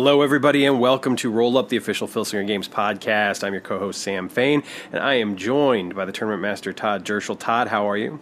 [0.00, 3.42] Hello, everybody, and welcome to Roll Up, the official Filsinger Games podcast.
[3.42, 7.04] I'm your co host, Sam Fain, and I am joined by the tournament master, Todd
[7.04, 7.36] Derschel.
[7.36, 8.20] Todd, how are you?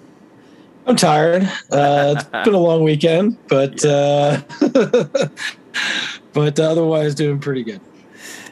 [0.87, 1.43] I'm tired.
[1.71, 4.41] Uh, it's been a long weekend, but uh,
[6.33, 7.83] but otherwise doing pretty good.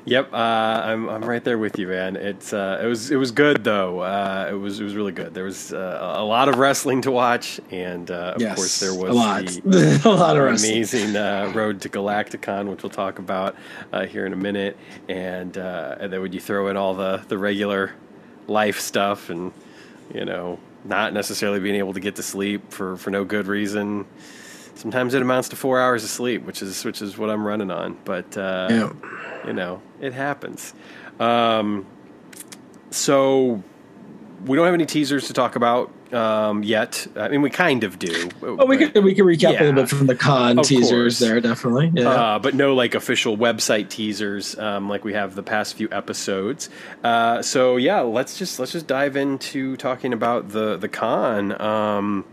[0.06, 2.16] Yep, uh, I'm I'm right there with you, man.
[2.16, 4.00] It's uh, it was it was good though.
[4.00, 5.32] Uh, it was it was really good.
[5.34, 8.94] There was uh, a lot of wrestling to watch, and uh, of Yes, course there
[8.94, 9.46] was a lot.
[9.64, 13.56] the A lot of amazing uh, road to Galacticon, which we'll talk about
[13.92, 14.76] uh, here in a minute.
[15.08, 17.92] And uh, and then when you throw in all the the regular
[18.46, 19.52] life stuff, and
[20.12, 24.06] you know, not necessarily being able to get to sleep for for no good reason.
[24.74, 27.70] Sometimes it amounts to four hours of sleep, which is which is what I'm running
[27.70, 27.96] on.
[28.04, 28.92] But uh, Yeah.
[29.46, 30.74] you know, it happens.
[31.20, 31.86] Um,
[32.90, 33.62] so
[34.46, 37.06] we don't have any teasers to talk about um, yet.
[37.16, 38.28] I mean, we kind of do.
[38.40, 41.18] Well, we could we could recap a little bit from the con Of teasers course.
[41.18, 41.92] there, definitely.
[41.94, 42.08] Yeah.
[42.08, 46.68] Uh, but no like official website teasers um, like we have the past few episodes.
[47.02, 51.60] Uh, so yeah, let's just let's just dive into talking about the the con.
[51.60, 52.24] Um,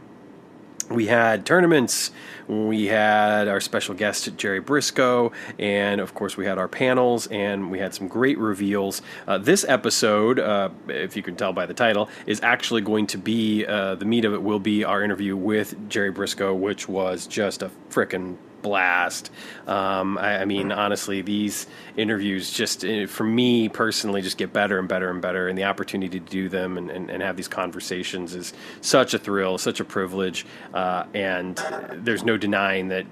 [0.93, 2.11] we had tournaments.
[2.47, 7.71] We had our special guest Jerry Briscoe, and of course we had our panels, and
[7.71, 9.01] we had some great reveals.
[9.27, 13.17] Uh, this episode, uh, if you can tell by the title, is actually going to
[13.17, 17.25] be uh, the meat of it will be our interview with Jerry Briscoe, which was
[17.27, 19.31] just a frickin' blast.
[19.67, 21.67] Um, I, I mean, honestly, these
[21.97, 25.47] interviews just, eh, for me personally, just get better and better and better.
[25.47, 29.19] And the opportunity to do them and, and, and have these conversations is such a
[29.19, 30.45] thrill, such a privilege.
[30.73, 31.57] Uh, and
[31.93, 33.05] there's no denying that,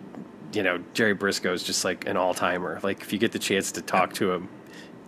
[0.53, 2.79] you know, Jerry Briscoe is just like an all timer.
[2.81, 4.49] Like, if you get the chance to talk to him,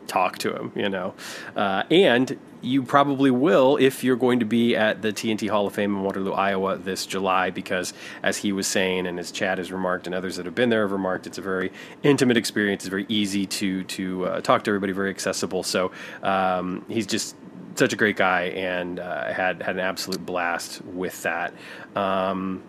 [0.08, 1.14] talk to him, you know.
[1.56, 5.74] Uh, and you probably will if you're going to be at the TNT Hall of
[5.74, 9.72] Fame in Waterloo, Iowa this July, because as he was saying, and as Chad has
[9.72, 11.72] remarked, and others that have been there have remarked, it's a very
[12.04, 12.84] intimate experience.
[12.84, 15.64] It's very easy to to uh, talk to everybody, very accessible.
[15.64, 15.92] So
[16.24, 17.36] um, he's just
[17.76, 21.54] such a great guy, and uh, had had an absolute blast with that.
[21.96, 22.64] Um,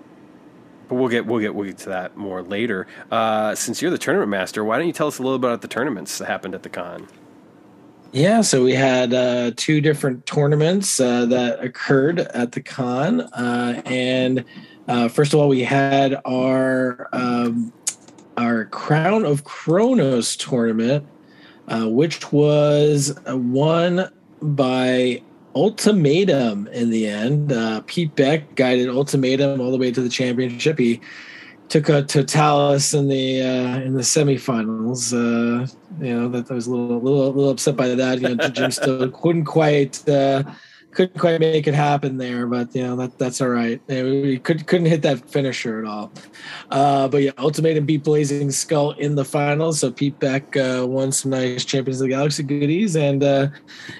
[0.88, 2.86] but we'll get we'll get we'll get to that more later.
[3.10, 5.62] Uh, since you're the tournament master, why don't you tell us a little bit about
[5.62, 7.08] the tournaments that happened at the con?
[8.12, 13.80] Yeah, so we had uh, two different tournaments uh, that occurred at the con, uh,
[13.86, 14.44] and
[14.86, 17.72] uh, first of all, we had our um,
[18.36, 21.06] our Crown of Kronos tournament,
[21.68, 24.12] uh, which was uh, won
[24.42, 25.22] by
[25.54, 27.86] Ultimatum in the end.
[27.86, 30.78] Pete Beck guided Ultimatum all the way to the championship.
[30.78, 31.00] He
[31.68, 35.12] took a Totalis in the uh, in the semifinals.
[35.12, 35.66] Uh,
[36.00, 38.20] you know that I was a little little little upset by that.
[38.20, 40.42] You know, Jim still couldn't quite uh,
[40.92, 43.80] couldn't quite make it happen there, but you know that that's all right.
[43.88, 46.12] We we could couldn't hit that finisher at all.
[46.70, 49.80] Uh, but yeah, Ultimatum beat Blazing Skull in the finals.
[49.80, 53.48] So Pete Beck uh, won some nice Champions of the Galaxy goodies and uh,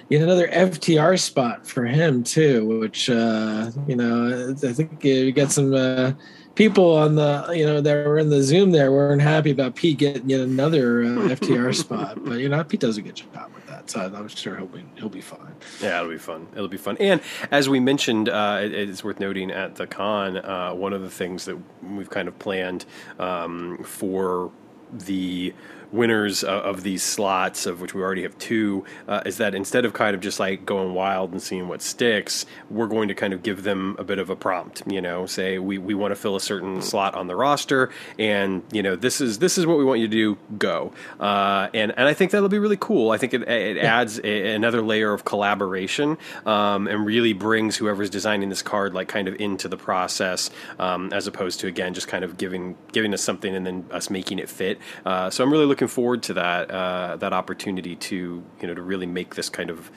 [0.09, 2.81] yet another FTR spot for him too.
[2.81, 5.75] Which uh, you know I think you got some.
[5.75, 6.13] Uh,
[6.55, 9.99] people on the you know that were in the zoom there weren't happy about pete
[9.99, 13.67] getting yet another uh, ftr spot but you know pete does a good job with
[13.67, 16.47] that so i'm sure he'll be he'll be fine Yeah, it'll be fun.
[16.55, 16.97] It'll be fun.
[16.99, 17.21] And
[17.51, 21.11] as we mentioned, uh, it, it's worth noting at the con, uh, one of the
[21.11, 22.85] things that we've kind of planned
[23.19, 24.51] um, for
[24.93, 25.55] the
[25.93, 29.85] winners of, of these slots, of which we already have two, uh, is that instead
[29.85, 33.33] of kind of just like going wild and seeing what sticks, we're going to kind
[33.33, 34.83] of give them a bit of a prompt.
[34.87, 38.63] You know, say we, we want to fill a certain slot on the roster, and
[38.73, 40.39] you know this is this is what we want you to do.
[40.59, 43.11] Go, uh, and and I think that'll be really cool.
[43.11, 48.11] I think it, it adds a, another layer of collaboration um, and really brings whoever's
[48.11, 52.09] designing this card like kind of into the process, um, as opposed to again just
[52.09, 54.79] kind of giving giving us something and then us making it fit.
[55.05, 58.83] Uh, so I'm really looking forward to that uh, that opportunity to you know to
[58.83, 59.91] really make this kind of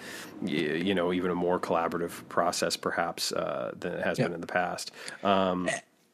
[0.46, 4.26] you know even a more collaborative process perhaps uh, than it has Yeah.
[4.26, 4.92] been in the past.
[5.24, 5.70] Um,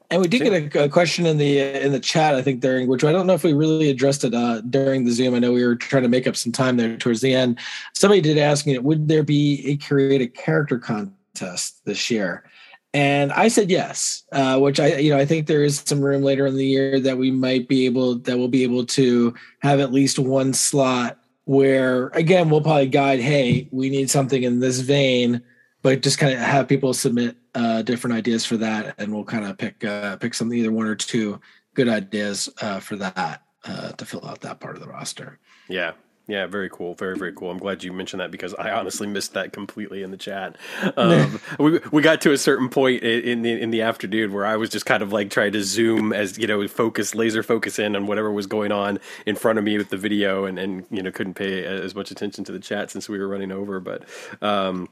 [0.10, 2.88] and we did get a, a question in the in the chat i think during
[2.88, 5.54] which i don't know if we really addressed it uh, during the zoom i know
[5.54, 7.58] we were trying to make up some time there towards the end
[7.94, 12.44] somebody did ask me would there be a create a character contest this year
[12.94, 16.24] and I said yes, uh, which I, you know, I think there is some room
[16.24, 19.80] later in the year that we might be able that we'll be able to have
[19.80, 24.80] at least one slot where, again, we'll probably guide, hey, we need something in this
[24.80, 25.42] vein,
[25.82, 29.46] but just kind of have people submit uh, different ideas for that, and we'll kind
[29.46, 31.40] of pick uh, pick something, either one or two
[31.74, 35.40] good ideas uh, for that uh, to fill out that part of the roster.
[35.70, 35.94] yeah,
[36.32, 36.96] Yeah, very cool.
[36.96, 37.52] Very, very cool.
[37.52, 40.56] I'm glad you mentioned that because I honestly missed that completely in the chat.
[40.98, 44.56] Um, we we got to a certain point in the in the afternoon where I
[44.56, 47.96] was just kind of like trying to zoom as you know, focus, laser focus in
[47.96, 51.02] on whatever was going on in front of me with the video, and and you
[51.02, 53.80] know couldn't pay as much attention to the chat since we were running over.
[53.80, 54.04] But
[54.42, 54.90] um,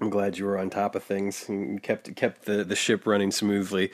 [0.00, 3.30] I'm glad you were on top of things and kept kept the the ship running
[3.30, 3.90] smoothly.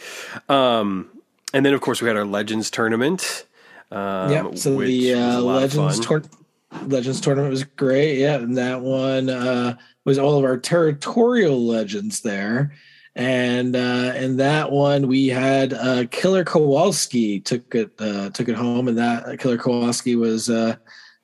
[0.49, 1.11] Um,
[1.53, 3.47] and then of course we had our Legends tournament.
[3.91, 6.39] Um, yeah, so the uh, Legends tournament
[6.87, 8.19] Legends tournament was great.
[8.19, 12.72] Yeah, and that one uh, was all of our territorial legends there.
[13.17, 18.55] And uh, in that one, we had uh, Killer Kowalski took it uh, took it
[18.55, 20.76] home, and that Killer Kowalski was uh,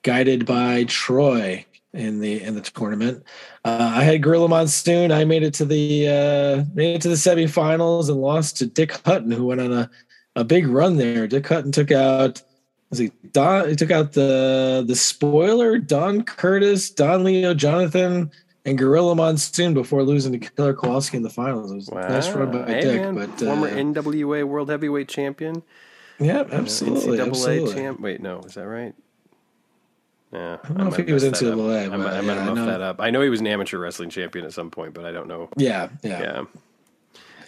[0.02, 3.24] guided by Troy in the in the tournament.
[3.64, 5.12] Uh, I had Gorilla Monsoon.
[5.12, 9.00] I made it to the uh, made it to the semifinals and lost to Dick
[9.04, 9.90] Hutton, who went on a,
[10.34, 11.26] a big run there.
[11.26, 12.42] Dick Hutton took out
[12.90, 13.68] was he Don?
[13.68, 18.30] He took out the the spoiler, Don Curtis, Don Leo, Jonathan,
[18.64, 21.70] and Gorilla Monsoon before losing to Killer Kowalski in the finals.
[21.70, 22.08] It was wow.
[22.08, 23.14] nice run by hey, Dick, man.
[23.14, 25.62] but former uh, NWA World Heavyweight Champion.
[26.18, 27.18] Yeah, absolutely.
[27.18, 27.74] NCAA absolutely.
[27.74, 28.00] champ.
[28.00, 28.94] Wait, no, is that right?
[30.32, 31.92] Yeah, I don't know I if he was NCAA.
[31.92, 33.00] I might, I might yeah, have muffed that up.
[33.00, 35.48] I know he was an amateur wrestling champion at some point, but I don't know.
[35.56, 36.44] Yeah, yeah, yeah.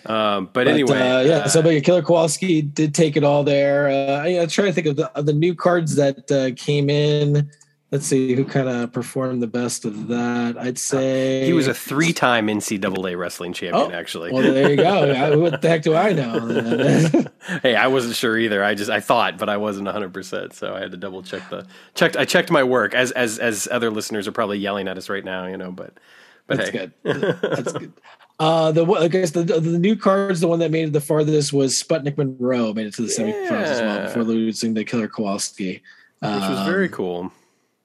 [0.06, 1.34] Um, but, but, anyway, uh, yeah.
[1.36, 3.88] Uh, so, but Killer Kowalski did take it all there.
[3.88, 6.88] Uh, I, am trying to think of the, of the new cards that uh, came
[6.88, 7.50] in.
[7.90, 10.58] Let's see who kind of performed the best of that.
[10.58, 13.90] I'd say he was a three-time NCAA wrestling champion.
[13.90, 15.38] Oh, actually, well, there you go.
[15.38, 17.24] what the heck do I know?
[17.62, 18.62] hey, I wasn't sure either.
[18.62, 20.12] I just I thought, but I wasn't 100.
[20.12, 22.18] percent So I had to double check the checked.
[22.18, 25.24] I checked my work as as as other listeners are probably yelling at us right
[25.24, 25.46] now.
[25.46, 25.94] You know, but
[26.46, 26.90] but that's hey.
[27.04, 27.38] good.
[27.42, 27.92] That's good.
[28.40, 31.00] Uh, the I guess the, the, the new cards, the one that made it the
[31.00, 33.32] farthest was Sputnik Monroe, made it to the yeah.
[33.32, 35.82] semifinals as well before losing to Killer Kowalski,
[36.20, 37.32] which um, was very cool.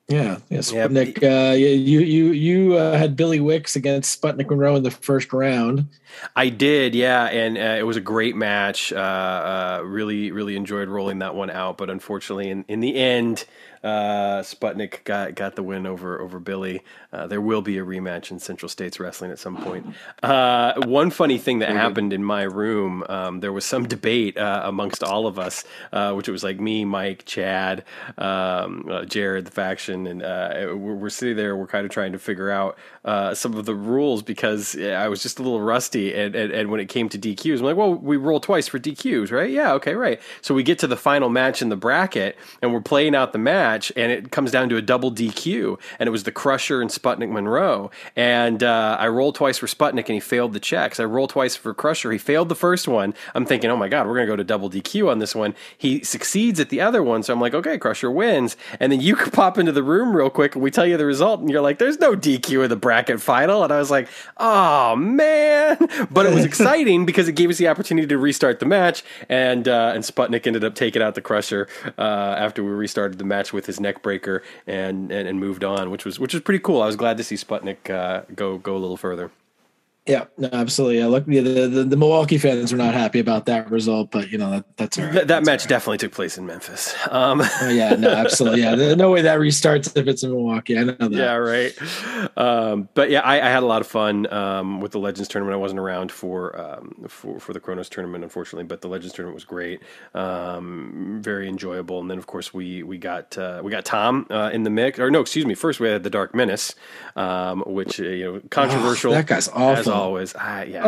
[0.09, 0.59] Yeah, yeah.
[0.59, 1.49] Sputnik, yeah.
[1.49, 5.87] Uh, you you you uh, had Billy Wicks against Sputnik Monroe in the first round.
[6.35, 8.91] I did, yeah, and uh, it was a great match.
[8.91, 13.45] Uh, uh, really, really enjoyed rolling that one out, but unfortunately, in in the end,
[13.81, 16.83] uh, Sputnik got got the win over over Billy.
[17.13, 19.85] Uh, there will be a rematch in Central States Wrestling at some point.
[20.21, 24.61] Uh, one funny thing that happened in my room, um, there was some debate uh,
[24.65, 27.83] amongst all of us, uh, which it was like me, Mike, Chad,
[28.17, 31.55] um, uh, Jared, the faction, and we're, we're, sitting there.
[31.55, 32.77] We're kind of trying to figure out
[33.37, 36.13] some of the rules because I was just a little rusty.
[36.13, 38.79] And, and, and when it came to DQs, I'm like, well, we roll twice for
[38.79, 39.49] DQs, right?
[39.49, 40.19] Yeah, okay, right.
[40.41, 43.39] So we get to the final match in the bracket, and we're playing out the
[43.39, 46.81] match match, and it comes down to a double DQ, and it was the Crusher
[46.81, 47.89] and Sputnik Monroe.
[48.15, 50.99] And uh, I rolled twice for Sputnik, and he failed the checks.
[50.99, 52.11] I rolled twice for Crusher.
[52.11, 53.13] He failed the first one.
[53.33, 55.55] I'm thinking, oh my god, we're gonna go to double DQ on this one.
[55.77, 58.55] He succeeds at the other one, so I'm like, okay, Crusher wins.
[58.79, 61.39] And then you pop into the room real quick, and we tell you the result,
[61.39, 63.63] and you're like, there's no DQ in the bracket final.
[63.63, 64.07] And I was like,
[64.37, 65.77] oh man,
[66.11, 69.67] but it was exciting because it gave us the opportunity to restart the match, and
[69.67, 71.67] uh, and Sputnik ended up taking out the Crusher
[71.97, 75.63] uh, after we restarted the match with with his neck breaker and, and, and moved
[75.63, 76.81] on, which was which was pretty cool.
[76.81, 79.31] I was glad to see Sputnik uh, go go a little further.
[80.05, 80.97] Yeah, no, absolutely.
[80.97, 84.37] Yeah, look, the, the, the Milwaukee fans were not happy about that result, but you
[84.37, 85.13] know that, that's all right.
[85.13, 85.69] That, that match right.
[85.69, 86.93] definitely took place in Memphis.
[87.09, 87.41] Um.
[87.63, 88.61] Oh, yeah, no, absolutely.
[88.61, 90.77] Yeah, There's no way that restarts if it's in Milwaukee.
[90.77, 91.11] I know that.
[91.11, 91.73] Yeah, right.
[92.35, 95.53] Um, but yeah, I, I, had a lot of fun um, with the Legends tournament.
[95.53, 99.35] I wasn't around for um, for for the Kronos tournament, unfortunately, but the Legends tournament
[99.35, 99.81] was great,
[100.13, 102.01] um, very enjoyable.
[102.01, 104.99] And then of course we we got uh, we got Tom uh, in the mix,
[104.99, 105.53] or no, excuse me.
[105.53, 106.75] First we had the Dark Menace,
[107.15, 109.11] um, which uh, you know controversial.
[109.11, 110.35] Oh, that guy's awful always.
[110.35, 110.85] I yeah.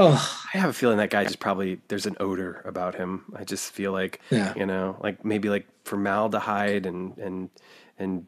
[0.53, 3.25] I have a feeling that guy just probably there's an odor about him.
[3.35, 4.53] I just feel like yeah.
[4.55, 7.49] you know, like maybe like formaldehyde and and
[7.97, 8.27] and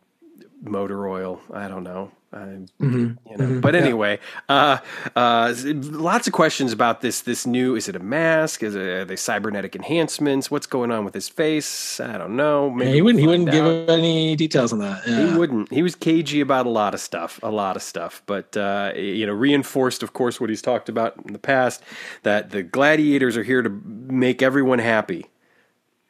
[0.62, 1.42] motor oil.
[1.54, 2.12] I don't know.
[2.34, 2.88] I, mm-hmm.
[2.88, 3.60] You know, mm-hmm.
[3.62, 4.80] but anyway, yeah.
[5.16, 7.22] uh, uh, lots of questions about this.
[7.22, 8.64] This new is it a mask?
[8.64, 10.52] Is it are they cybernetic enhancements?
[10.52, 12.02] What's going on with his face?
[12.02, 12.70] I don't know.
[12.70, 13.22] Maybe yeah, he wouldn't.
[13.22, 13.54] He wouldn't out.
[13.54, 15.08] give any details on that.
[15.08, 15.32] Yeah.
[15.32, 15.72] He wouldn't.
[15.72, 17.40] He was cagey about a lot of stuff.
[17.44, 18.22] A lot of stuff.
[18.26, 21.82] But uh, you know, reinforced, of course, what he's talked about in the past
[22.24, 25.28] that the gladiators are here to make everyone happy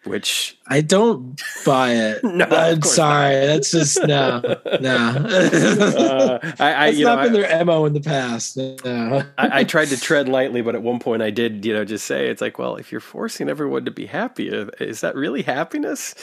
[0.07, 2.23] which I don't buy it.
[2.23, 3.35] no, I'm sorry.
[3.35, 3.45] Not.
[3.47, 4.41] That's just no,
[4.81, 4.95] no.
[6.41, 8.57] uh, I, I you not know, been I, their mo in the past.
[8.57, 9.23] No.
[9.37, 12.05] I, I, tried to tread lightly, but at one point I did, you know, just
[12.05, 16.15] say it's like, well, if you're forcing everyone to be happy, is that really happiness?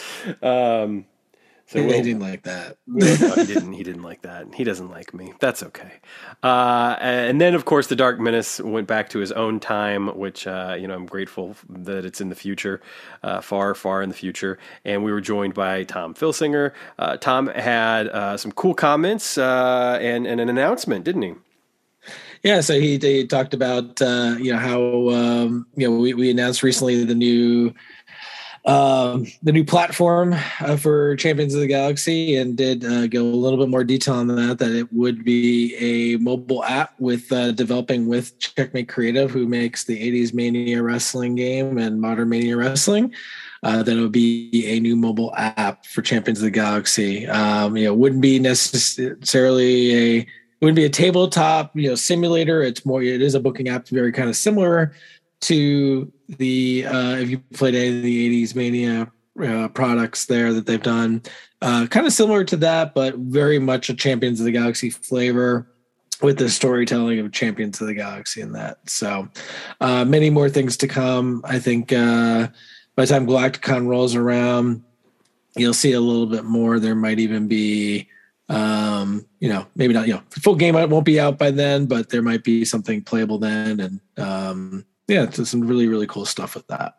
[0.42, 1.06] Um,
[1.66, 2.76] So he we'll, didn't like that.
[2.86, 3.06] no,
[3.36, 3.72] he didn't.
[3.72, 4.46] He didn't like that.
[4.54, 5.32] He doesn't like me.
[5.40, 5.92] That's okay.
[6.42, 10.46] Uh, and then, of course, the Dark Menace went back to his own time, which
[10.46, 12.80] uh, you know I'm grateful that it's in the future,
[13.22, 14.58] uh, far, far in the future.
[14.84, 16.72] And we were joined by Tom Filsinger.
[16.98, 21.34] Uh, Tom had uh, some cool comments uh, and, and an announcement, didn't he?
[22.42, 26.62] Yeah, so he, he talked about you know how um, you know we, we announced
[26.62, 27.72] recently the new
[28.66, 33.24] um, the new platform uh, for Champions of the Galaxy and did uh, go a
[33.24, 34.58] little bit more detail on that.
[34.58, 39.84] That it would be a mobile app with uh, developing with Checkmate Creative, who makes
[39.84, 43.12] the '80s Mania Wrestling game and Modern Mania Wrestling.
[43.62, 47.26] Uh, then it would be a new mobile app for Champions of the Galaxy.
[47.26, 52.62] Um, you know, wouldn't be necessarily a it wouldn't be a tabletop you know simulator.
[52.62, 54.94] It's more it is a booking app, very kind of similar
[55.46, 59.10] to the uh, if you played any of the 80s mania
[59.42, 61.22] uh, products there that they've done
[61.62, 65.66] uh, kind of similar to that but very much a champions of the galaxy flavor
[66.22, 68.78] with the storytelling of champions of the galaxy in that.
[68.88, 69.28] So
[69.80, 71.42] uh, many more things to come.
[71.44, 72.48] I think uh,
[72.96, 74.82] by the time galacticon rolls around
[75.56, 76.80] you'll see a little bit more.
[76.80, 78.08] There might even be
[78.50, 82.10] um you know maybe not you know full game won't be out by then but
[82.10, 86.54] there might be something playable then and um yeah, it's some really really cool stuff
[86.54, 86.94] with that.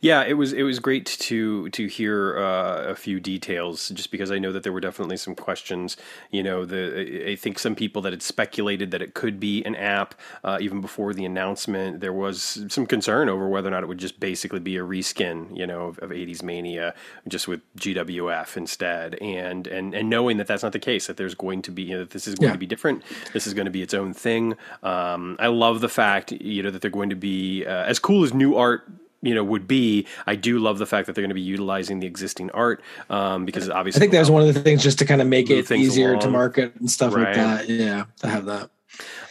[0.00, 4.30] Yeah, it was it was great to to hear uh, a few details, just because
[4.30, 5.96] I know that there were definitely some questions.
[6.30, 9.74] You know, the I think some people that had speculated that it could be an
[9.76, 12.00] app uh, even before the announcement.
[12.00, 15.56] There was some concern over whether or not it would just basically be a reskin,
[15.56, 16.94] you know, of, of 80s mania,
[17.28, 19.14] just with GWF instead.
[19.16, 21.94] And and and knowing that that's not the case, that there's going to be you
[21.94, 22.52] know, that this is going yeah.
[22.52, 23.02] to be different.
[23.32, 24.56] This is going to be its own thing.
[24.82, 28.24] Um, I love the fact you know that they're going to be uh, as cool
[28.24, 28.88] as new art
[29.24, 30.06] you know would be.
[30.26, 33.44] I do love the fact that they're going to be utilizing the existing art um,
[33.44, 35.50] because obviously I think that was one of the things just to kind of make
[35.50, 36.20] it easier along.
[36.20, 37.26] to market and stuff right.
[37.26, 37.68] like that.
[37.68, 38.70] Yeah, to have that.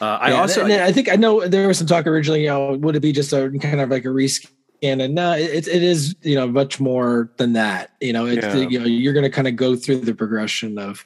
[0.01, 2.41] Uh, I yeah, also I think I know there was some talk originally.
[2.41, 4.49] You know, would it be just a kind of like a reskin?
[4.81, 7.91] And no, it, it is you know much more than that.
[8.01, 8.55] You know, it's yeah.
[8.55, 11.05] you know you're going to kind of go through the progression of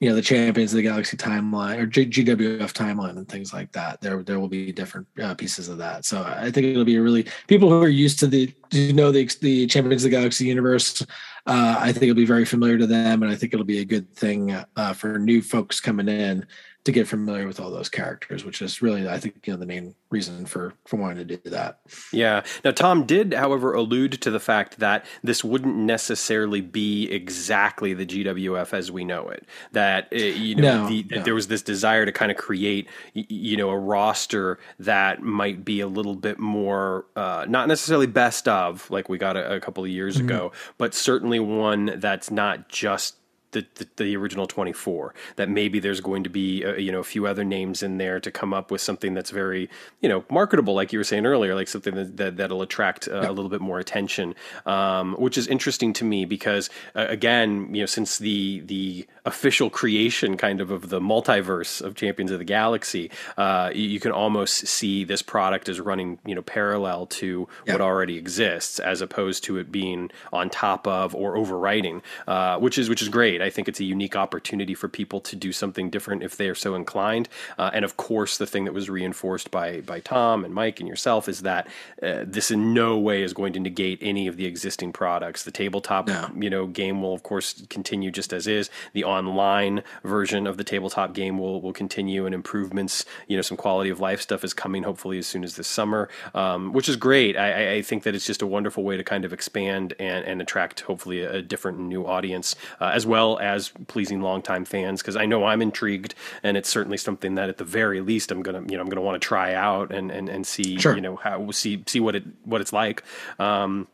[0.00, 3.72] you know the champions of the galaxy timeline or G- gwf timeline and things like
[3.72, 6.04] that there there will be different uh, pieces of that.
[6.04, 9.10] So i think it'll be a really people who are used to the you know
[9.10, 11.02] the the champions of the galaxy universe
[11.46, 13.84] uh, i think it'll be very familiar to them and i think it'll be a
[13.84, 16.46] good thing uh, for new folks coming in
[16.84, 19.66] to get familiar with all those characters, which is really, I think, you know, the
[19.66, 21.80] main reason for for wanting to do that.
[22.12, 22.44] Yeah.
[22.64, 28.06] Now, Tom did, however, allude to the fact that this wouldn't necessarily be exactly the
[28.06, 29.46] GWF as we know it.
[29.72, 31.22] That uh, you know, no, the, no.
[31.22, 35.80] there was this desire to kind of create, you know, a roster that might be
[35.80, 39.84] a little bit more, uh, not necessarily best of, like we got a, a couple
[39.84, 40.26] of years mm-hmm.
[40.26, 43.17] ago, but certainly one that's not just
[43.52, 47.00] the, the, the, original 24 that maybe there's going to be a, uh, you know
[47.00, 50.24] a few other names in there to come up with something that's very you know
[50.30, 53.48] marketable like you were saying earlier like something that, that that'll attract uh, a little
[53.48, 54.34] bit more attention
[54.66, 59.70] um, which is interesting to me because uh, again you know since the the official
[59.70, 64.12] creation kind of of the multiverse of champions of the galaxy uh, you, you, can
[64.12, 67.72] almost see this product as running you know parallel to yeah.
[67.72, 72.78] what already exists as opposed to it being on top of or overwriting uh, which
[72.78, 73.46] is which is great great.
[73.46, 76.54] I think it's a unique opportunity for people to do something different if they are
[76.54, 77.28] so inclined.
[77.58, 80.88] Uh, and of course, the thing that was reinforced by by Tom and Mike and
[80.88, 81.66] yourself is that
[82.02, 85.44] uh, this in no way is going to negate any of the existing products.
[85.44, 86.30] The tabletop, no.
[86.36, 88.70] you know, game will of course continue just as is.
[88.92, 93.56] The online version of the tabletop game will will continue, and improvements, you know, some
[93.56, 96.96] quality of life stuff is coming hopefully as soon as this summer, um, which is
[96.96, 97.36] great.
[97.36, 100.42] I, I, think that it's just a wonderful way to kind of expand and, and
[100.42, 105.02] attract hopefully a, a different new audience uh, as well well as pleasing longtime fans
[105.02, 108.42] because I know I'm intrigued and it's certainly something that at the very least I'm
[108.42, 110.94] gonna you know I'm gonna want to try out and and, and see sure.
[110.94, 113.02] you know how see see what it what it's like.
[113.38, 113.88] Um,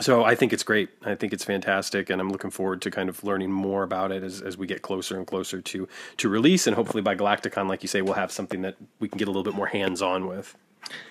[0.00, 0.90] so I think it's great.
[1.04, 4.22] I think it's fantastic, and I'm looking forward to kind of learning more about it
[4.22, 5.88] as, as we get closer and closer to
[6.18, 6.68] to release.
[6.68, 9.32] And hopefully by Galacticon, like you say, we'll have something that we can get a
[9.32, 10.56] little bit more hands on with.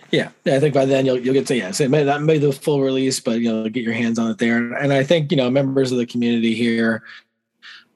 [0.10, 2.38] Yeah, I think by then you'll you'll get to yeah, so it may not be
[2.38, 4.74] the full release, but you know get your hands on it there.
[4.74, 7.04] And I think you know members of the community here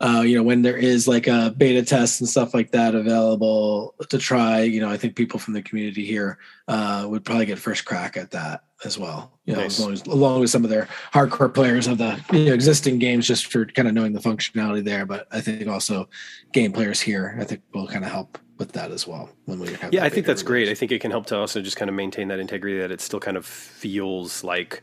[0.01, 3.93] uh, you know, when there is like a beta test and stuff like that available
[4.09, 7.59] to try, you know, I think people from the community here uh, would probably get
[7.59, 9.37] first crack at that as well.
[9.45, 9.77] You know, nice.
[9.77, 12.97] as long as along with some of their hardcore players of the you know, existing
[12.97, 15.05] games, just for kind of knowing the functionality there.
[15.05, 16.09] But I think also
[16.51, 19.71] game players here, I think will kind of help with that as well when we
[19.73, 19.93] have.
[19.93, 20.65] Yeah, I think that's release.
[20.65, 20.69] great.
[20.69, 23.01] I think it can help to also just kind of maintain that integrity that it
[23.01, 24.81] still kind of feels like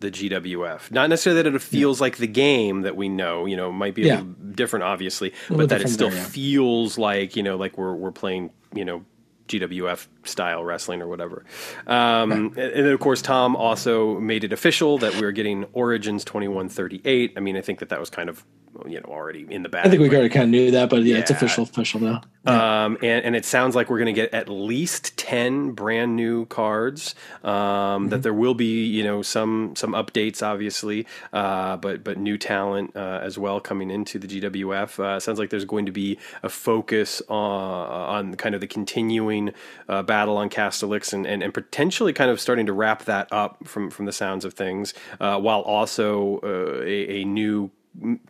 [0.00, 0.90] the GWF.
[0.90, 2.04] Not necessarily that it feels yeah.
[2.04, 4.14] like the game that we know, you know, might be a yeah.
[4.16, 6.24] little different, obviously, but that it still there, yeah.
[6.24, 9.04] feels like, you know, like we're we're playing, you know,
[9.48, 11.44] GWF style wrestling or whatever.
[11.86, 12.74] Um, right.
[12.74, 17.32] And then, of course, Tom also made it official that we are getting Origins 2138.
[17.36, 18.44] I mean, I think that that was kind of
[18.86, 19.86] you know already in the bag.
[19.86, 21.20] I think we already kind of knew that, but yeah, yeah.
[21.20, 22.22] it's official, official now.
[22.44, 22.84] Yeah.
[22.84, 26.46] Um, and, and it sounds like we're going to get at least ten brand new
[26.46, 27.14] cards.
[27.44, 28.08] Um, mm-hmm.
[28.08, 32.96] That there will be you know some some updates, obviously, uh, but but new talent
[32.96, 34.98] uh, as well coming into the GWF.
[34.98, 39.52] Uh, sounds like there's going to be a focus on, on kind of the continuing
[39.88, 43.66] uh, battle on Castellax and, and, and potentially kind of starting to wrap that up
[43.66, 47.70] from from the sounds of things, uh, while also uh, a, a new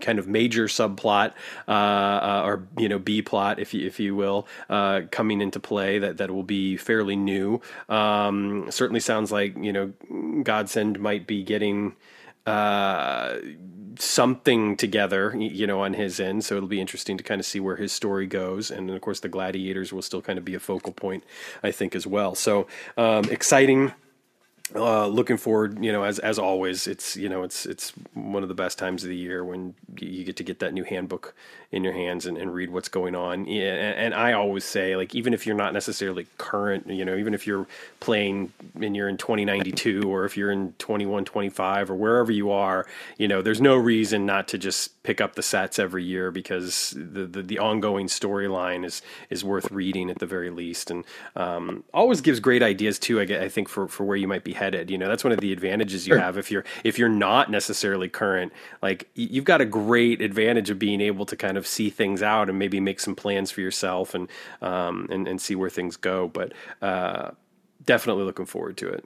[0.00, 1.32] kind of major subplot
[1.66, 5.60] uh, uh, or you know B plot, if you, if you will, uh, coming into
[5.60, 7.60] play that that will be fairly new.
[7.88, 9.92] Um, certainly sounds like you know
[10.42, 11.96] Godsend might be getting.
[12.46, 13.40] Uh,
[13.98, 16.44] something together, you know, on his end.
[16.44, 18.70] So it'll be interesting to kind of see where his story goes.
[18.70, 21.24] And of course, the gladiators will still kind of be a focal point,
[21.62, 22.34] I think, as well.
[22.34, 23.92] So um, exciting
[24.74, 28.48] uh, looking forward, you know, as as always, it's you know, it's it's one of
[28.48, 31.34] the best times of the year when you get to get that new handbook
[31.70, 33.40] in your hands and, and read what's going on.
[33.40, 37.34] And, and, I always say, like, even if you're not necessarily current, you know, even
[37.34, 37.66] if you're
[38.00, 42.86] playing and you're in 2092 or if you're in 2125 or wherever you are,
[43.18, 46.94] you know, there's no reason not to just pick up the sets every year because
[46.96, 51.04] the the, the ongoing storyline is is worth reading at the very least, and
[51.36, 53.20] um, always gives great ideas too.
[53.20, 54.90] I, get, I think for for where you might be headed.
[54.90, 56.20] You know, that's one of the advantages you sure.
[56.20, 58.52] have if you're if you're not necessarily current.
[58.82, 62.22] Like, you've got a great advantage of being able to kind of of see things
[62.22, 64.28] out and maybe make some plans for yourself and
[64.62, 66.28] um, and, and see where things go.
[66.28, 67.32] But uh,
[67.84, 69.04] definitely looking forward to it.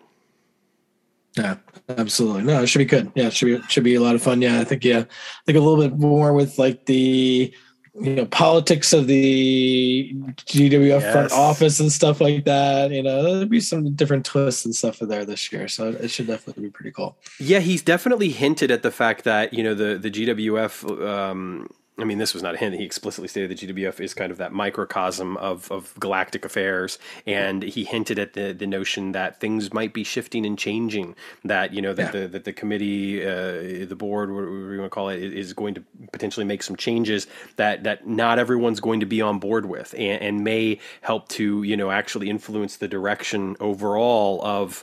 [1.37, 1.57] Yeah,
[1.89, 2.43] absolutely.
[2.43, 3.11] No, it should be good.
[3.15, 4.43] Yeah, it should be should be a lot of fun.
[4.43, 7.55] Yeah, I think yeah, I think a little bit more with like the
[7.95, 11.13] you know politics of the GWF yes.
[11.13, 12.91] front office and stuff like that.
[12.91, 16.09] You know, there'll be some different twists and stuff in there this year, so it
[16.11, 17.17] should definitely be pretty cool.
[17.39, 21.07] Yeah, he's definitely hinted at the fact that you know the the GWF.
[21.07, 21.69] Um,
[21.99, 22.75] I mean, this was not a hint.
[22.75, 27.63] He explicitly stated that GWF is kind of that microcosm of, of galactic affairs, and
[27.63, 31.15] he hinted at the, the notion that things might be shifting and changing.
[31.45, 32.21] That you know that yeah.
[32.23, 35.75] the that the committee, uh, the board, whatever you want to call it, is going
[35.75, 37.27] to potentially make some changes
[37.57, 41.63] that that not everyone's going to be on board with, and, and may help to
[41.63, 44.83] you know actually influence the direction overall of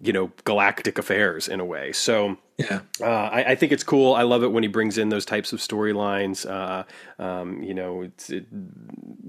[0.00, 1.92] you know galactic affairs in a way.
[1.92, 4.14] So yeah, uh, I, I, think it's cool.
[4.14, 6.48] I love it when he brings in those types of storylines.
[6.48, 6.84] Uh,
[7.22, 8.46] um, you know, it's it,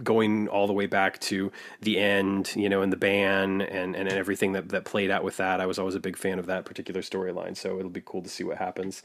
[0.04, 1.52] going all the way back to
[1.82, 2.54] the end.
[2.56, 5.60] You know, and the ban and, and everything that that played out with that.
[5.60, 7.58] I was always a big fan of that particular storyline.
[7.58, 9.04] So it'll be cool to see what happens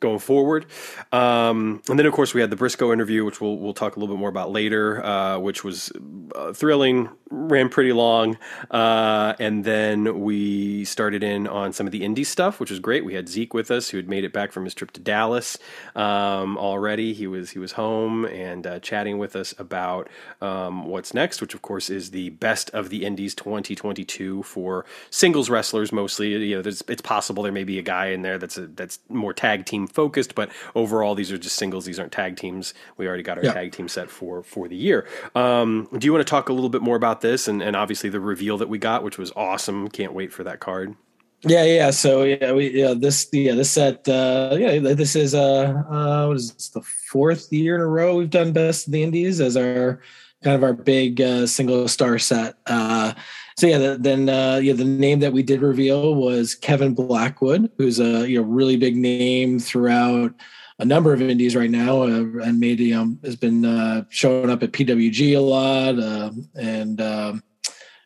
[0.00, 0.66] going forward.
[1.12, 4.00] Um, and then, of course, we had the Briscoe interview, which we'll we'll talk a
[4.00, 5.92] little bit more about later, uh, which was
[6.34, 8.38] uh, thrilling, ran pretty long,
[8.70, 13.04] uh, and then we started in on some of the indie stuff, which was great.
[13.04, 15.58] We had Zeke with us, who had made it back from his trip to Dallas
[15.94, 17.12] um, already.
[17.12, 20.08] He was he was home and uh, chatting with us about
[20.40, 25.50] um, what's next, which of course is the best of the Indies 2022 for singles
[25.50, 26.30] wrestlers mostly.
[26.30, 29.32] You know, it's possible there may be a guy in there that's a, that's more
[29.32, 31.84] tag team focused, but overall these are just singles.
[31.84, 32.74] These aren't tag teams.
[32.96, 33.52] We already got our yeah.
[33.52, 35.06] tag team set for for the year.
[35.34, 38.10] Um, do you want to talk a little bit more about this and, and obviously
[38.10, 39.88] the reveal that we got, which was awesome?
[39.88, 40.94] Can't wait for that card.
[41.42, 41.90] Yeah, yeah.
[41.90, 46.36] So yeah, we yeah this yeah this set uh yeah this is uh uh what
[46.36, 49.56] is this, the fourth year in a row we've done best of the Indies as
[49.56, 50.00] our
[50.42, 52.56] kind of our big uh, single star set.
[52.66, 53.12] Uh,
[53.56, 57.70] so yeah, the, then uh, yeah, the name that we did reveal was Kevin Blackwood,
[57.76, 60.32] who's a you know really big name throughout
[60.78, 64.62] a number of indies right now, uh, and made um, has been uh, showing up
[64.62, 67.42] at PWG a lot, uh, and um,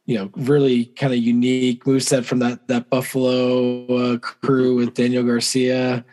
[0.06, 4.94] you know really kind of unique move set from that that Buffalo uh, crew with
[4.94, 6.04] Daniel Garcia.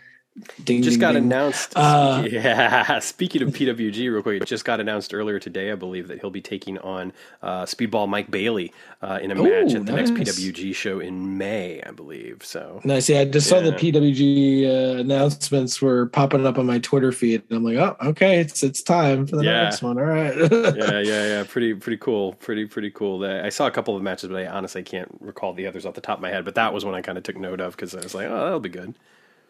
[0.64, 1.24] Ding, just ding, got ding.
[1.24, 1.74] announced.
[1.76, 3.00] Uh, yeah.
[3.00, 6.30] Speaking of PWG, real quick, it just got announced earlier today, I believe, that he'll
[6.30, 10.10] be taking on uh, Speedball Mike Bailey uh, in a ooh, match at the nice.
[10.10, 12.44] next PWG show in May, I believe.
[12.44, 13.10] So nice.
[13.10, 13.58] Yeah, I just yeah.
[13.58, 17.78] saw the PWG uh, announcements were popping up on my Twitter feed, and I'm like,
[17.78, 19.64] oh, okay, it's it's time for the yeah.
[19.64, 19.98] next one.
[19.98, 20.36] All right.
[20.52, 21.44] yeah, yeah, yeah.
[21.48, 22.34] Pretty pretty cool.
[22.34, 23.26] Pretty pretty cool.
[23.26, 26.02] I saw a couple of matches, but I honestly can't recall the others off the
[26.02, 26.46] top of my head.
[26.46, 28.44] But that was one I kind of took note of because I was like, oh,
[28.44, 28.96] that'll be good.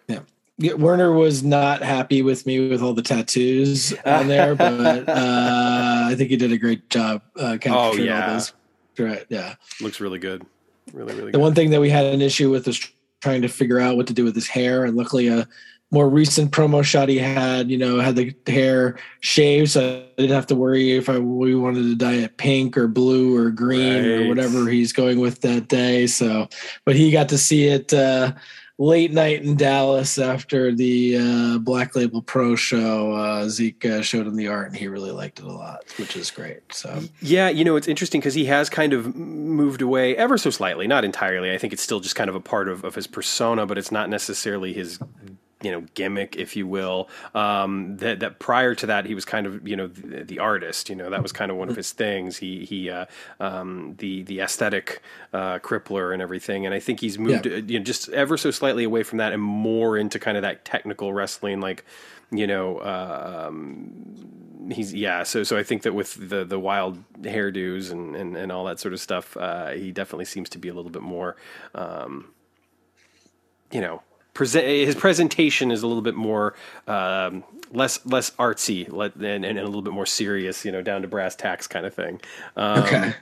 [0.08, 0.22] Yeah.
[0.60, 4.70] Werner was not happy with me with all the tattoos on there, but
[5.08, 8.26] uh, I think he did a great job uh, capturing oh, yeah.
[8.26, 8.54] all those.
[8.98, 10.46] Right, yeah, looks really good,
[10.92, 11.18] really really.
[11.18, 11.28] Good.
[11.28, 11.42] The good.
[11.42, 12.86] one thing that we had an issue with was
[13.22, 15.48] trying to figure out what to do with his hair, and luckily a
[15.92, 20.36] more recent promo shot he had, you know, had the hair shaved, so I didn't
[20.36, 23.96] have to worry if I we wanted to dye it pink or blue or green
[23.96, 24.06] right.
[24.06, 26.06] or whatever he's going with that day.
[26.06, 26.48] So,
[26.86, 28.34] but he got to see it uh,
[28.80, 33.12] late night in Dallas after the uh, Black Label Pro show.
[33.12, 36.16] Uh, Zeke uh, showed him the art, and he really liked it a lot, which
[36.16, 36.62] is great.
[36.74, 40.50] So, yeah, you know, it's interesting because he has kind of moved away ever so
[40.50, 41.52] slightly, not entirely.
[41.52, 43.92] I think it's still just kind of a part of, of his persona, but it's
[43.92, 44.98] not necessarily his
[45.62, 47.10] you know gimmick, if you will.
[47.36, 50.90] Um, that that prior to that, he was kind of you know the, the, artist.
[50.90, 52.38] You know that was kind of one of his things.
[52.38, 53.06] He he uh,
[53.40, 55.02] um, the the aesthetic
[55.34, 56.66] uh, crippler and everything.
[56.66, 57.58] And I think he's moved yeah.
[57.58, 60.66] you know just ever so slightly away from that and more into kind of that
[60.66, 61.86] technical wrestling, like
[62.32, 62.78] you know.
[62.78, 64.40] Uh, um,
[64.72, 68.52] he's yeah so so i think that with the the wild hairdos and and, and
[68.52, 71.38] all that sort of stuff uh, he definitely seems to be a little bit more
[71.74, 72.28] um,
[73.72, 74.04] you know
[74.40, 76.56] present his presentation is a little bit more
[76.88, 81.10] um, less less artsy and, and, a little bit more serious, you know, down to
[81.10, 82.22] brass tacks kind of thing.
[82.56, 83.14] Um, okay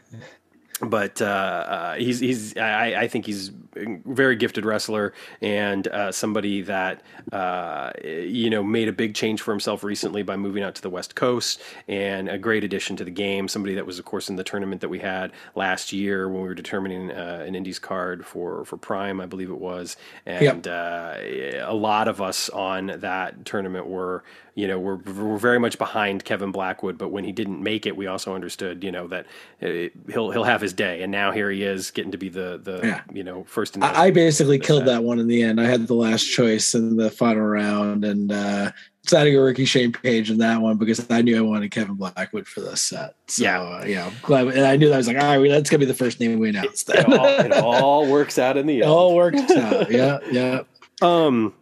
[0.82, 6.12] but uh, uh, he's he's I, I, think he's a very gifted wrestler and uh,
[6.12, 10.76] somebody that uh, you know made a big change for himself recently by moving out
[10.76, 13.48] to the West Coast and a great addition to the game.
[13.48, 16.48] Somebody that was of course in the tournament that we had last year when we
[16.48, 20.68] were determining uh, an Indies card for for Prime, I believe it was, and yep.
[20.68, 21.16] Uh,
[21.66, 24.24] a lot of us on that tournament were
[24.58, 27.96] you know, we're, we're very much behind Kevin Blackwood, but when he didn't make it,
[27.96, 29.28] we also understood, you know, that
[29.62, 32.60] it, he'll he'll have his day, and now here he is getting to be the
[32.64, 33.02] the yeah.
[33.14, 33.76] you know first.
[33.76, 34.88] In the, I basically killed set.
[34.88, 35.62] that one in the end.
[35.62, 38.72] I had the last choice in the final round, and uh,
[39.04, 41.94] decided to go Ricky Shane Page in that one because I knew I wanted Kevin
[41.94, 43.14] Blackwood for this set.
[43.28, 45.70] So, yeah, uh, yeah, glad, and I knew that I was like, all right, that's
[45.70, 46.90] gonna be the first name we announced.
[46.90, 48.84] It, it, all, it all works out in the end.
[48.86, 49.92] It all works out.
[49.92, 50.64] Yeah, yeah.
[51.04, 51.54] Um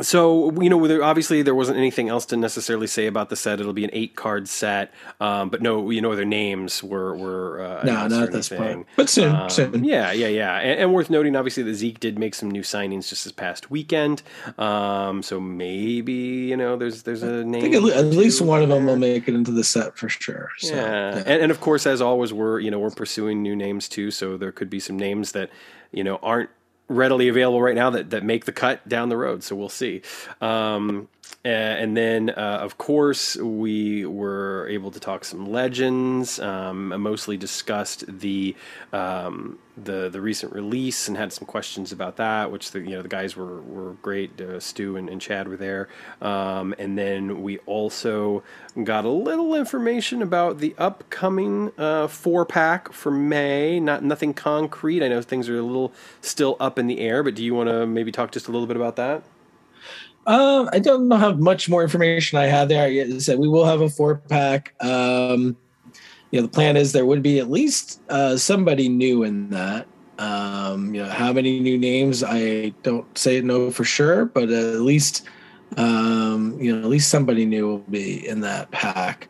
[0.00, 3.60] so you know obviously there wasn't anything else to necessarily say about the set.
[3.60, 7.60] It'll be an eight card set um, but no you know their names were were
[7.60, 8.86] uh, no not at this point.
[8.96, 9.84] but soon, um, soon.
[9.84, 10.58] yeah yeah yeah.
[10.58, 13.70] And, and, worth noting obviously that zeke did make some new signings just this past
[13.70, 14.22] weekend.
[14.58, 18.86] Um, so maybe you know there's there's a name at, at least one of them
[18.86, 21.18] will make it into the set for sure so, yeah, yeah.
[21.18, 24.36] And, and of course as always we're you know we're pursuing new names too so
[24.36, 25.50] there could be some names that
[25.90, 26.50] you know aren't
[26.92, 29.42] readily available right now that, that make the cut down the road.
[29.42, 30.02] So we'll see.
[30.40, 31.08] Um,
[31.44, 36.38] and then, uh, of course, we were able to talk some legends.
[36.38, 38.56] Um, mostly discussed the
[38.92, 42.50] um, the the recent release and had some questions about that.
[42.50, 44.40] Which the you know the guys were were great.
[44.40, 45.88] Uh, Stu and, and, Chad were there.
[46.20, 48.42] Um, and then we also
[48.84, 53.80] got a little information about the upcoming uh, four pack for May.
[53.80, 55.02] Not nothing concrete.
[55.02, 57.68] I know things are a little still up in the air, but do you want
[57.68, 59.22] to maybe talk just a little bit about that?
[60.26, 62.84] Um, I don't know how much more information I have there.
[62.84, 64.74] I said we will have a four pack.
[64.80, 65.56] Um,
[66.30, 69.86] you know, the plan is there would be at least uh, somebody new in that.
[70.18, 72.22] Um, you know, how many new names?
[72.22, 75.26] I don't say no for sure, but at least
[75.76, 79.28] um, you know, at least somebody new will be in that pack.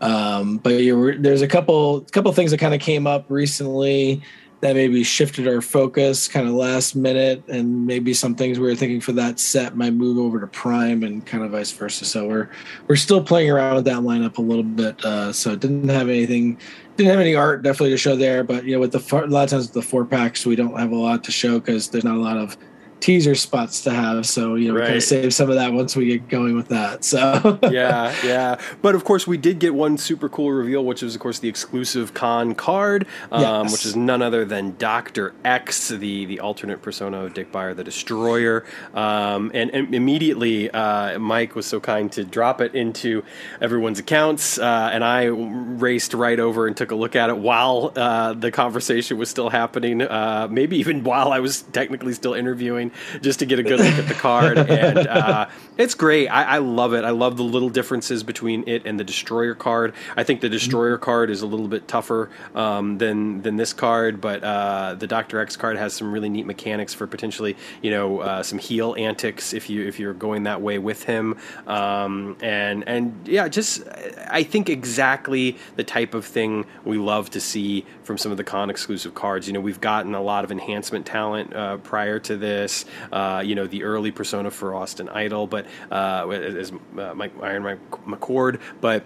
[0.00, 0.72] Um, but
[1.20, 4.22] there's a couple couple things that kind of came up recently
[4.62, 8.76] that maybe shifted our focus kind of last minute and maybe some things we were
[8.76, 12.04] thinking for that set might move over to prime and kind of vice versa.
[12.04, 12.48] So we're
[12.86, 16.08] we're still playing around with that lineup a little bit uh, so it didn't have
[16.08, 16.58] anything
[16.96, 19.44] didn't have any art definitely to show there but you know with the a lot
[19.44, 22.04] of times with the four packs we don't have a lot to show because there's
[22.04, 22.56] not a lot of
[23.02, 24.24] teaser spots to have.
[24.24, 24.82] So you know, right.
[24.82, 27.04] we kind of save some of that once we get going with that.
[27.04, 28.58] So yeah, yeah.
[28.80, 31.48] But of course, we did get one super cool reveal, which is of course the
[31.48, 33.72] exclusive con card, um, yes.
[33.72, 37.84] which is none other than Doctor X, the the alternate persona of Dick Beyer, the
[37.84, 38.64] Destroyer.
[38.94, 43.24] Um, and, and, immediately, uh, Mike was so kind to drop it into
[43.60, 47.92] everyone's accounts, uh, and I raced right over and took a look at it while
[47.96, 50.02] uh, the conversation was still happening.
[50.02, 53.94] Uh, maybe even while I was technically still interviewing just to get a good look
[53.94, 54.58] at the card.
[54.72, 56.28] And uh, it's great.
[56.28, 57.04] I, I, love it.
[57.04, 59.92] I love the little differences between it and the Destroyer card.
[60.16, 61.04] I think the Destroyer mm-hmm.
[61.04, 65.40] card is a little bit tougher um, than than this card, but uh, the Doctor
[65.40, 69.52] X card has some really neat mechanics for potentially you know uh, some heel antics
[69.52, 71.36] if you if you're going that way with him.
[71.66, 73.82] Um, and and yeah, just
[74.28, 78.44] I think exactly the type of thing we love to see from some of the
[78.44, 79.46] con exclusive cards.
[79.46, 83.54] You know, we've gotten a lot of enhancement talent uh, prior to this uh, you
[83.54, 88.60] know, the early persona for Austin Idol, but uh, as uh, Mike Iron Mike McCord,
[88.80, 89.04] but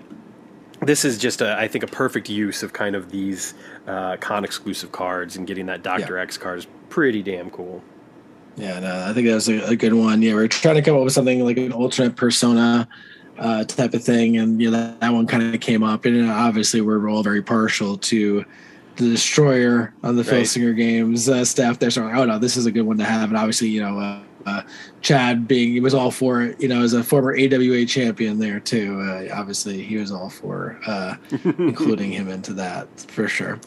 [0.80, 3.54] this is just a, I think a perfect use of kind of these
[3.86, 6.22] uh, con exclusive cards and getting that Doctor yeah.
[6.22, 7.82] X card is pretty damn cool.
[8.56, 10.22] Yeah, no, I think that was a, a, good one.
[10.22, 12.88] Yeah, we are trying to come up with something like an alternate persona
[13.38, 16.06] uh, type of thing, and you know that, that one kind of came up.
[16.06, 18.44] And obviously, we're all very partial to
[18.96, 20.42] the destroyer on the right.
[20.42, 21.90] Filsinger games uh, staff there.
[21.90, 23.28] So, like, oh no, this is a good one to have.
[23.30, 24.62] And obviously, you know, uh, uh,
[25.02, 26.60] Chad being he was all for it.
[26.60, 29.00] You know, as a former AWA champion there too.
[29.00, 31.16] Uh, obviously, he was all for uh,
[31.58, 33.60] including him into that for sure.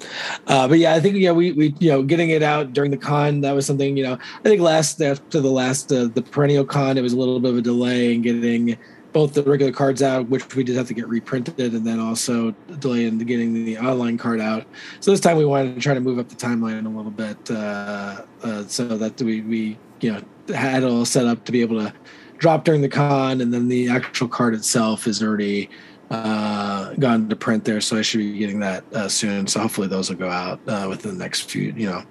[0.47, 2.97] Uh, but yeah, I think yeah, we we you know getting it out during the
[2.97, 6.65] con that was something you know I think last after the last uh, the perennial
[6.65, 8.77] con it was a little bit of a delay in getting
[9.11, 12.51] both the regular cards out, which we did have to get reprinted, and then also
[12.79, 14.65] delay in getting the online card out.
[14.99, 17.51] So this time we wanted to try to move up the timeline a little bit,
[17.51, 21.61] uh, uh, so that we we you know had it all set up to be
[21.61, 21.93] able to
[22.37, 25.69] drop during the con, and then the actual card itself is already
[26.09, 27.81] uh, gone to print there.
[27.81, 29.47] So I should be getting that uh, soon.
[29.47, 32.03] So hopefully those will go out uh, within the next few, you know,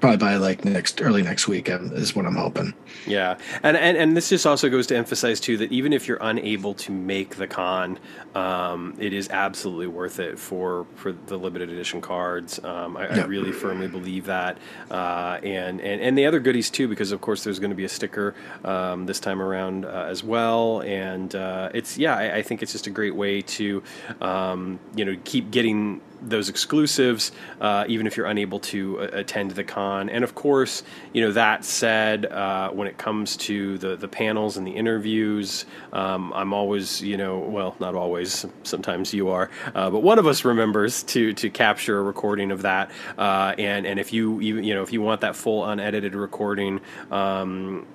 [0.00, 2.74] probably by like next early next week is what I'm hoping.
[3.06, 6.18] Yeah, and and and this just also goes to emphasize too that even if you're
[6.20, 7.98] unable to make the con,
[8.34, 12.62] um, it is absolutely worth it for for the limited edition cards.
[12.62, 14.58] Um, I, I, really firmly believe that,
[14.90, 17.84] uh, and and and the other goodies too, because of course there's going to be
[17.84, 22.42] a sticker um, this time around uh, as well, and uh, it's yeah, I, I,
[22.42, 23.82] think it's just a great way to
[24.20, 29.52] um, you know keep getting those exclusives, uh, even if you're unable to uh, attend
[29.52, 30.08] the con.
[30.08, 34.56] And of course, you know that said, uh, when it comes to the the panels
[34.56, 38.46] and the interviews, um, I'm always, you know, well, not always.
[38.62, 42.62] Sometimes you are, uh, but one of us remembers to to capture a recording of
[42.62, 42.90] that.
[43.16, 46.80] Uh, and and if you even you know if you want that full unedited recording.
[47.10, 47.86] Um,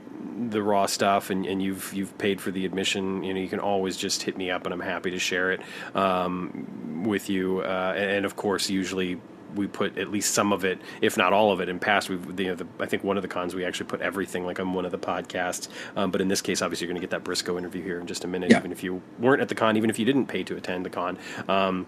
[0.50, 3.60] the raw stuff and, and you've you've paid for the admission, you know, you can
[3.60, 5.62] always just hit me up and I'm happy to share it
[5.96, 7.62] um, with you.
[7.62, 9.20] Uh, and of course, usually
[9.56, 12.10] we put at least some of it, if not all of it, in past.
[12.10, 14.60] We've, you know, the, I think one of the cons we actually put everything like
[14.60, 15.68] on one of the podcasts.
[15.96, 18.08] Um, but in this case, obviously, you're going to get that Briscoe interview here in
[18.08, 18.60] just a minute, yeah.
[18.60, 20.90] even if you weren't at the con, even if you didn't pay to attend the
[20.90, 21.18] con.
[21.48, 21.86] Um,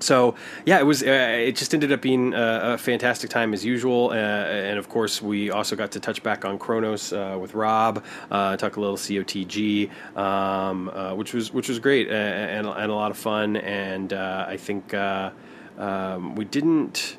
[0.00, 0.34] so
[0.64, 1.02] yeah, it was.
[1.02, 4.88] Uh, it just ended up being a, a fantastic time as usual, uh, and of
[4.88, 8.80] course we also got to touch back on Kronos uh, with Rob, uh, talk a
[8.80, 13.56] little COTG, um, uh, which was which was great and, and, a lot of fun.
[13.56, 17.16] And uh, I think um, we didn't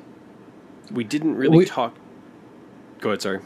[0.90, 1.96] we didn't really we, talk.
[3.00, 3.40] Go ahead, sorry.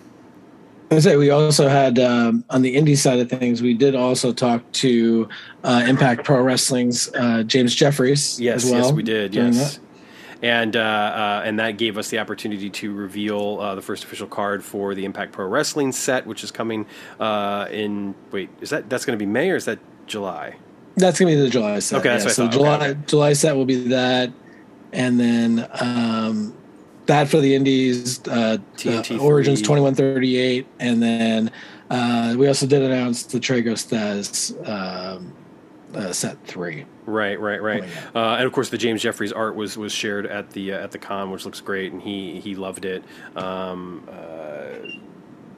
[0.91, 3.61] I say we also had um, on the indie side of things.
[3.61, 5.29] We did also talk to
[5.65, 8.41] uh, Impact Pro Wrestling's uh, James Jeffries.
[8.41, 9.35] Yes, as well yes, we did.
[9.35, 9.81] Yes, that.
[10.45, 14.29] and uh, uh, and that gave us the opportunity to reveal uh, the first official
[14.29, 16.87] card for the Impact Pro Wrestling set, which is coming
[17.19, 18.15] uh, in.
[18.31, 20.55] Wait, is that that's going to be May or is that July?
[20.95, 21.99] That's going to be the July set.
[21.99, 22.29] Okay, yeah.
[22.29, 23.01] so July okay.
[23.07, 24.31] July set will be that,
[24.93, 25.69] and then.
[25.81, 26.57] Um,
[27.07, 31.51] that for the indies, uh, uh, Origins 2138, and then
[31.91, 35.33] uh, we also did announce the Tragos Thesz um,
[35.95, 36.85] uh, set three.
[37.07, 37.85] Right, right, right.
[38.15, 40.83] Oh, uh, and of course, the James Jeffries art was was shared at the uh,
[40.83, 43.05] at the con, which looks great, and he he loved it.
[43.37, 44.07] Um,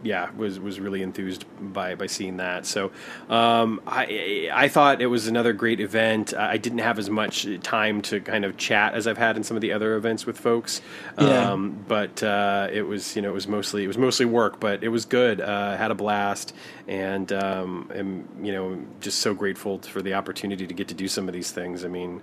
[0.03, 2.67] yeah, was was really enthused by by seeing that.
[2.67, 2.93] So
[3.29, 6.35] um, I I thought it was another great event.
[6.35, 9.57] I didn't have as much time to kind of chat as I've had in some
[9.57, 10.81] of the other events with folks.
[11.19, 11.53] Yeah.
[11.53, 14.85] Um, but uh, it was you know it was mostly it was mostly work, but
[14.85, 15.41] it was good.
[15.41, 16.55] Uh, had a blast,
[16.87, 21.09] and um, am you know just so grateful for the opportunity to get to do
[21.09, 21.85] some of these things.
[21.85, 22.23] I mean,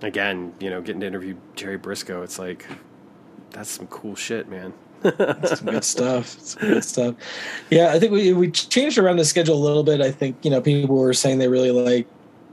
[0.00, 2.66] again, you know, getting to interview Jerry Briscoe, it's like
[3.50, 4.72] that's some cool shit, man
[5.04, 6.26] some good stuff.
[6.40, 7.14] Some good stuff.
[7.70, 10.00] Yeah, I think we we changed around the schedule a little bit.
[10.00, 12.06] I think you know people were saying they really like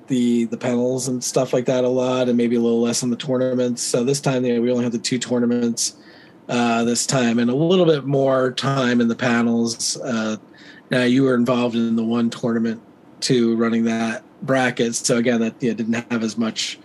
[0.07, 3.09] the the panels and stuff like that a lot, and maybe a little less on
[3.09, 3.81] the tournaments.
[3.81, 5.95] So this time, you know, we only have the two tournaments
[6.49, 9.97] uh, this time, and a little bit more time in the panels.
[10.01, 10.37] Uh,
[10.89, 12.81] now you were involved in the one tournament
[13.21, 14.95] too, running that bracket.
[14.95, 16.77] So again, that yeah, didn't have as much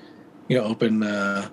[0.49, 1.49] you know open uh,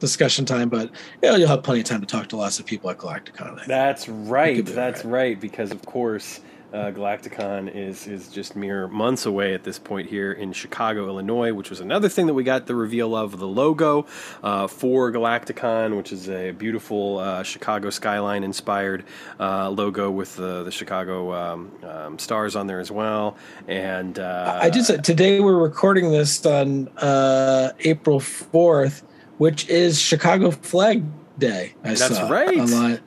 [0.00, 0.90] discussion time, but
[1.22, 3.66] you know, you'll have plenty of time to talk to lots of people at Galacticon.
[3.66, 4.64] That's right.
[4.64, 5.12] That's right.
[5.12, 5.40] right.
[5.40, 6.40] Because of course,
[6.72, 11.52] uh, Galacticon is is just mere months away at this point here in Chicago, Illinois,
[11.52, 14.06] which was another thing that we got the reveal of the logo
[14.42, 19.04] uh, for Galacticon, which is a beautiful uh, Chicago skyline inspired
[19.40, 23.36] uh, logo with the the Chicago um, um, stars on there as well.
[23.66, 29.04] And uh, I just today we're recording this on uh, April fourth
[29.38, 31.04] which is Chicago Flag
[31.38, 31.74] Day.
[31.82, 32.58] I saw That's right.
[32.58, 33.00] Online.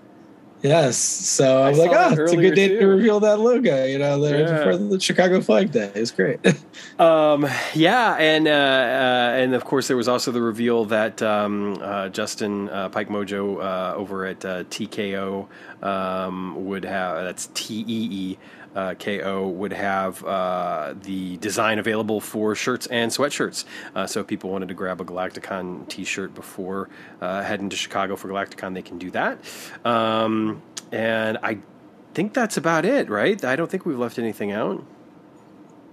[0.64, 0.98] Yes.
[0.98, 2.80] So I was like, oh, it's a good day too.
[2.80, 4.64] to reveal that logo, you know, yeah.
[4.64, 5.92] for the Chicago Flag Day.
[5.96, 6.40] It's great.
[7.00, 8.16] um, yeah.
[8.16, 12.70] And, uh, uh, and of course, there was also the reveal that um, uh, Justin
[12.70, 15.48] uh, Pike Mojo uh, over at uh, TKO
[15.82, 18.38] um, would have, that's T E E
[18.76, 23.66] uh, KO would have uh, the design available for shirts and sweatshirts.
[23.96, 26.90] Uh, so if people wanted to grab a Galacticon T-shirt before
[27.22, 29.40] uh, heading to Chicago for Galacticon, they can do that.
[29.86, 31.60] Um, and I
[32.14, 33.44] think that's about it, right?
[33.44, 34.84] I don't think we've left anything out.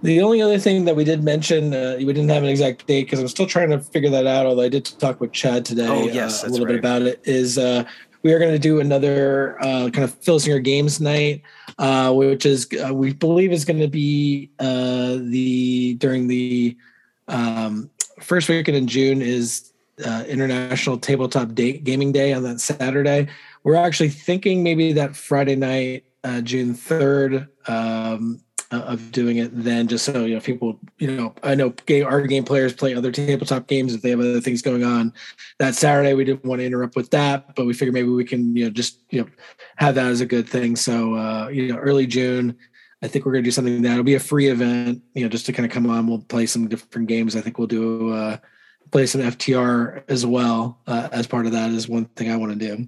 [0.01, 3.03] The only other thing that we did mention, uh, we didn't have an exact date
[3.03, 4.45] because I'm still trying to figure that out.
[4.45, 6.73] Although I did talk with Chad today, oh, yes, uh, a little right.
[6.73, 7.19] bit about it.
[7.25, 7.83] Is uh,
[8.23, 11.41] we are going to do another uh, kind of Filsinger Games night,
[11.79, 16.77] uh, which is uh, we believe is going to be uh, the during the
[17.29, 17.89] um,
[18.19, 19.71] first weekend in June is
[20.05, 23.29] uh, International Tabletop Day, Gaming Day on that Saturday.
[23.63, 27.47] We're actually thinking maybe that Friday night, uh, June third.
[27.67, 31.69] Um, uh, of doing it then just so you know people you know i know
[31.87, 35.11] game our game players play other tabletop games if they have other things going on.
[35.57, 38.55] That saturday we didn't want to interrupt with that but we figured maybe we can
[38.55, 39.27] you know just you know
[39.77, 40.75] have that as a good thing.
[40.75, 42.55] So uh you know early june
[43.01, 45.29] i think we're going to do something that it'll be a free event you know
[45.29, 46.07] just to kind of come on.
[46.07, 47.35] We'll play some different games.
[47.35, 48.37] I think we'll do uh
[48.91, 52.59] play some ftr as well uh, as part of that is one thing i want
[52.59, 52.87] to do.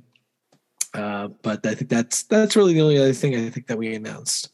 [0.94, 3.96] Uh but i think that's that's really the only other thing i think that we
[3.96, 4.50] announced.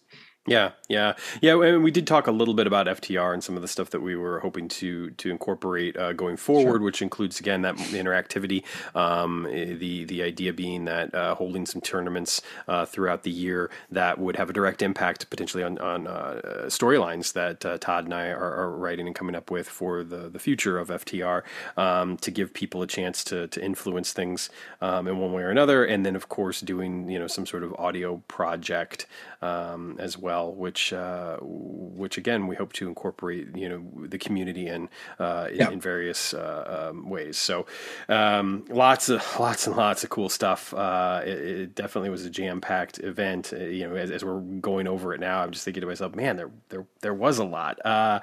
[0.48, 1.62] Yeah, yeah, yeah.
[1.62, 4.02] And we did talk a little bit about FTR and some of the stuff that
[4.02, 6.82] we were hoping to to incorporate uh, going forward, sure.
[6.82, 8.63] which includes again that interactivity.
[8.95, 13.69] Um, eh, the the idea being that uh, holding some tournaments uh, throughout the year
[13.91, 18.13] that would have a direct impact potentially on on uh, storylines that uh, Todd and
[18.13, 21.43] I are, are, writing and coming up with for the the future of FTR
[21.76, 24.50] um, to give people a chance to to influence things
[24.82, 27.63] um, in one way or another, and then of course doing you know some sort
[27.63, 29.06] of audio project
[29.41, 34.20] um, as well well, which uh, which again we hope to incorporate you know the
[34.20, 34.88] community in
[35.18, 37.36] uh, in, in, various uh, um, ways.
[37.36, 37.66] So
[38.08, 40.72] um, lots of lots and lots of cool stuff.
[40.76, 43.54] Uh, it, it, definitely was a jam packed event.
[43.54, 46.13] Uh, you know, as, as, we're going over it now, I'm just thinking to myself,
[46.13, 48.20] man, there there there was a lot, uh,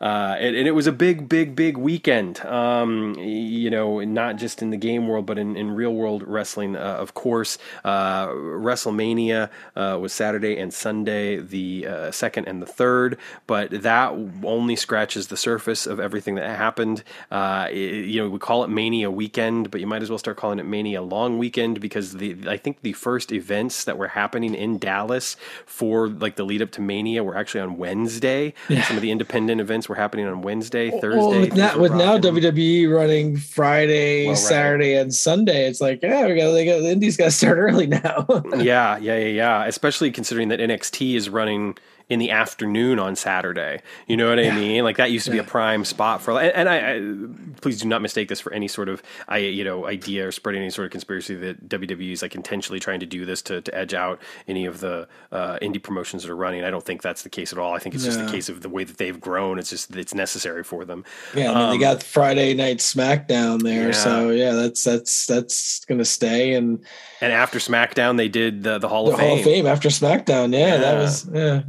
[0.00, 2.40] and, and, it was a big big big weekend.
[2.40, 6.74] Um, you know, not just in the game world, but in, in real world wrestling,
[6.74, 7.58] of course.
[7.84, 11.36] WrestleMania was Saturday and Sunday.
[11.36, 14.12] The the uh, second and the third, but that
[14.44, 17.02] only scratches the surface of everything that happened.
[17.30, 20.36] Uh, it, you know, we call it Mania weekend, but you might as well start
[20.36, 24.54] calling it Mania long weekend because the I think the first events that were happening
[24.54, 28.54] in Dallas for like the lead up to Mania were actually on Wednesday.
[28.68, 28.82] Yeah.
[28.84, 31.18] Some of the independent events were happening on Wednesday, Thursday.
[31.18, 34.38] Well, with, now, with now, WWE running Friday, well, right.
[34.38, 37.86] Saturday, and Sunday, it's like yeah, we got, got the Indies got to start early
[37.86, 38.26] now.
[38.56, 39.64] yeah, yeah, yeah, yeah.
[39.64, 41.76] Especially considering that NXT is running running
[42.08, 43.82] in the afternoon on Saturday.
[44.06, 44.82] You know what I mean?
[44.82, 46.40] Like that used to be a prime spot for.
[46.40, 49.62] And, and I, I, please do not mistake this for any sort of I you
[49.62, 53.06] know idea or spreading any sort of conspiracy that WWE is like intentionally trying to
[53.06, 56.64] do this to, to edge out any of the uh, indie promotions that are running.
[56.64, 57.74] I don't think that's the case at all.
[57.74, 59.58] I think it's just the case of the way that they've grown.
[59.58, 61.04] It's just it's necessary for them.
[61.34, 63.92] Yeah, I mean, um, they got Friday Night SmackDown there, yeah.
[63.92, 66.82] so yeah, that's that's that's going to stay and.
[67.20, 69.28] And after SmackDown, they did the the Hall the of Fame.
[69.28, 70.52] Hall of Fame after SmackDown.
[70.52, 70.76] Yeah, yeah.
[70.78, 71.62] that was yeah.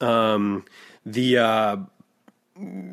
[0.00, 0.64] Um,
[1.04, 1.76] the uh,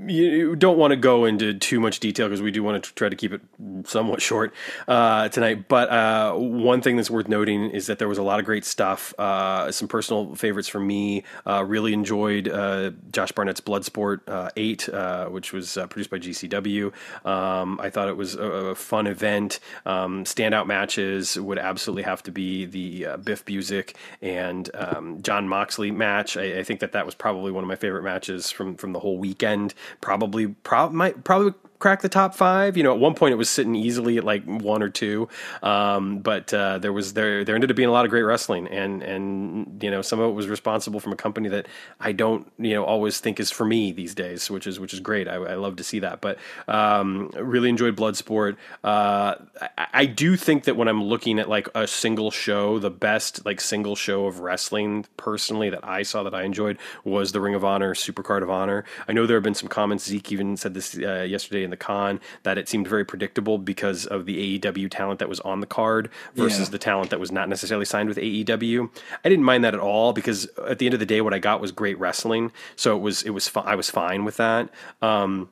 [0.07, 3.09] you don't want to go into too much detail because we do want to try
[3.09, 3.41] to keep it
[3.85, 4.53] somewhat short
[4.87, 5.67] uh, tonight.
[5.67, 8.65] But uh, one thing that's worth noting is that there was a lot of great
[8.65, 9.13] stuff.
[9.17, 11.23] Uh, some personal favorites for me.
[11.45, 14.87] Uh, really enjoyed uh, Josh Barnett's Bloodsport uh, Eight,
[15.31, 16.91] which was produced by GCW.
[17.25, 19.59] Um, I thought it was a, a fun event.
[19.85, 25.91] Um, standout matches would absolutely have to be the Biff Busick and um, Jon Moxley
[25.91, 26.37] match.
[26.37, 28.99] I, I think that that was probably one of my favorite matches from from the
[28.99, 32.77] whole weekend and probably prob- might probably crack the top five.
[32.77, 35.29] You know, at one point it was sitting easily at like one or two,
[35.63, 38.67] um, but uh, there was there there ended up being a lot of great wrestling,
[38.67, 41.67] and and you know some of it was responsible from a company that
[41.99, 44.99] I don't you know always think is for me these days, which is which is
[44.99, 45.27] great.
[45.27, 48.57] I, I love to see that, but um, really enjoyed Bloodsport.
[48.83, 49.35] Uh,
[49.77, 53.45] I, I do think that when I'm looking at like a single show, the best
[53.45, 57.55] like single show of wrestling personally that I saw that I enjoyed was the Ring
[57.55, 58.85] of Honor Supercard of Honor.
[59.07, 60.05] I know there have been some comments.
[60.05, 64.05] Zeke even said this uh, yesterday in the con that it seemed very predictable because
[64.05, 66.71] of the AEW talent that was on the card versus yeah.
[66.71, 68.89] the talent that was not necessarily signed with AEW.
[69.23, 71.39] I didn't mind that at all because at the end of the day, what I
[71.39, 72.51] got was great wrestling.
[72.77, 74.69] So it was it was I was fine with that.
[75.01, 75.49] Um,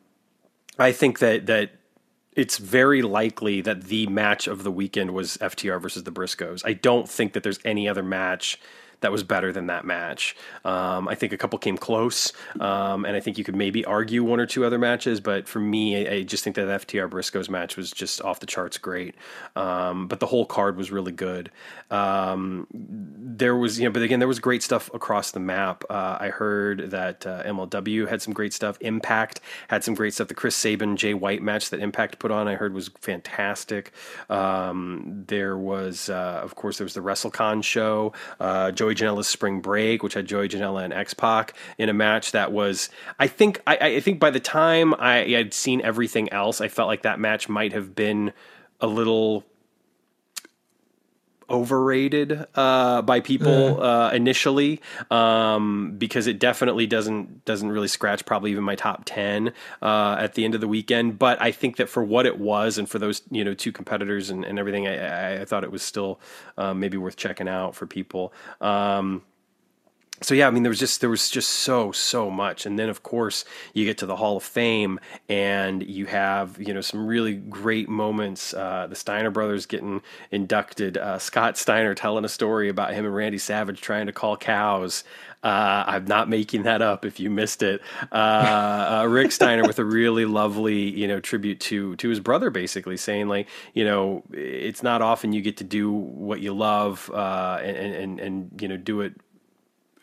[0.80, 1.72] I think that that
[2.36, 6.64] it's very likely that the match of the weekend was FTR versus the Briscoes.
[6.66, 8.60] I don't think that there's any other match
[9.04, 10.36] that was better than that match.
[10.66, 14.24] Um, I think a couple came close, um, and I think you could maybe argue
[14.24, 15.20] one or two other matches.
[15.20, 18.46] But for me, I, I just think that FTR Briscoes match was just off the
[18.46, 19.16] charts great.
[19.56, 21.52] Um, but the whole card was really good.
[21.92, 25.84] Um, there was, you know, but again, there was great stuff across the map.
[25.90, 28.78] Uh, I heard that uh, MLW had some great stuff.
[28.82, 30.28] Impact had some great stuff.
[30.28, 33.92] The Chris Sabin Jay White match that Impact put on, I heard was fantastic.
[34.30, 38.14] Um, there was, uh, of course, there was the WrestleCon show.
[38.40, 41.94] Uh, Joey Joey Janela's Spring Break, which had Joey Janela and X Pac in a
[41.94, 42.90] match that was.
[43.20, 46.88] I think I, I think by the time I had seen everything else, I felt
[46.88, 48.34] like that match might have been
[48.82, 49.46] a little
[51.50, 54.82] overrated uh, by people uh, initially
[55.12, 60.34] um, because it definitely doesn't doesn't really scratch probably even my top ten uh, at
[60.36, 61.20] the end of the weekend.
[61.20, 64.30] But I think that for what it was and for those you know two competitors
[64.30, 66.20] and, and everything, I, I, thought it was still
[66.58, 68.34] uh, maybe worth checking out for people.
[68.62, 69.24] Um,
[70.24, 72.90] so yeah, I mean, there was just there was just so so much, and then
[72.90, 73.44] of course
[73.74, 77.90] you get to the Hall of Fame, and you have you know some really great
[77.90, 78.54] moments.
[78.54, 80.02] Uh, the Steiner brothers getting
[80.32, 80.98] inducted.
[80.98, 85.04] Uh, Scott Steiner telling a story about him and Randy Savage trying to call cows.
[85.44, 87.04] Uh, I'm not making that up.
[87.04, 87.82] If you missed it,
[88.14, 92.50] uh, uh, Rick Steiner with a really lovely you know tribute to to his brother,
[92.50, 97.12] basically saying like you know it's not often you get to do what you love
[97.14, 99.20] uh, and, and and you know do it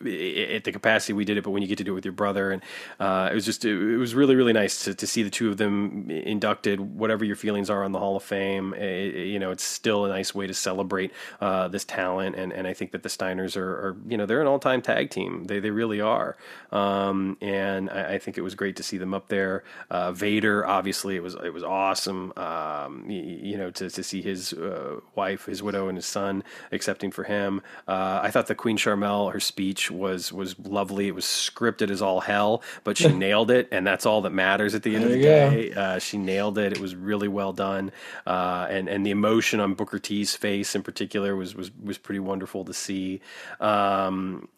[0.01, 2.13] at the capacity we did it, but when you get to do it with your
[2.13, 2.63] brother, and
[2.99, 5.59] uh, it was just it, was really really nice to, to see the two of
[5.59, 6.81] them inducted.
[6.81, 10.09] Whatever your feelings are on the Hall of Fame, it, you know it's still a
[10.09, 13.71] nice way to celebrate uh, this talent, and, and I think that the Steiners are,
[13.71, 15.45] are you know they're an all time tag team.
[15.45, 16.37] They they really are,
[16.73, 19.65] um, and I, I, think it was great to see them up there.
[19.91, 22.33] Uh, Vader, obviously, it was it was awesome.
[22.37, 26.43] Um, you, you, know to to see his uh, wife, his widow, and his son
[26.73, 27.61] accepting for him.
[27.87, 31.09] Uh, I thought the Queen Sharmell her speech was was lovely.
[31.09, 34.74] It was scripted as all hell, but she nailed it, and that's all that matters
[34.74, 35.72] at the end there of the day.
[35.72, 36.72] Uh, she nailed it.
[36.72, 37.93] It was really well done,
[38.26, 42.20] uh, and and the emotion on Booker T's face in particular was was was pretty
[42.20, 43.20] wonderful to see.
[43.61, 44.49] Um,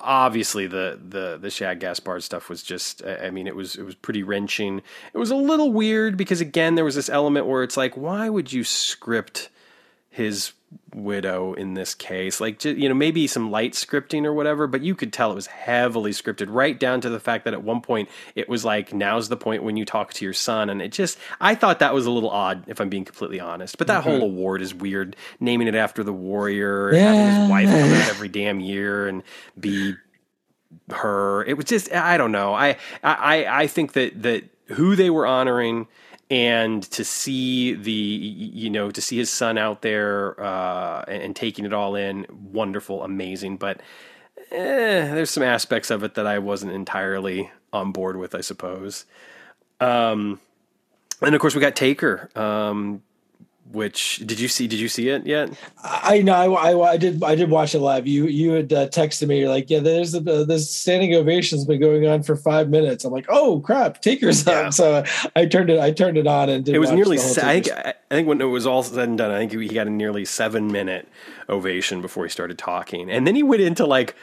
[0.00, 3.04] obviously, the the the Shad Gaspard stuff was just.
[3.04, 4.82] I mean, it was it was pretty wrenching.
[5.12, 8.28] It was a little weird because again, there was this element where it's like, why
[8.28, 9.50] would you script
[10.10, 10.52] his
[10.94, 12.40] widow in this case.
[12.40, 15.46] Like you know maybe some light scripting or whatever but you could tell it was
[15.46, 19.28] heavily scripted right down to the fact that at one point it was like now's
[19.28, 20.70] the point when you talk to your son.
[20.70, 23.78] And it just i thought that was a little odd if i'm being completely honest.
[23.78, 24.10] But that mm-hmm.
[24.10, 27.12] whole award is weird naming it after the warrior yeah.
[27.12, 29.22] having his wife come out every damn year and
[29.58, 29.94] be
[30.90, 31.44] her.
[31.44, 32.54] It was just i don't know.
[32.54, 35.86] I i i think that that who they were honoring
[36.30, 41.36] and to see the you know to see his son out there uh, and, and,
[41.36, 43.56] taking it all in wonderful amazing.
[43.56, 43.80] But
[44.50, 49.04] eh, there's some aspects of it that i wasn't entirely on board with i suppose.
[49.80, 50.40] Um,
[51.22, 52.30] and of course we got taker.
[52.34, 53.02] Um,
[53.72, 54.66] which did you see?
[54.66, 55.50] Did you see it yet?
[55.82, 58.06] I know I, I, I did I did watch it live.
[58.06, 59.40] You you had uh, texted me.
[59.40, 63.04] You're like, yeah, there's a, uh, this standing ovation's been going on for five minutes.
[63.04, 64.66] I'm like, oh crap, Taker's yeah.
[64.66, 64.72] on.
[64.72, 65.04] So
[65.34, 66.74] I turned it I turned it on and did.
[66.74, 67.18] It was nearly.
[67.18, 69.68] Se- I think I think when it was all said and done, I think he
[69.68, 71.08] got a nearly seven minute
[71.48, 74.14] ovation before he started talking, and then he went into like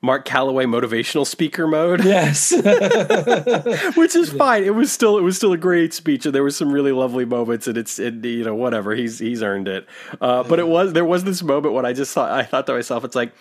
[0.00, 2.04] Mark Calaway motivational speaker mode.
[2.04, 2.52] Yes,
[3.96, 4.62] which is fine.
[4.62, 7.24] It was still it was still a great speech, and there was some really lovely
[7.24, 7.66] moments.
[7.66, 9.86] And it's it, you know whatever he's he's earned it.
[10.20, 12.74] Uh, but it was there was this moment when I just thought I thought to
[12.74, 13.32] myself, it's like.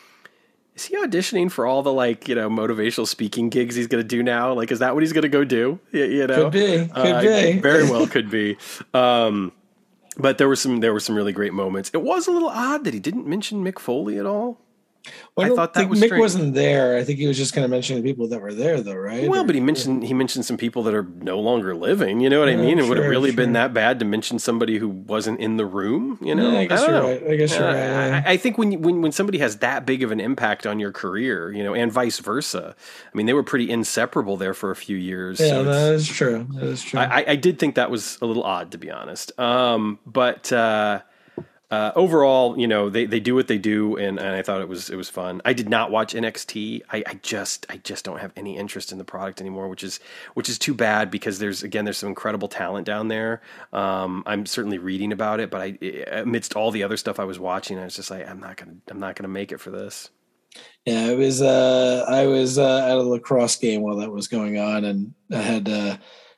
[0.76, 4.08] Is he auditioning for all the like you know motivational speaking gigs he's going to
[4.08, 4.53] do now?
[4.53, 5.80] Like, is that what he's going to go do?
[5.91, 8.58] You, you know, could be, could uh, be, very well could be.
[8.93, 9.53] Um,
[10.18, 11.89] but there were some there were some really great moments.
[11.95, 14.60] It was a little odd that he didn't mention Mick Foley at all.
[15.36, 16.20] Well, I, I thought that was Mick strange.
[16.20, 16.97] wasn't there.
[16.97, 19.30] I think he was just kind of mentioning the people that were there, though, right?
[19.30, 20.08] Well, or, but he mentioned yeah.
[20.08, 22.22] he mentioned some people that are no longer living.
[22.22, 22.80] You know what yeah, I mean?
[22.80, 23.38] It sure, would have really sure.
[23.38, 26.18] been that bad to mention somebody who wasn't in the room.
[26.22, 26.51] You know?
[26.51, 27.08] Yeah, I guess I you're know.
[27.08, 27.24] right.
[27.24, 28.26] I guess you're right.
[28.26, 30.91] I, I, think when when when somebody has that big of an impact on your
[30.91, 32.76] career, you know, and vice versa.
[33.05, 35.39] I mean, they were pretty inseparable there for a few years.
[35.39, 36.47] Yeah, so that is true.
[36.55, 36.99] That is true.
[36.99, 39.38] I, I, did think that was a little odd, to be honest.
[39.39, 40.51] Um, but.
[40.51, 41.01] Uh,
[41.70, 44.70] uh, overall, you know, they, they do what they do, and, and I thought it
[44.70, 45.41] was it was fun.
[45.43, 46.84] I did not watch NXT.
[46.89, 49.99] I, I just I just don't have any interest in the product anymore, which is
[50.34, 53.41] which is too bad because there's again there's some incredible talent down there.
[53.74, 55.78] Um, I'm certainly reading about it, but I
[56.09, 58.76] amidst all the other stuff I was watching, I was just like, I'm not gonna
[58.89, 60.09] I'm not gonna make it for this.
[60.86, 61.41] Yeah, it was.
[61.41, 65.38] Uh, I was uh, at a lacrosse game while that was going on, and I
[65.41, 65.68] had.
[65.68, 65.97] Uh,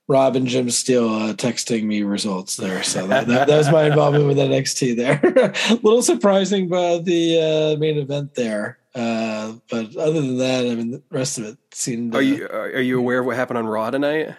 [0.09, 2.81] Rob and Jim Steele uh, texting me results there.
[2.81, 5.21] So that, that, that was my involvement with NXT there.
[5.23, 8.79] A little surprising about the uh, main event there.
[8.95, 12.15] Uh, but other than that, I mean, the rest of it seemed.
[12.15, 14.35] Are you are you aware of what happened on Raw tonight?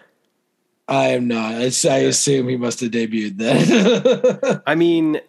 [0.89, 1.53] I am not.
[1.53, 4.61] I, I assume he must have debuted then.
[4.67, 5.21] I mean,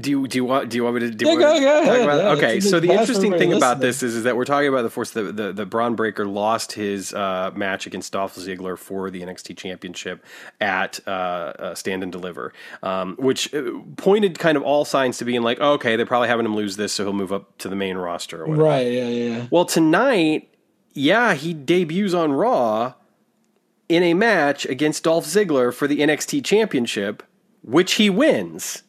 [0.00, 2.06] do you do you want do you want me to do yeah, go, go ahead,
[2.06, 4.90] yeah, okay so the interesting thing about this is, is that we're talking about the
[4.90, 9.22] force the the, the Bron Breakker lost his uh, match against Dolph Ziggler for the
[9.22, 10.24] NXT Championship
[10.60, 13.62] at uh, uh, Stand and Deliver, um, which uh,
[13.96, 16.76] pointed kind of all signs to being like oh, okay they're probably having him lose
[16.76, 19.46] this so he'll move up to the main roster right yeah yeah.
[19.50, 20.52] Well tonight
[20.92, 22.94] yeah he debuts on Raw
[23.88, 27.22] in a match against Dolph Ziggler for the NXT Championship
[27.66, 28.82] which he wins.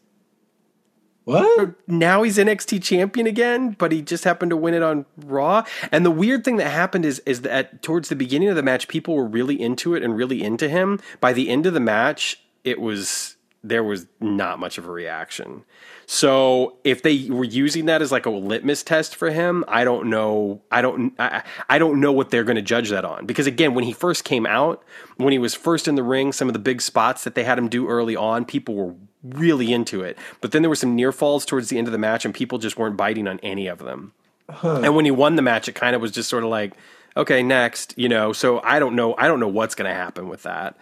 [1.27, 1.75] What?
[1.87, 5.65] Now he's NXT champion again, but he just happened to win it on Raw.
[5.91, 8.87] And the weird thing that happened is is that towards the beginning of the match,
[8.87, 11.01] people were really into it and really into him.
[11.19, 13.36] By the end of the match, it was
[13.69, 15.63] there was not much of a reaction.
[16.05, 20.09] So if they were using that as like a litmus test for him, I don't
[20.09, 20.61] know.
[20.71, 21.13] I don't.
[21.19, 23.93] I, I don't know what they're going to judge that on because again, when he
[23.93, 24.83] first came out,
[25.17, 27.57] when he was first in the ring, some of the big spots that they had
[27.57, 30.17] him do early on, people were really into it.
[30.39, 32.57] But then there were some near falls towards the end of the match, and people
[32.57, 34.13] just weren't biting on any of them.
[34.49, 34.81] Huh.
[34.81, 36.73] And when he won the match, it kind of was just sort of like,
[37.17, 38.31] okay, next, you know.
[38.31, 39.15] So I don't know.
[39.17, 40.77] I don't know what's going to happen with that.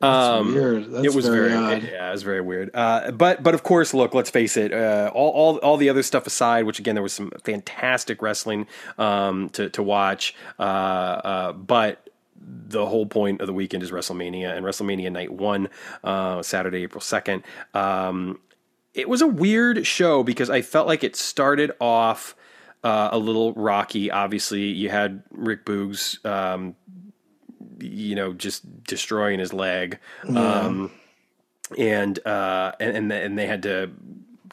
[0.00, 0.92] Um, weird.
[0.92, 2.70] That's it was very, very yeah, it was very weird.
[2.74, 4.72] Uh, but but of course, look, let's face it.
[4.72, 8.66] Uh, all, all all the other stuff aside, which again, there was some fantastic wrestling
[8.98, 10.34] um, to to watch.
[10.58, 15.68] Uh, uh but the whole point of the weekend is WrestleMania and WrestleMania Night One,
[16.04, 17.42] uh, Saturday, April second.
[17.74, 18.38] Um,
[18.94, 22.34] it was a weird show because I felt like it started off
[22.82, 24.10] uh, a little rocky.
[24.10, 26.76] Obviously, you had Rick Boogs, um,
[27.78, 29.98] you know, just destroying his leg,
[30.28, 30.60] yeah.
[30.60, 30.90] um,
[31.76, 33.90] and, uh, and and they had to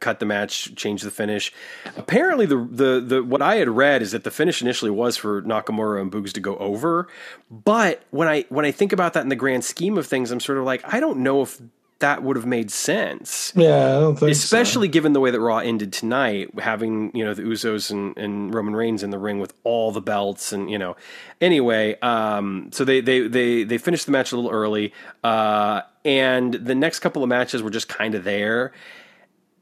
[0.03, 1.53] cut the match, change the finish.
[1.97, 5.41] Apparently, the the the what I had read is that the finish initially was for
[5.41, 7.07] Nakamura and Boogs to go over,
[7.49, 10.39] but when I when I think about that in the grand scheme of things, I'm
[10.39, 11.59] sort of like I don't know if
[12.03, 13.53] that would have made sense.
[13.55, 14.91] Yeah, especially so.
[14.91, 18.75] given the way that Raw ended tonight, having you know the Usos and, and, Roman
[18.75, 20.97] Reigns in the ring with all the belts, and you know.
[21.39, 24.93] Anyway, um, so they they they they finished the match a little early,
[25.23, 28.73] uh, and the next couple of matches were just kind of there.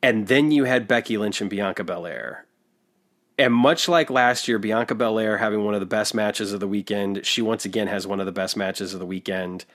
[0.02, 2.48] And then you had Becky Lynch and Bianca Belair.
[3.38, 6.68] And much like last year, Bianca Belair having one of the best matches of the
[6.68, 9.66] weekend, she once again has one of the best matches of the weekend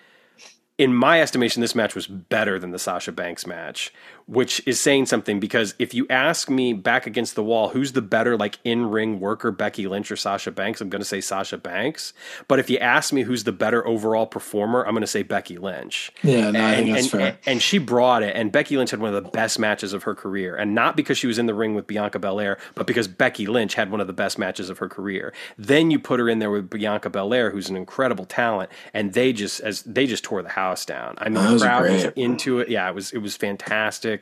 [0.79, 3.93] in my estimation, this match was better than the Sasha Banks match,
[4.27, 8.03] which is saying something because if you ask me back against the wall, who's the
[8.03, 10.81] better like in ring worker, Becky Lynch or Sasha Banks?
[10.81, 12.13] I'm going to say Sasha Banks.
[12.49, 15.59] But if you ask me who's the better overall performer, I'm going to say Becky
[15.59, 16.11] Lynch.
[16.23, 18.35] Yeah, no, and, and, and, and, she brought it.
[18.35, 21.19] And Becky Lynch had one of the best matches of her career, and not because
[21.19, 24.07] she was in the ring with Bianca Belair, but because Becky Lynch had one of
[24.07, 25.33] the best matches of her career.
[25.57, 29.33] Then you put her in there with Bianca Belair, who's an incredible talent, and they
[29.33, 31.15] just as they just tore the house down.
[31.19, 32.69] I mean, the crowd was into it.
[32.69, 34.16] Yeah, it was it was fantastic.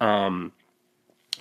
[0.00, 0.52] Um,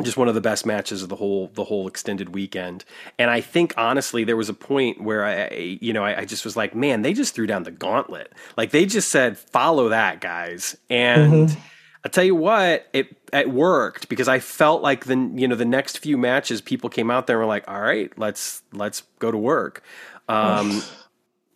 [0.01, 2.85] just one of the best matches of the whole the whole extended weekend.
[3.17, 6.45] And I think honestly, there was a point where I, you know, I, I just
[6.45, 8.31] was like, man, they just threw down the gauntlet.
[8.55, 10.77] Like they just said, follow that, guys.
[10.89, 11.59] And mm-hmm.
[12.05, 15.65] I tell you what, it it worked because I felt like the you know the
[15.65, 19.31] next few matches, people came out there and were like, all right, let's let's go
[19.31, 19.83] to work.
[20.29, 20.81] Um,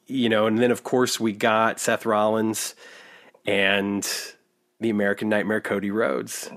[0.07, 2.75] you know, and then of course we got Seth Rollins
[3.45, 4.05] and
[4.83, 6.49] the American Nightmare Cody Rhodes.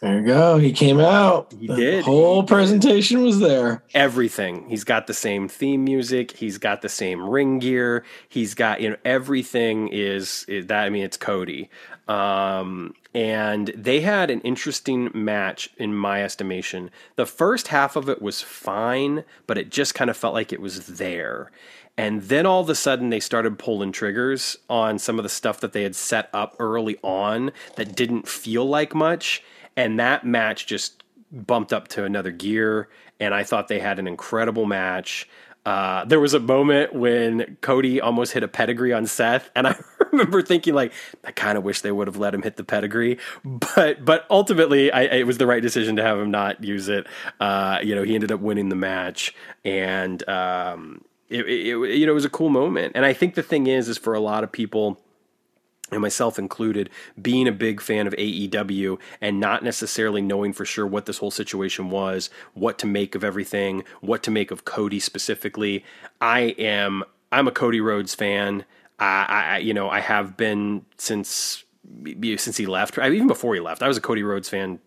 [0.00, 0.56] There you go.
[0.56, 1.52] He came out.
[1.58, 2.04] He the did.
[2.04, 3.82] whole presentation was there.
[3.92, 4.66] Everything.
[4.68, 6.30] He's got the same theme music.
[6.30, 8.04] He's got the same ring gear.
[8.26, 10.84] He's got you know everything is, is that.
[10.84, 11.68] I mean, it's Cody.
[12.08, 16.90] Um, and they had an interesting match in my estimation.
[17.16, 20.62] The first half of it was fine, but it just kind of felt like it
[20.62, 21.50] was there.
[22.00, 25.60] And then all of a sudden, they started pulling triggers on some of the stuff
[25.60, 29.42] that they had set up early on that didn't feel like much.
[29.76, 32.88] And that match just bumped up to another gear.
[33.20, 35.28] And I thought they had an incredible match.
[35.66, 39.76] Uh, there was a moment when Cody almost hit a pedigree on Seth, and I
[40.10, 43.18] remember thinking, like, I kind of wish they would have let him hit the pedigree,
[43.44, 47.06] but but ultimately, I, it was the right decision to have him not use it.
[47.40, 52.12] Uh, you know, he ended up winning the match, and um, it, it, you know,
[52.12, 52.92] it was a cool moment.
[52.94, 55.00] And I think the thing is, is for a lot of people,
[55.92, 60.86] and myself included, being a big fan of AEW and not necessarily knowing for sure
[60.86, 65.00] what this whole situation was, what to make of everything, what to make of Cody
[65.00, 65.84] specifically.
[66.20, 68.64] I am I'm a Cody Rhodes fan.
[68.98, 69.24] I,
[69.54, 71.64] I you know I have been since
[72.36, 72.98] since he left.
[72.98, 74.78] Even before he left, I was a Cody Rhodes fan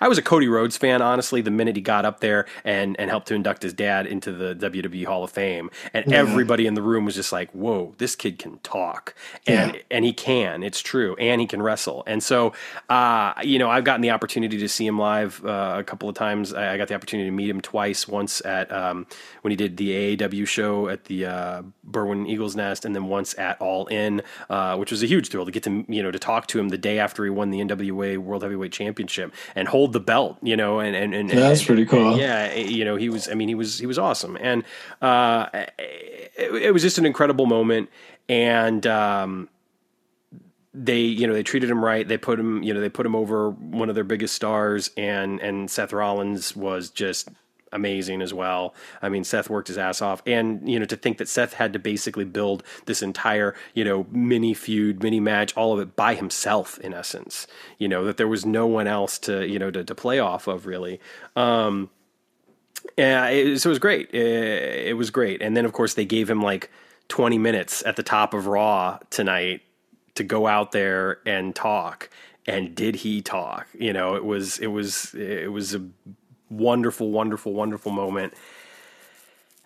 [0.00, 3.10] I was a Cody Rhodes fan, honestly, the minute he got up there and, and
[3.10, 5.70] helped to induct his dad into the WWE Hall of Fame.
[5.92, 6.18] And yeah.
[6.18, 9.14] everybody in the room was just like, whoa, this kid can talk.
[9.46, 9.80] And, yeah.
[9.90, 11.16] and he can, it's true.
[11.16, 12.02] And he can wrestle.
[12.06, 12.52] And so,
[12.88, 16.14] uh, you know, I've gotten the opportunity to see him live uh, a couple of
[16.14, 16.52] times.
[16.52, 19.06] I, got the opportunity to meet him twice, once at um,
[19.42, 23.38] when he did the AAW show at the uh, Berwyn Eagles Nest, and then once
[23.38, 26.18] at All In, uh, which was a huge thrill to get to, you know, to
[26.18, 29.32] talk to him the day after he won the NWA World Heavyweight Championship.
[29.54, 32.18] And and hold the belt, you know, and and, and that's and, pretty cool.
[32.18, 33.28] yeah, you know, he was.
[33.28, 34.64] I mean, he was he was awesome, and
[35.00, 35.46] uh,
[35.78, 37.88] it, it was just an incredible moment,
[38.28, 38.84] and.
[38.86, 39.48] Um,
[40.74, 43.14] they you know they treated him right they put him you know they put him
[43.14, 47.28] over one of their biggest stars and and Seth Rollins was just
[47.72, 48.74] amazing as well.
[49.00, 51.72] I mean, Seth worked his ass off, and you know, to think that Seth had
[51.72, 56.14] to basically build this entire you know mini feud, mini match, all of it by
[56.14, 57.46] himself in essence.
[57.78, 60.46] You know that there was no one else to you know to, to play off
[60.46, 61.00] of really.
[61.36, 61.90] Um,
[62.96, 64.10] yeah, it, so it was great.
[64.12, 66.70] It, it was great, and then of course they gave him like
[67.08, 69.62] 20 minutes at the top of Raw tonight
[70.14, 72.10] to go out there and talk
[72.46, 75.82] and did he talk you know it was it was it was a
[76.52, 78.34] wonderful, wonderful, wonderful moment.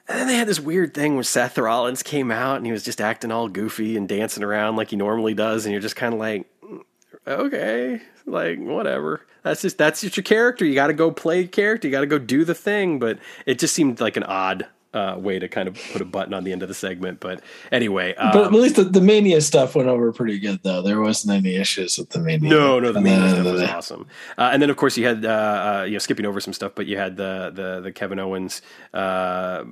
[0.08, 2.84] And then they had this weird thing where Seth Rollins came out and he was
[2.84, 6.14] just acting all goofy and dancing around like he normally does, and you're just kind
[6.14, 6.82] of like, mm,
[7.26, 9.22] okay, like whatever.
[9.42, 10.64] That's just that's just your character.
[10.64, 11.88] You got to go play character.
[11.88, 12.98] You got to go do the thing.
[12.98, 14.66] But it just seemed like an odd
[14.96, 17.20] uh, way to kind of put a button on the end of the segment.
[17.20, 20.80] But anyway, um, but at least the, the, mania stuff went over pretty good, though.
[20.80, 22.48] There wasn't any issues with the mania.
[22.48, 24.06] No, no, the mania stuff was awesome.
[24.38, 26.72] Uh, and then, of course, you had uh, uh, you know skipping over some stuff,
[26.74, 28.62] but you had the the the Kevin Owens
[28.94, 29.64] uh,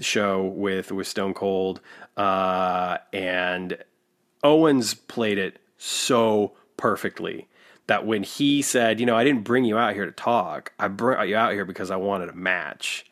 [0.00, 1.80] show with with Stone Cold,
[2.16, 3.78] uh, and
[4.42, 7.46] Owens played it so perfectly
[7.86, 10.88] that when he said, you know, I didn't bring you out here to talk, I
[10.88, 13.04] brought you out here because I wanted a match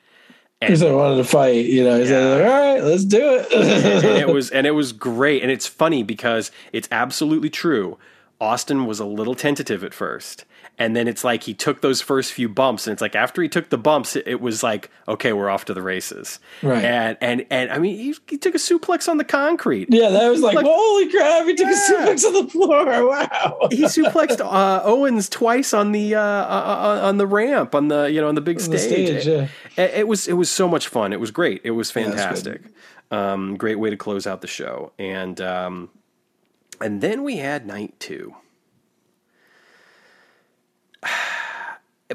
[0.61, 1.99] because I wanted to fight, you know.
[1.99, 2.19] He's yeah.
[2.19, 5.67] like, "All right, let's do it." and it was and it was great, and it's
[5.67, 7.99] funny because it's absolutely true.
[8.41, 10.45] Austin was a little tentative at first,
[10.79, 13.49] and then it's like he took those first few bumps and it's like after he
[13.49, 16.39] took the bumps it, it was like okay we're off to the races.
[16.63, 16.85] Right.
[16.85, 19.89] And and and i mean he, he took a suplex on the concrete.
[19.91, 21.73] Yeah that was like, like holy crap he took yeah.
[21.73, 23.69] a suplex on the floor wow.
[23.71, 28.21] He suplexed uh, owens twice on the uh, uh, on the ramp on the you
[28.21, 29.27] know on the big on stage, the stage.
[29.27, 29.85] it, yeah.
[29.85, 31.13] it, it, was it was so much fun.
[31.13, 31.61] It was great.
[31.65, 32.63] It was fantastic.
[33.11, 34.93] Yeah, um, great way to close out the show.
[34.99, 35.91] And um,
[36.81, 38.35] and then we had night two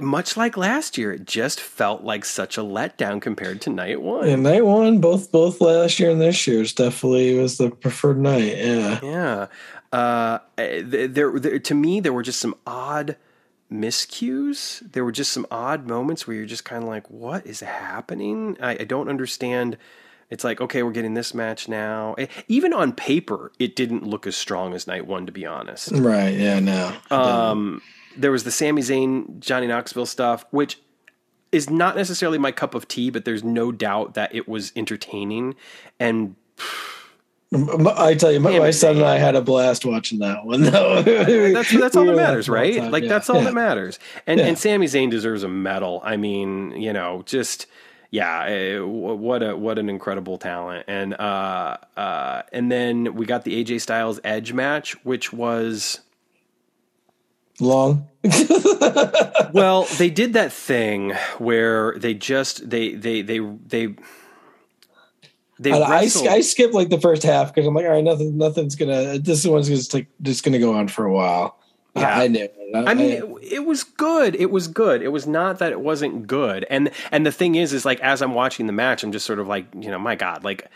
[0.02, 4.28] much like last year, it just felt like such a letdown compared to night one.
[4.28, 8.58] Yeah, night one, both both last year and this year, definitely was the preferred night.
[8.58, 9.48] Yeah, yeah.
[9.92, 13.16] Uh, there, there, to me, there were just some odd
[13.72, 14.80] miscues.
[14.92, 18.58] There were just some odd moments where you're just kind of like, "What is happening?"
[18.60, 19.78] I, I don't understand.
[20.30, 22.16] It's like, okay, we're getting this match now.
[22.48, 25.92] Even on paper, it didn't look as strong as night one, to be honest.
[25.92, 26.34] Right?
[26.34, 26.60] Yeah.
[26.60, 26.96] No.
[27.12, 27.84] Um
[28.18, 30.80] there was the Sami Zayn, Johnny Knoxville stuff, which
[31.52, 35.56] is not necessarily my cup of tea, but there's no doubt that it was entertaining.
[36.00, 36.36] And
[37.54, 40.64] I tell you, my, my son and I had a blast watching that one.
[40.64, 41.02] Though
[41.54, 42.92] that's that's all that matters, right?
[42.92, 43.10] Like yeah.
[43.10, 43.44] that's all yeah.
[43.46, 44.00] that matters.
[44.26, 44.48] And yeah.
[44.48, 46.02] and Sami Zayn deserves a medal.
[46.04, 47.68] I mean, you know, just
[48.10, 50.86] yeah, eh, what a what an incredible talent.
[50.88, 56.00] And uh, uh, and then we got the AJ Styles Edge match, which was
[57.64, 58.08] long.
[59.54, 63.96] well, they did that thing where they just they they they they.
[65.60, 68.76] They I, I, skipped like the first half because I'm like, all right, nothing, nothing's
[68.76, 69.20] gonna.
[69.20, 71.58] This one's just like just gonna go on for a while.
[71.96, 72.18] Yeah.
[72.18, 72.50] I, I knew.
[72.74, 74.36] I, I mean, it, it, was good.
[74.36, 75.04] It was good.
[75.04, 76.66] It was not that it wasn't good.
[76.70, 79.40] And and the thing is, is like as I'm watching the match, I'm just sort
[79.40, 80.68] of like, you know, my God, like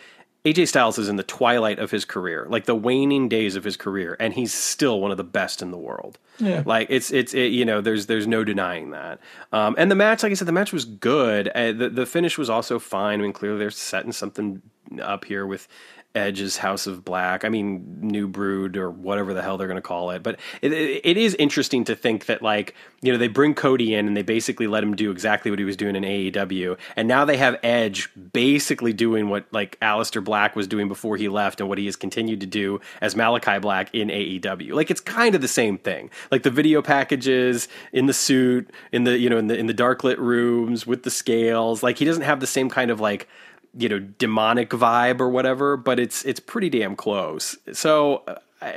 [0.48, 3.76] AJ Styles is in the twilight of his career, like the waning days of his
[3.76, 6.18] career, and he's still one of the best in the world.
[6.40, 6.64] Yeah.
[6.66, 9.20] Like it's it's it, you know there's there's no denying that.
[9.52, 11.50] Um, and the match, like I said, the match was good.
[11.50, 13.20] Uh, the the finish was also fine.
[13.20, 14.62] I mean, clearly they're setting something
[15.02, 15.68] up here with
[16.18, 17.46] Edge's House of Black.
[17.46, 20.24] I mean, New Brood or whatever the hell they're going to call it.
[20.24, 24.08] But it, it is interesting to think that, like, you know, they bring Cody in
[24.08, 26.78] and they basically let him do exactly what he was doing in AEW.
[26.96, 31.30] And now they have Edge basically doing what, like, Aleister Black was doing before he
[31.30, 34.74] left and what he has continued to do as Malachi Black in AEW.
[34.74, 36.10] Like, it's kind of the same thing.
[36.32, 39.74] Like, the video packages in the suit, in the, you know, in the, in the
[39.74, 41.84] dark lit rooms with the scales.
[41.84, 43.28] Like, he doesn't have the same kind of, like,
[43.78, 47.58] you know demonic vibe or whatever, but it's it's pretty damn close.
[47.74, 48.24] So
[48.62, 48.72] uh,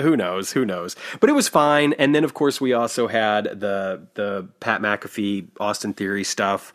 [0.00, 0.52] who knows?
[0.52, 0.96] Who knows?
[1.20, 1.92] But it was fine.
[1.94, 6.72] And then of course we also had the the Pat McAfee Austin Theory stuff.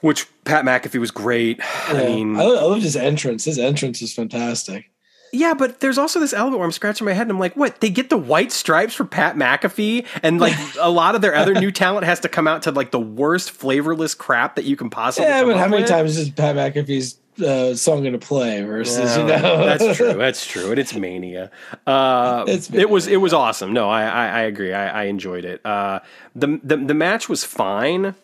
[0.00, 1.58] Which Pat McAfee was great.
[1.58, 1.64] Yeah.
[1.88, 3.44] I mean, I love his entrance.
[3.44, 4.89] His entrance is fantastic.
[5.32, 7.80] Yeah, but there's also this element where I'm scratching my head and I'm like, what?
[7.80, 11.54] They get the white stripes for Pat McAfee, and like a lot of their other
[11.54, 14.90] new talent has to come out to like the worst flavorless crap that you can
[14.90, 15.28] possibly.
[15.28, 15.90] Yeah, but how many with?
[15.90, 19.64] times is Pat McAfee's uh, song going to play versus you know?
[19.64, 20.14] that's true.
[20.14, 21.50] That's true, and it's mania.
[21.86, 22.82] Uh, it's mania.
[22.82, 23.72] it was it was awesome.
[23.72, 24.72] No, I I, I agree.
[24.72, 25.64] I, I, enjoyed it.
[25.64, 26.00] Uh,
[26.34, 28.14] the, the the match was fine.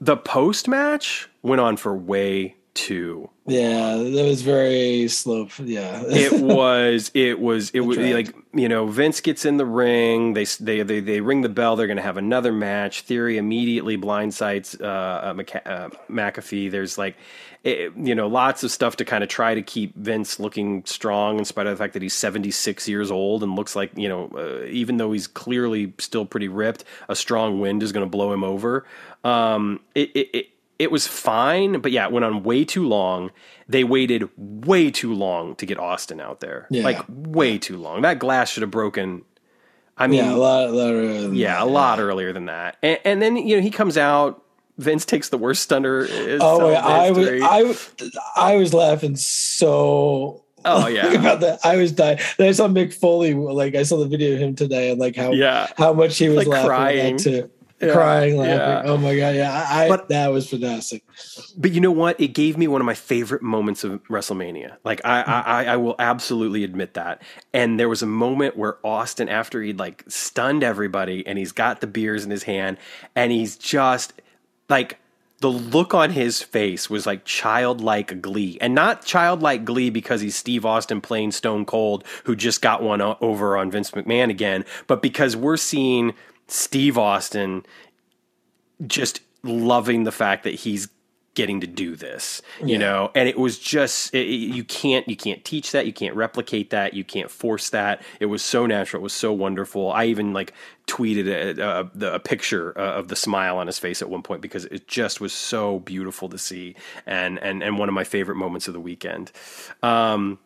[0.00, 5.48] The post match went on for way too yeah, that was very slow.
[5.58, 7.10] Yeah, it was.
[7.14, 7.70] It was.
[7.70, 10.34] It was like you know, Vince gets in the ring.
[10.34, 11.76] They they they, they ring the bell.
[11.76, 13.02] They're going to have another match.
[13.02, 16.70] Theory immediately blindsides uh, uh, McA- uh, McAfee.
[16.70, 17.16] There's like,
[17.64, 21.38] it, you know, lots of stuff to kind of try to keep Vince looking strong,
[21.38, 24.30] in spite of the fact that he's 76 years old and looks like you know,
[24.34, 28.32] uh, even though he's clearly still pretty ripped, a strong wind is going to blow
[28.32, 28.84] him over.
[29.24, 30.46] Um, it, it, it
[30.78, 33.30] it was fine, but yeah, it went on way too long.
[33.68, 36.66] They waited way too long to get Austin out there.
[36.70, 36.84] Yeah.
[36.84, 38.02] Like way too long.
[38.02, 39.24] That glass should have broken.
[39.96, 41.32] I mean, yeah, a lot, a lot earlier.
[41.32, 42.76] yeah, a lot earlier than that.
[42.82, 44.44] And, and, then you know he comes out.
[44.76, 46.06] Vince takes the worst stunner.
[46.40, 51.58] Oh, yeah, I was, I, I was laughing so Oh yeah, about that.
[51.64, 52.20] I was dying.
[52.36, 53.34] Then I saw Mick Foley.
[53.34, 55.66] Like I saw the video of him today, and like how yeah.
[55.76, 57.16] how much he was like laughing crying.
[57.16, 57.50] too
[57.80, 58.56] yeah, crying, laughing.
[58.56, 58.82] Yeah.
[58.84, 61.04] Oh my god, yeah, I, but, that was fantastic.
[61.56, 62.20] But you know what?
[62.20, 64.76] It gave me one of my favorite moments of WrestleMania.
[64.84, 67.22] Like I, I, I will absolutely admit that.
[67.52, 71.80] And there was a moment where Austin, after he'd like stunned everybody, and he's got
[71.80, 72.78] the beers in his hand,
[73.14, 74.12] and he's just
[74.68, 74.98] like
[75.40, 80.34] the look on his face was like childlike glee and not childlike glee because he's
[80.34, 85.00] Steve Austin playing Stone Cold who just got one over on Vince McMahon again but
[85.00, 86.12] because we're seeing
[86.48, 87.64] Steve Austin
[88.86, 90.88] just loving the fact that he's
[91.34, 92.78] getting to do this you yeah.
[92.78, 93.10] know?
[93.14, 96.94] And it was just it, you can't you can't teach that you can't replicate that
[96.94, 98.02] you can't force that.
[98.18, 99.92] It was so natural it was so wonderful.
[99.92, 100.52] I even like
[100.88, 104.64] tweeted a, a, a picture of the smile on his face at one point because
[104.64, 106.74] it just was so beautiful to see
[107.06, 109.30] and and and one of my favorite moments of the weekend.
[109.80, 110.40] Um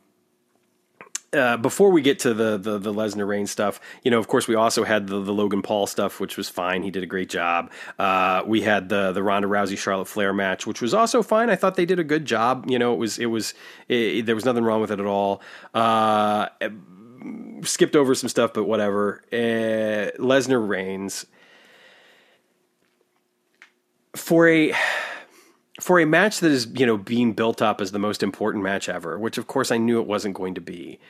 [1.32, 4.46] uh, before we get to the the, the Lesnar Reigns stuff, you know, of course,
[4.46, 6.82] we also had the, the Logan Paul stuff, which was fine.
[6.82, 7.70] He did a great job.
[7.98, 11.48] Uh, we had the the Ronda Rousey Charlotte Flair match, which was also fine.
[11.48, 12.66] I thought they did a good job.
[12.68, 13.54] You know, it was it was
[13.88, 15.40] it, there was nothing wrong with it at all.
[15.72, 16.48] Uh,
[17.62, 19.24] skipped over some stuff, but whatever.
[19.32, 21.26] Uh, Lesnar Reigns
[24.14, 24.74] for a
[25.80, 28.90] for a match that is you know being built up as the most important match
[28.90, 31.00] ever, which of course I knew it wasn't going to be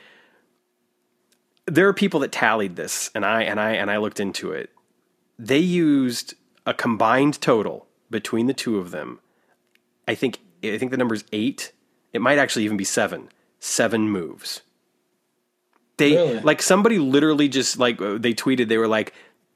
[1.65, 4.69] there are people that tallied this, and I and I and I looked into it.
[5.39, 6.35] They used
[6.65, 9.19] a combined total between the two of them.
[10.07, 11.71] I think I think the number is eight.
[12.11, 13.29] It might actually even be seven.
[13.59, 14.61] Seven moves.
[15.97, 16.39] They really?
[16.41, 18.67] like somebody literally just like uh, they tweeted.
[18.67, 19.13] They were like,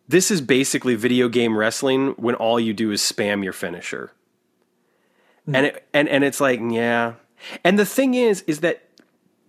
[0.07, 4.11] "This is basically video game wrestling when all you do is spam your finisher."
[5.47, 5.55] Mm.
[5.55, 7.13] And it, and and it's like, yeah.
[7.63, 8.83] And the thing is, is that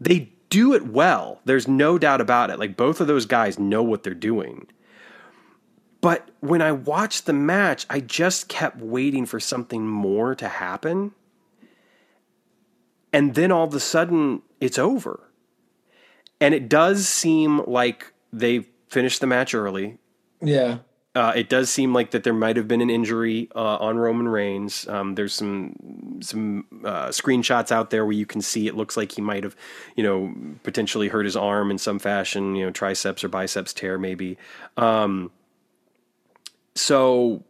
[0.00, 1.40] they do it well.
[1.44, 2.58] There's no doubt about it.
[2.58, 4.66] Like both of those guys know what they're doing.
[6.00, 11.12] But when I watched the match, I just kept waiting for something more to happen.
[13.12, 15.30] And then all of a sudden, it's over.
[16.40, 19.98] And it does seem like they finished the match early.
[20.40, 20.78] Yeah.
[21.18, 24.28] Uh, it does seem like that there might have been an injury uh, on Roman
[24.28, 24.86] Reigns.
[24.86, 29.10] Um, there's some some uh, screenshots out there where you can see it looks like
[29.10, 29.56] he might have,
[29.96, 33.98] you know, potentially hurt his arm in some fashion, you know, triceps or biceps tear
[33.98, 34.38] maybe.
[34.76, 35.32] Um,
[36.76, 37.42] so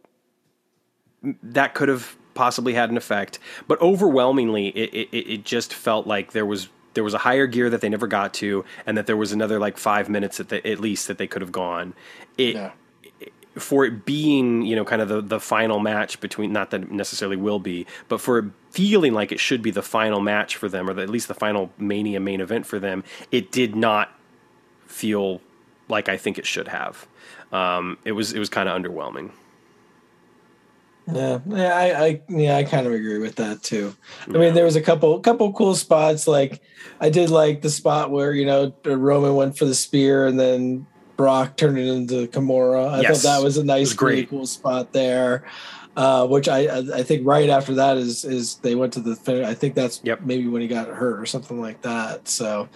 [1.43, 6.31] that could have possibly had an effect, but overwhelmingly, it, it, it just felt like
[6.31, 9.15] there was there was a higher gear that they never got to, and that there
[9.15, 11.93] was another like five minutes at, the, at least that they could have gone.
[12.35, 12.55] It.
[12.55, 12.71] Yeah
[13.59, 16.91] for it being you know kind of the, the final match between not that it
[16.91, 20.69] necessarily will be but for it feeling like it should be the final match for
[20.69, 24.11] them or the, at least the final mania main event for them it did not
[24.85, 25.41] feel
[25.87, 27.07] like i think it should have
[27.51, 29.31] um, it was it was kind of underwhelming
[31.13, 33.95] yeah, yeah, I, I, yeah, I kind of agree with that too.
[34.27, 36.27] I mean, there was a couple, couple cool spots.
[36.27, 36.61] Like,
[36.99, 40.85] I did like the spot where you know Roman went for the spear, and then
[41.19, 42.93] Brock turning into Kimura.
[42.93, 43.23] I Yes.
[43.23, 44.29] thought that was a nice, was great.
[44.29, 45.43] cool spot there.
[45.97, 49.43] Uh, which I I think right after that is is they went to the fin-
[49.43, 50.21] I think that's Yep.
[50.23, 52.29] maybe when he got hurt or something like that.
[52.29, 52.69] So,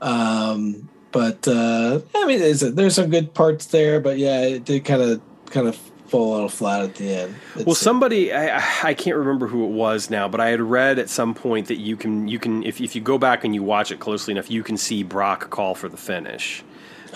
[0.00, 4.84] um, but uh, I mean, there's, there's some good parts there, but yeah, it did
[4.84, 5.20] kind of
[5.50, 5.74] kind of
[6.06, 7.34] fall a little flat at the end.
[7.66, 11.10] Well, somebody I, I can't remember who it was now, but I had read at
[11.10, 13.90] some point that you can you can if if you go back and you watch
[13.90, 16.62] it closely enough, you can see Brock call for the finish.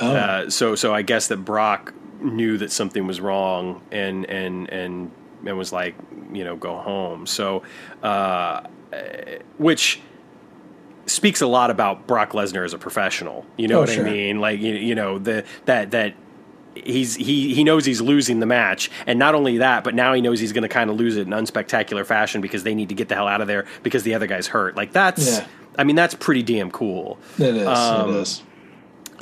[0.03, 4.68] Oh, Uh, so so I guess that Brock knew that something was wrong and and
[4.70, 5.11] and
[5.46, 5.94] and was like
[6.32, 7.26] you know go home.
[7.26, 7.62] So
[8.03, 8.62] uh,
[9.59, 10.00] which
[11.07, 13.44] speaks a lot about Brock Lesnar as a professional.
[13.57, 14.07] You know Oh, what sure.
[14.07, 14.40] I mean?
[14.40, 16.14] Like you, you know the that that
[16.74, 20.20] he's he he knows he's losing the match, and not only that, but now he
[20.20, 22.94] knows he's going to kind of lose it in unspectacular fashion because they need to
[22.94, 24.76] get the hell out of there because the other guy's hurt.
[24.76, 25.38] Like that's.
[25.38, 25.46] Yeah.
[25.76, 27.18] I mean that's pretty damn cool.
[27.38, 27.66] it is.
[27.66, 28.42] um, it is.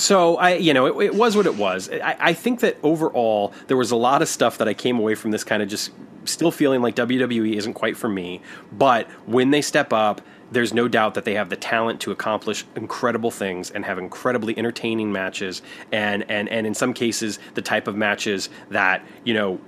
[0.01, 1.87] So I, you know, it, it was what it was.
[1.91, 5.13] I, I think that overall there was a lot of stuff that I came away
[5.13, 5.91] from this kind of just
[6.25, 8.41] still feeling like WWE isn't quite for me.
[8.71, 10.21] But when they step up,
[10.51, 14.57] there's no doubt that they have the talent to accomplish incredible things and have incredibly
[14.57, 19.61] entertaining matches, and and and in some cases the type of matches that you know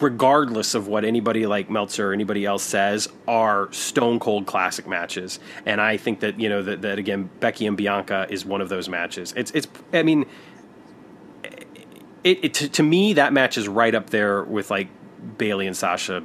[0.00, 5.40] regardless of what anybody like Meltzer or anybody else says, are stone cold classic matches.
[5.66, 8.68] And I think that you know that, that again, Becky and Bianca is one of
[8.68, 9.32] those matches.
[9.36, 10.26] It's it's I mean,
[12.24, 14.88] it, it to, to me that match is right up there with like
[15.36, 16.22] Bayley and Sasha.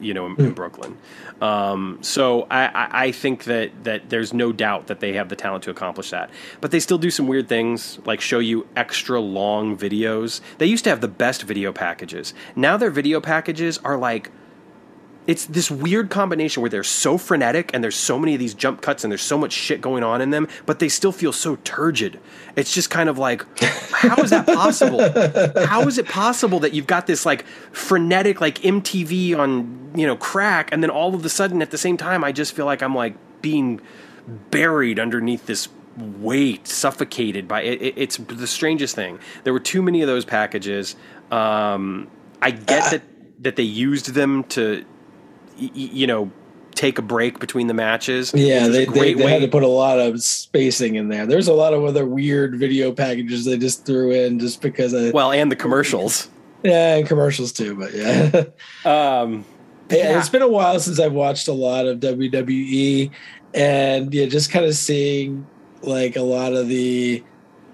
[0.00, 0.96] You know, in, in Brooklyn.
[1.40, 5.36] Um, so I, I, I think that that there's no doubt that they have the
[5.36, 6.30] talent to accomplish that.
[6.60, 10.40] But they still do some weird things, like show you extra long videos.
[10.58, 12.34] They used to have the best video packages.
[12.54, 14.30] Now their video packages are like
[15.26, 18.80] it's this weird combination where they're so frenetic and there's so many of these jump
[18.80, 21.56] cuts and there's so much shit going on in them, but they still feel so
[21.56, 22.18] turgid.
[22.56, 25.00] It's just kind of like, how is that possible?
[25.66, 30.16] how is it possible that you've got this like frenetic like MTV on you know
[30.16, 32.82] crack, and then all of a sudden at the same time, I just feel like
[32.82, 33.80] I'm like being
[34.50, 39.18] buried underneath this weight, suffocated by it, it, it's the strangest thing.
[39.44, 40.96] There were too many of those packages.
[41.30, 42.08] Um,
[42.40, 43.02] I get that
[43.40, 44.84] that they used them to,
[45.60, 46.30] y- you know,
[46.74, 48.32] take a break between the matches.
[48.34, 51.08] Yeah, which was a they, they, they had to put a lot of spacing in
[51.08, 51.26] there.
[51.26, 55.12] There's a lot of other weird video packages they just threw in just because of
[55.12, 56.28] well, and the commercials.
[56.62, 57.74] yeah, and commercials too.
[57.76, 58.44] But yeah,
[58.84, 59.44] Um,
[59.90, 63.10] Yeah, it's been a while since I've watched a lot of WWE,
[63.54, 65.46] and yeah, just kind of seeing
[65.82, 67.24] like a lot of the,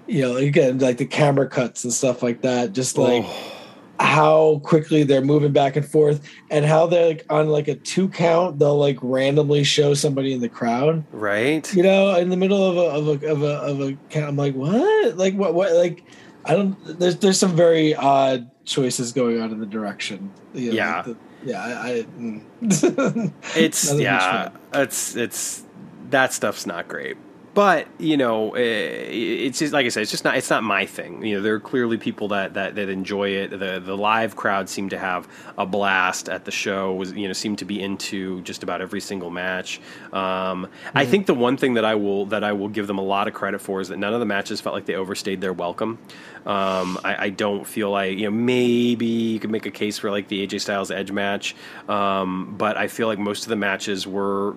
[0.07, 2.73] you know, again like the camera cuts and stuff like that.
[2.73, 3.56] Just like oh,
[3.99, 6.21] how quickly they're moving back and forth,
[6.51, 10.41] and how they're like on like a two count, they'll like randomly show somebody in
[10.41, 11.03] the crowd.
[11.11, 11.73] right.
[11.73, 12.81] You know, in the middle of a
[13.11, 14.29] of a of a of a count.
[14.29, 15.17] I'm like, what?
[15.17, 15.53] Like what?
[15.53, 15.73] What?
[15.73, 16.03] Like
[16.45, 16.77] I don't.
[16.99, 20.31] There's there's some very odd choices going on in the direction.
[20.53, 20.95] You know, Yeah.
[20.97, 21.61] like the- yeah.
[21.63, 21.89] I.
[21.89, 22.41] I mm.
[23.55, 25.63] It's Not a huge yeah, it's it's
[26.09, 27.17] that stuff's not great.
[27.57, 30.85] But you know, eh, it's just like I said, it's just not it's not my
[30.85, 31.25] thing.
[31.25, 33.49] You know, there are clearly people that that, that enjoy it.
[33.49, 35.27] The the live crowd seemed to have
[35.57, 36.93] a blast at the show.
[36.93, 39.81] Was you know seemed to be into just about every single match.
[40.13, 41.11] Um, I Mm-hmm.
[41.11, 43.33] think the one thing that I will that I will give them a lot of
[43.33, 45.97] credit for is that none of the matches felt like they overstayed their welcome.
[46.45, 50.11] Um, I, I don't feel like you know maybe you could make a case for
[50.11, 51.55] like the AJ Styles Edge match,
[51.89, 54.55] um, but I feel like most of the matches were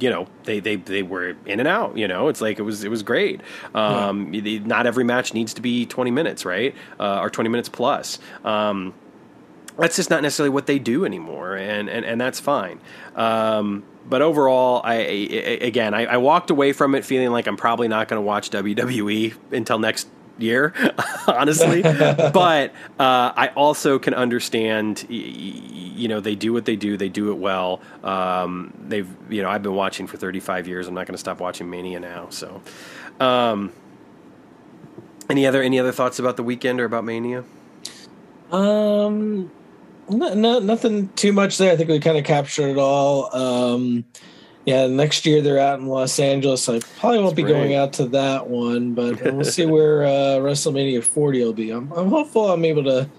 [0.00, 2.28] you know they, they they were in and out you know?
[2.28, 3.40] It's like it was it was great.
[3.74, 6.74] Um y- not every match needs to be 20 minutes right?
[6.98, 8.18] Uh, or 20 minutes plus.
[8.44, 8.94] Um
[9.78, 12.80] that's just not necessarily what they do anymore and and, and that's fine.
[13.16, 14.98] Um but overall I, I
[15.62, 18.48] again I, I walked away from it feeling like i'm probably not going to watch
[18.50, 20.08] wwe until next
[20.38, 20.72] year
[21.26, 21.82] honestly.
[21.82, 27.30] But uh, i also can understand you know they do what they do they do
[27.30, 27.80] it well.
[28.02, 30.88] Um, they've you know i've been watching for 35 years.
[30.88, 32.62] I'm not going to stop watching mania now so.
[33.20, 33.72] Um,
[35.28, 37.44] any other any other thoughts about the weekend or about mania?
[38.50, 39.50] Um,
[40.08, 41.72] no, no, nothing too much there.
[41.72, 43.34] I think we kind of captured it all.
[43.34, 44.04] Um,
[44.68, 46.68] yeah, next year they're out in Los Angeles.
[46.68, 50.40] I probably won't That's be going out to that one, but we'll see where uh,
[50.40, 51.70] WrestleMania 40 will be.
[51.70, 53.10] I'm, I'm hopeful I'm able to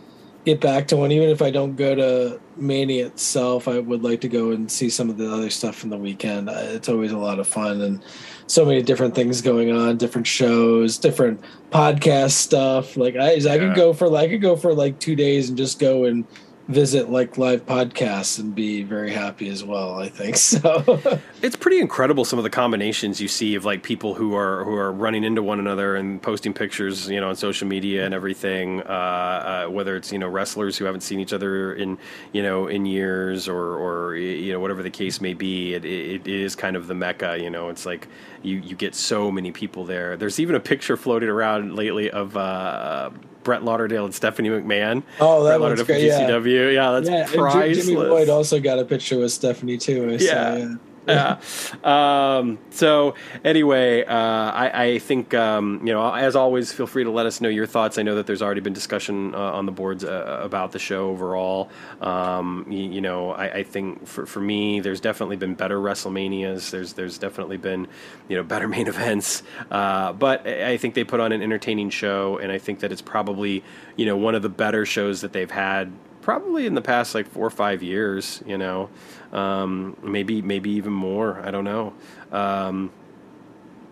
[0.45, 3.67] get back to one, even if I don't go to Mania itself.
[3.67, 6.49] I would like to go and see some of the other stuff from the weekend.
[6.51, 8.05] It's always a lot of fun and
[8.45, 12.95] so many different things going on, different shows, different podcast stuff.
[12.95, 13.57] Like I, I Yeah.
[13.57, 16.27] could go for like I could go for like two days and just go and
[16.69, 19.99] visit like live podcasts and be very happy as well.
[19.99, 21.19] I think so.
[21.41, 24.75] it's pretty incredible some of the combinations you see of like people who are who
[24.75, 28.81] are running into one another and posting pictures, you know, on social media and everything.
[28.81, 31.97] Uh, uh, whether it's you know wrestlers who haven't seen each other in
[32.33, 36.27] you know in years or or you know whatever the case may be, it, it
[36.27, 37.37] is kind of the mecca.
[37.41, 38.07] You know, it's like
[38.43, 40.15] you you get so many people there.
[40.15, 42.37] There's even a picture floating around lately of.
[42.37, 43.09] Uh,
[43.43, 45.03] Brett Lauderdale and Stephanie McMahon.
[45.19, 46.03] Oh, that one's great.
[46.03, 47.85] Yeah, yeah that's yeah, priceless.
[47.85, 50.17] Jimmy Boyd also got a picture with Stephanie too.
[50.19, 50.55] So, yeah.
[50.57, 50.75] yeah
[51.83, 52.37] yeah.
[52.37, 57.09] Um, so anyway, uh, I, I, think um, you know, as always, feel free to
[57.09, 57.97] let us know your thoughts.
[57.97, 61.09] I know that there's already been discussion uh, on the boards uh, about the show
[61.09, 61.69] overall.
[62.01, 66.69] Um, you, you, know, I, I, think for, for me, there's definitely been better WrestleManias.
[66.69, 67.87] There's there's definitely been
[68.27, 69.43] you know better main events.
[69.71, 73.01] Uh, but I think they put on an entertaining show, and I think that it's
[73.01, 73.63] probably
[73.95, 75.91] you know one of the better shows that they've had
[76.21, 78.43] probably in the past like four or five years.
[78.45, 78.89] You know
[79.31, 81.39] um, maybe maybe even more.
[81.45, 81.93] I don't know.
[82.31, 82.91] Um,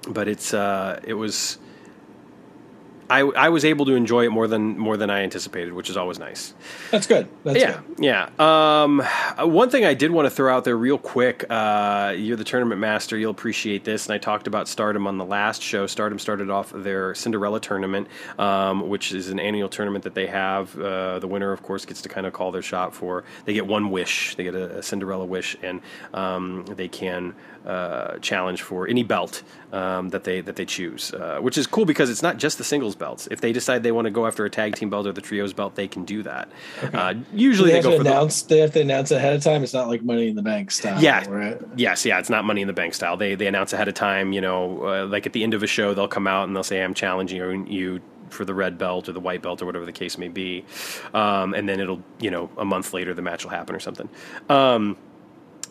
[0.07, 1.57] but it's uh, it was
[3.09, 5.97] I, I was able to enjoy it more than more than I anticipated, which is
[5.97, 6.53] always nice.
[6.91, 7.27] That's good.
[7.43, 8.03] That's yeah, good.
[8.03, 8.29] yeah.
[8.83, 9.01] Um,
[9.49, 11.45] one thing I did want to throw out there real quick.
[11.49, 13.17] Uh, you're the tournament master.
[13.17, 14.07] You'll appreciate this.
[14.07, 15.87] And I talked about Stardom on the last show.
[15.87, 20.77] Stardom started off their Cinderella tournament, um, which is an annual tournament that they have.
[20.77, 23.23] Uh, the winner, of course, gets to kind of call their shot for.
[23.45, 24.35] They get one wish.
[24.35, 25.81] They get a, a Cinderella wish, and
[26.13, 27.35] um, they can
[27.67, 29.43] uh, challenge for any belt
[29.73, 32.63] um, that they that they choose, uh, which is cool because it's not just the
[32.63, 33.27] singles belts.
[33.29, 35.51] If they decide they want to go after a tag team belt or the trios
[35.51, 36.49] belt, they can do that.
[36.81, 36.97] Okay.
[36.97, 38.41] Uh, usually they, they go for announce.
[38.43, 39.63] The, they have to announce ahead of time.
[39.63, 41.01] It's not like Money in the Bank style.
[41.01, 41.27] Yeah.
[41.27, 41.59] Right?
[41.75, 42.05] Yes.
[42.05, 42.19] Yeah.
[42.19, 43.17] It's not Money in the Bank style.
[43.17, 44.31] They they announce ahead of time.
[44.31, 46.63] You know, uh, like at the end of a show, they'll come out and they'll
[46.63, 49.85] say, "I'm challenging you." you for the red belt or the white belt or whatever
[49.85, 50.65] the case may be,
[51.13, 54.09] um, and then it'll you know a month later the match will happen or something.
[54.49, 54.97] Um,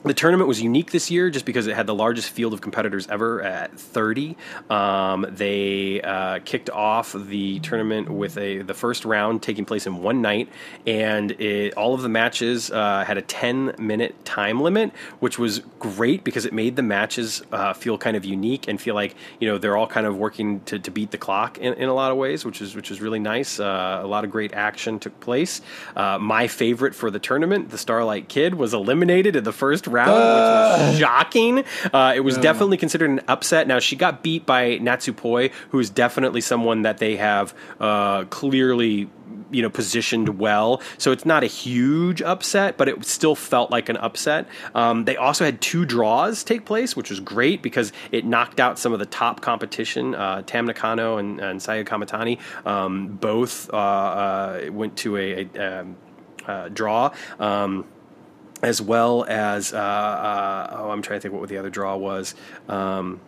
[0.07, 3.07] the tournament was unique this year just because it had the largest field of competitors
[3.09, 4.37] ever at 30.
[4.71, 10.03] Um, they uh, kicked off the tournament with a the first round taking place in
[10.03, 10.49] one night,
[10.87, 15.61] and it, all of the matches uh, had a 10 minute time limit, which was
[15.79, 19.49] great because it made the matches uh, feel kind of unique and feel like you
[19.49, 22.13] know they're all kind of working to, to beat the clock in, in a lot
[22.13, 23.59] of ways, which is which is really nice.
[23.59, 25.61] Uh, a lot of great action took place.
[25.97, 29.96] Uh, my favorite for the tournament, the Starlight Kid, was eliminated in the first round,
[30.05, 31.65] uh, which was shocking.
[31.93, 33.67] Uh, it was definitely considered an upset.
[33.67, 39.09] Now she got beat by Natsupoi, who is definitely someone that they have uh, clearly
[39.51, 40.81] you know positioned well.
[40.99, 44.47] So it's not a huge upset but it still felt like an upset.
[44.75, 48.79] Um, they also had two draws take place which was great because it knocked out
[48.79, 53.77] some of the top competition uh, tam nakano and, and saya kamitani um, both uh,
[53.77, 55.97] uh, went to a, a um,
[56.47, 57.13] uh, draw.
[57.39, 57.85] Um,
[58.67, 62.35] as well as uh, uh, oh, I'm trying to think what the other draw was.
[62.69, 63.21] Um,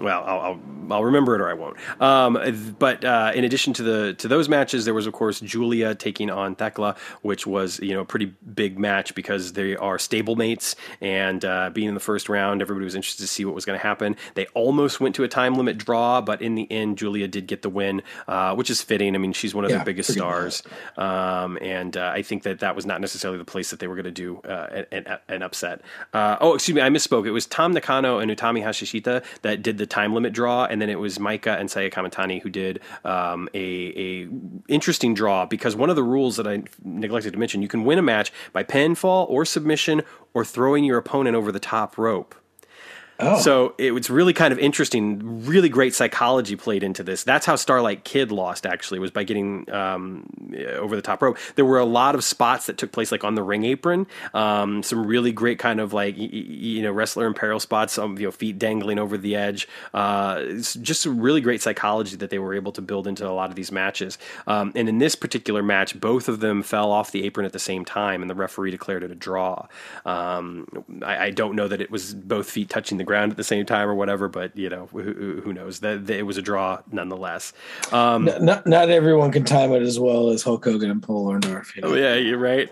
[0.00, 1.76] well, I'll, I'll, I'll, remember it or I won't.
[2.00, 5.94] Um, but uh, in addition to the to those matches, there was of course Julia
[5.94, 10.74] taking on Thekla, which was you know a pretty big match because they are stablemates
[11.00, 13.78] and uh, being in the first round, everybody was interested to see what was going
[13.78, 14.16] to happen.
[14.34, 17.62] They almost went to a time limit draw, but in the end, Julia did get
[17.62, 19.14] the win, uh, which is fitting.
[19.14, 20.62] I mean, she's one of yeah, their biggest stars,
[20.96, 23.94] um, and uh, I think that that was not necessarily the place that they were
[23.94, 25.82] going to do uh, an, an, upset.
[26.12, 27.26] Uh, oh, excuse me, I misspoke.
[27.26, 30.88] It was Tam Nakano and Utami Hayashishita that did the time limit draw, and then
[30.88, 34.28] it was Maika and Saya Kamitani who did um, a, a
[34.68, 37.98] interesting draw because one of the rules that I neglected to mention, you can win
[37.98, 40.02] a match by pinfall or submission
[40.34, 42.34] or throwing your opponent over the top rope.
[43.18, 43.40] Oh.
[43.40, 45.44] So it was really kind of interesting.
[45.44, 47.24] Really great psychology played into this.
[47.24, 48.66] That's how Starlight Kid lost.
[48.66, 50.28] Actually, was by getting um,
[50.76, 51.38] over the top rope.
[51.54, 54.06] There were a lot of spots that took place like on the ring apron.
[54.34, 57.92] Um, some really great kind of like you know wrestler imperial spots.
[57.94, 59.68] Some you know feet dangling over the edge.
[59.94, 63.50] Uh, just some really great psychology that they were able to build into a lot
[63.50, 64.18] of these matches.
[64.46, 67.58] Um, and in this particular match, both of them fell off the apron at the
[67.58, 69.66] same time, and the referee declared it a draw.
[70.04, 70.66] Um,
[71.02, 73.66] I, I don't know that it was both feet touching the ground at the same
[73.66, 74.28] time or whatever.
[74.28, 75.80] But you know, who, who knows?
[75.80, 77.52] That it was a draw nonetheless.
[77.92, 81.74] Um, not not everyone can time it as well as Hulk Hogan and Paul Orndorff.
[81.74, 81.88] You know?
[81.88, 82.70] Oh yeah, you're right.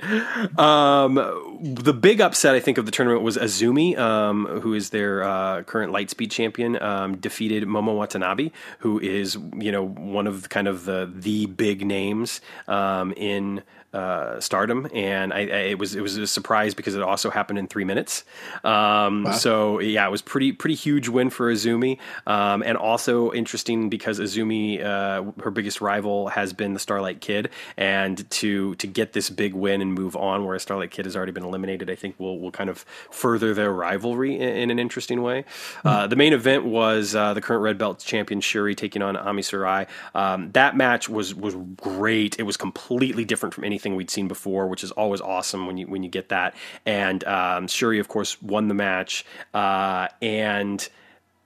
[0.58, 1.14] Um,
[1.60, 5.62] the big upset I think of the tournament was Azumi, um, who is their uh,
[5.62, 10.84] current lightspeed champion, um, defeated Momo Watanabe, who is you know one of kind of
[10.84, 13.62] the the big names um, in
[13.93, 17.59] uh, Stardom, and I, I, it was it was a surprise because it also happened
[17.59, 18.24] in three minutes.
[18.62, 19.32] Um, wow.
[19.32, 24.20] So yeah, it was pretty pretty huge win for Azumi, um, and also interesting because
[24.20, 29.28] Azumi, uh, her biggest rival has been the Starlight Kid, and to to get this
[29.28, 32.38] big win and move on, where Starlight Kid has already been eliminated, I think will
[32.38, 35.43] will kind of further their rivalry in, in an interesting way.
[35.43, 35.88] Mm-hmm.
[35.88, 39.43] Uh, the main event was uh, the current red belt champion Syuri taking on Ami
[39.43, 39.88] Sourei.
[40.14, 42.38] Um, that match was was great.
[42.38, 45.86] It was completely different from anything we'd seen before, which is always awesome when you
[45.86, 46.54] when you get that.
[46.86, 49.24] And um, Syuri, of course, won the match.
[49.54, 50.88] Uh, and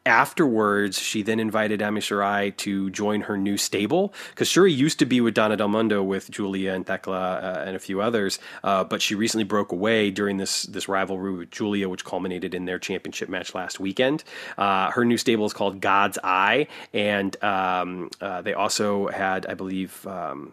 [0.06, 5.06] afterwards, she then invited Ami Sourei to join her new stable because Syuri used to
[5.06, 8.84] be with Donna Del Mondo with Julia and Thekla uh, and a few others, uh,
[8.84, 12.78] but she recently broke away during this this rivalry with Julia, which culminated in their
[12.78, 14.24] championship match last weekend.
[14.58, 19.54] Uh, her new stable is called God's Eye, and um, uh, they also had, I
[19.54, 20.06] believe.
[20.06, 20.52] Um,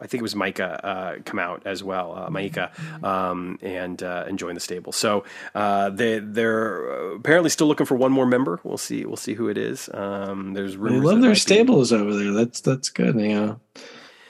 [0.00, 2.70] I think it was Maika uh, come out as well, uh, Maika,
[3.02, 4.92] um, and uh, and join the stable.
[4.92, 5.24] So
[5.54, 8.60] uh, they they're apparently still looking for one more member.
[8.64, 9.04] We'll see.
[9.04, 9.88] We'll see who it is.
[9.92, 11.02] Um, there's rumors.
[11.02, 11.96] They love their stables be...
[11.96, 12.32] over there.
[12.32, 13.16] That's that's good.
[13.16, 13.60] Know.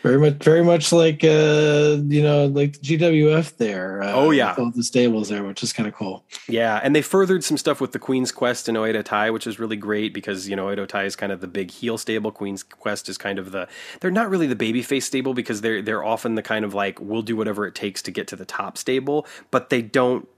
[0.05, 4.02] Very much, very much like uh, you know, like GWF there.
[4.02, 6.26] Uh, oh yeah, all the stables there, which is kind of cool.
[6.46, 9.59] Yeah, and they furthered some stuff with the Queen's Quest and Oedo Tai, which is
[9.59, 12.30] really great because you know Oedo Tai is kind of the big heel stable.
[12.30, 13.66] Queen's Quest is kind of the
[14.00, 17.22] they're not really the babyface stable because they're they're often the kind of like we'll
[17.22, 20.28] do whatever it takes to get to the top stable, but they don't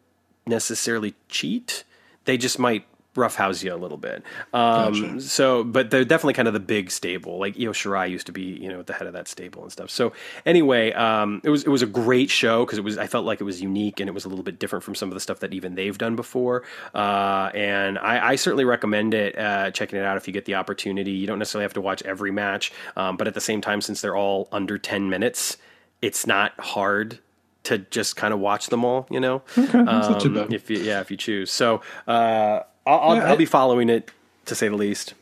[0.46, 1.82] necessarily cheat.
[2.24, 2.86] They just might
[3.16, 4.22] roughhouse you a little bit.
[4.52, 5.20] Um, gotcha.
[5.20, 7.38] So, but they're definitely kind of the big stable.
[7.38, 9.72] Like Io Shirai used to be, you know, at the head of that stable and
[9.72, 9.90] stuff.
[9.90, 10.12] So,
[10.44, 13.40] anyway, um, it was it was a great show because it was I felt like
[13.40, 15.40] it was unique and it was a little bit different from some of the stuff
[15.40, 16.62] that even they've done before.
[16.94, 20.54] Uh, and I, I, certainly recommend it, uh, checking it out if you get the
[20.54, 21.12] opportunity.
[21.12, 24.00] You don't necessarily have to watch every match, um, but at the same time, since
[24.00, 25.56] they're all under ten minutes,
[26.02, 27.18] it's not hard
[27.66, 29.42] to just kind of watch them all, you know.
[29.58, 31.50] Okay, um, if you, yeah, if you choose.
[31.50, 34.10] So uh, I'll, I'll, I'll, be following it
[34.46, 35.14] to say the least.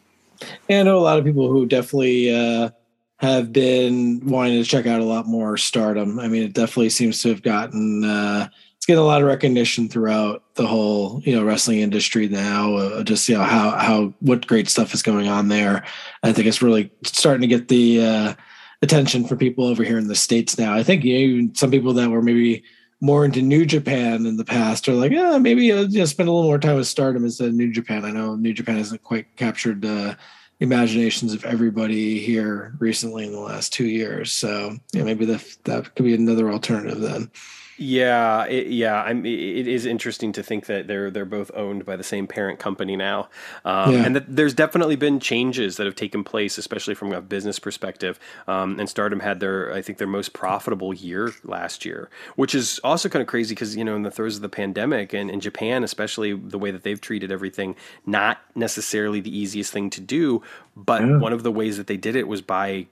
[0.69, 2.71] And I know a lot of people who definitely uh,
[3.19, 6.19] have been wanting to check out a lot more Stardom.
[6.19, 8.49] I mean, it definitely seems to have gotten uh,
[8.85, 12.75] it's getting a lot of recognition throughout the whole you know wrestling industry now.
[12.75, 15.83] Uh, just you know how how what great stuff is going on there.
[16.23, 18.35] I think it's really starting to get the uh,
[18.83, 20.75] attention for people over here in the states now.
[20.75, 22.63] I think you know, some people that were maybe
[23.05, 26.27] more into New Japan in the past are like, yeah, maybe uh, I'll just spend
[26.27, 28.03] a little more time with Stardom instead of New Japan.
[28.03, 30.17] I know New Japan hasn't quite captured the
[30.61, 34.33] imaginations of everybody here recently in the last two years.
[34.33, 37.31] So yeah, maybe that that could be another alternative then.
[37.77, 39.03] Yeah, it, yeah.
[39.03, 42.59] I'm, it is interesting to think that they're they're both owned by the same parent
[42.61, 43.29] company now,
[43.65, 44.05] um, yeah.
[44.05, 48.21] and that there's definitely been changes that have taken place, especially from a business perspective.
[48.47, 52.79] Um, and Stardom had their, I think, their most profitable year last year, which is
[52.85, 55.41] also kind of crazy because you know in the throes of the pandemic and in
[55.41, 57.75] Japan, especially the way that they've treated everything,
[58.07, 60.43] not necessarily the easiest thing to do.
[60.77, 61.19] But yeah.
[61.19, 62.87] one of the ways that they did it was by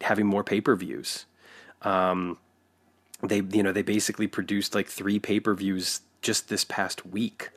[0.00, 1.24] having more pay per views.
[1.82, 2.38] Um,
[3.22, 7.50] they you know they basically produced like three pay per views just this past week.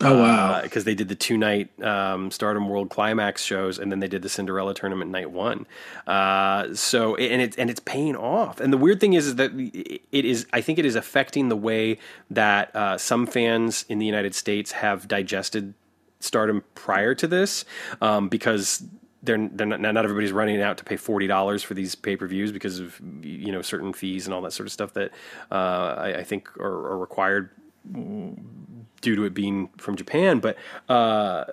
[0.00, 0.60] Oh wow!
[0.62, 4.08] Because uh, they did the two night um, Stardom World Climax shows, and then they
[4.08, 5.66] did the Cinderella tournament night one.
[6.06, 8.60] Uh, so and it's and it's paying off.
[8.60, 10.46] And the weird thing is, is that it is.
[10.52, 11.98] I think it is affecting the way
[12.30, 15.74] that uh, some fans in the United States have digested
[16.18, 17.64] Stardom prior to this,
[18.00, 18.82] um, because
[19.24, 22.26] they're, they're not, not everybody's running out to pay forty dollars for these pay per
[22.26, 25.12] views because of you know certain fees and all that sort of stuff that
[25.50, 27.50] uh, I, I, think are, are, required
[27.92, 30.40] due to it being from Japan.
[30.40, 30.56] But
[30.88, 31.44] uh,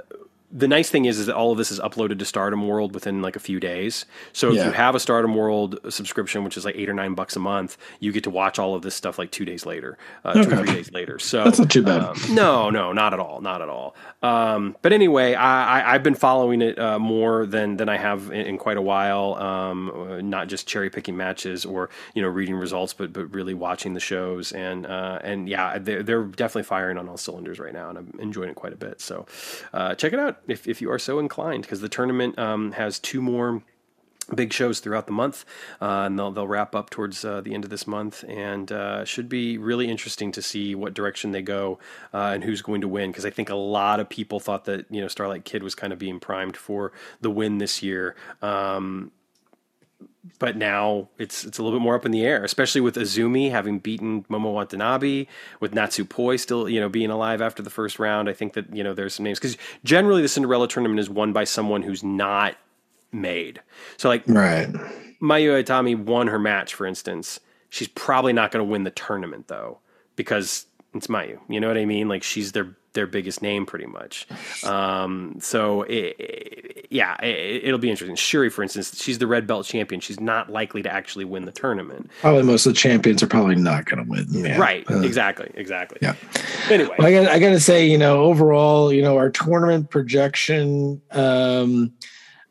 [0.53, 3.21] the nice thing is, is that all of this is uploaded to Stardom World within
[3.21, 4.05] like a few days.
[4.33, 4.65] So if yeah.
[4.65, 7.77] you have a Stardom World subscription, which is like eight or nine bucks a month,
[7.99, 10.43] you get to watch all of this stuff like two days later, uh, okay.
[10.43, 11.19] two or three days later.
[11.19, 12.01] So that's not too bad.
[12.01, 13.95] Um, no, no, not at all, not at all.
[14.21, 18.45] Um, but anyway, I, have been following it uh, more than than I have in,
[18.45, 19.35] in quite a while.
[19.35, 23.93] Um, not just cherry picking matches or you know reading results, but but really watching
[23.93, 27.89] the shows and uh, and yeah, they're, they're definitely firing on all cylinders right now,
[27.89, 28.99] and I'm enjoying it quite a bit.
[28.99, 29.25] So
[29.73, 32.99] uh, check it out if, if you are so inclined, because the tournament um, has
[32.99, 33.63] two more
[34.35, 35.45] big shows throughout the month,
[35.81, 39.03] uh, and they'll they'll wrap up towards uh, the end of this month, and uh,
[39.05, 41.79] should be really interesting to see what direction they go
[42.13, 43.11] uh, and who's going to win.
[43.11, 45.93] Because I think a lot of people thought that you know Starlight Kid was kind
[45.93, 48.15] of being primed for the win this year.
[48.41, 49.11] Um,
[50.39, 53.51] but now it's it's a little bit more up in the air, especially with Azumi
[53.51, 55.27] having beaten Momo Watanabe,
[55.59, 58.29] with Natsu Natsupoi still you know being alive after the first round.
[58.29, 61.33] I think that you know there's some names because generally the Cinderella tournament is won
[61.33, 62.55] by someone who's not
[63.11, 63.61] made.
[63.97, 64.67] So like right,
[65.21, 67.39] Mayu Iwatani won her match, for instance.
[67.69, 69.79] She's probably not going to win the tournament though
[70.15, 71.39] because It's Mayu.
[71.47, 72.09] You know what I mean?
[72.09, 74.27] Like she's their their biggest name, pretty much.
[74.65, 78.17] Um, so it, it, yeah, it, will be interesting.
[78.17, 80.01] Syuri, for instance, she's the red belt champion.
[80.01, 82.11] She's not likely to actually win the tournament.
[82.19, 84.25] Probably most of the champions are probably not going to win.
[84.29, 84.57] Yeah.
[84.57, 84.89] Right.
[84.91, 85.49] Uh, exactly.
[85.53, 85.99] Exactly.
[86.01, 86.15] Yeah.
[86.69, 89.89] Anyway, well, I got I got to say, you know, overall, you know, our tournament
[89.89, 91.01] projection.
[91.11, 91.93] Um,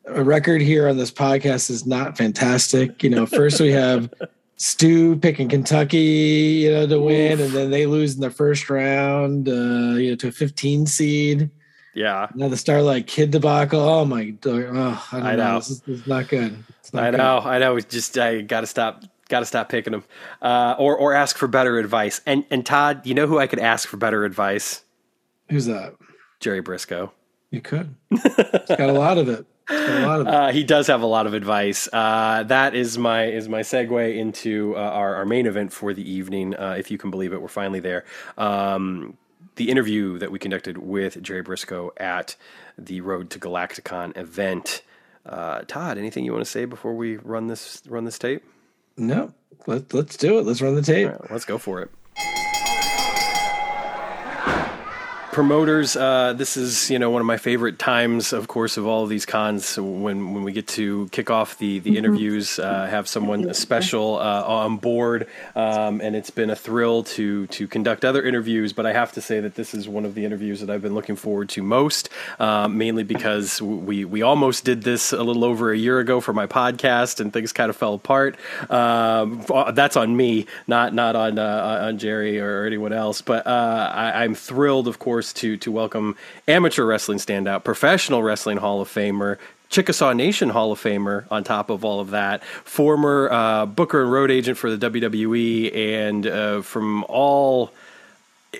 [0.06, 3.02] a record here on this podcast is not fantastic.
[3.02, 4.12] You know, first we have
[4.62, 9.48] Stu picking Kentucky, you know, to win, and then they lose in the first round,
[9.48, 11.48] uh, you know, to a 15 seed.
[11.94, 12.28] Yeah.
[12.34, 13.80] Now the Starlight Kid debacle.
[13.80, 14.34] Oh my!
[14.44, 15.36] Oh, I, I know.
[15.36, 15.54] know.
[15.60, 16.62] This, is, this, is, not good.
[16.92, 17.40] Not I know.
[17.40, 17.48] Good.
[17.48, 17.80] I know.
[17.80, 19.02] Just I got to stop.
[19.30, 20.04] Got to stop picking them,
[20.42, 22.20] uh, or or ask for better advice.
[22.26, 24.82] And and Todd, you know who I could ask for better advice?
[25.48, 25.94] Who's that?
[26.38, 27.12] Jerry Brisco.
[27.50, 27.94] You could.
[28.10, 28.20] He's
[28.68, 29.46] got a lot of it.
[29.70, 31.88] Uh, he does have a lot of advice.
[31.92, 36.08] Uh, that is my is my segue into uh, our, our main event for the
[36.08, 36.54] evening.
[36.54, 38.04] Uh, if you can believe it, we're finally there.
[38.36, 39.16] Um,
[39.56, 42.36] the interview that we conducted with Jerry Brisco at
[42.78, 44.82] the Road to Galacticon event.
[45.26, 48.42] Uh, Todd, anything you want to say before we run this run this tape?
[48.96, 49.32] No,
[49.66, 50.46] let, let's do it.
[50.46, 51.12] Let's run the tape.
[51.30, 51.90] let's go for it.
[55.32, 59.04] Promoters, uh, this is you know one of my favorite times, of course, of all
[59.04, 61.98] of these cons when when we get to kick off the the mm-hmm.
[61.98, 67.46] interviews, uh, have someone special uh, on board, um, and it's been a thrill to
[67.48, 68.72] to conduct other interviews.
[68.72, 70.94] But I have to say that this is one of the interviews that I've been
[70.94, 72.08] looking forward to most,
[72.38, 76.32] um, mainly because we we almost did this a little over a year ago for
[76.32, 78.36] my podcast, and things kind of fell apart.
[78.68, 83.22] Um, that's on me, not not on uh, on Jerry or anyone else.
[83.22, 86.16] But uh, I, I'm thrilled, of course course, to to welcome
[86.48, 89.36] amateur wrestling standout, professional wrestling Hall of Famer,
[89.68, 94.10] Chickasaw Nation Hall of Famer on top of all of that, former uh, Booker and
[94.10, 97.70] road agent for the WWE, and uh, from all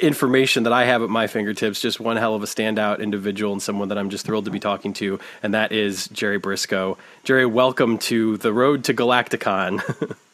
[0.03, 3.63] information that I have at my fingertips, just one hell of a standout individual and
[3.63, 6.99] someone that I'm just thrilled to be talking to, and that is Jerry Brisco.
[7.25, 9.81] Jerry, welcome to the road to Galacticon.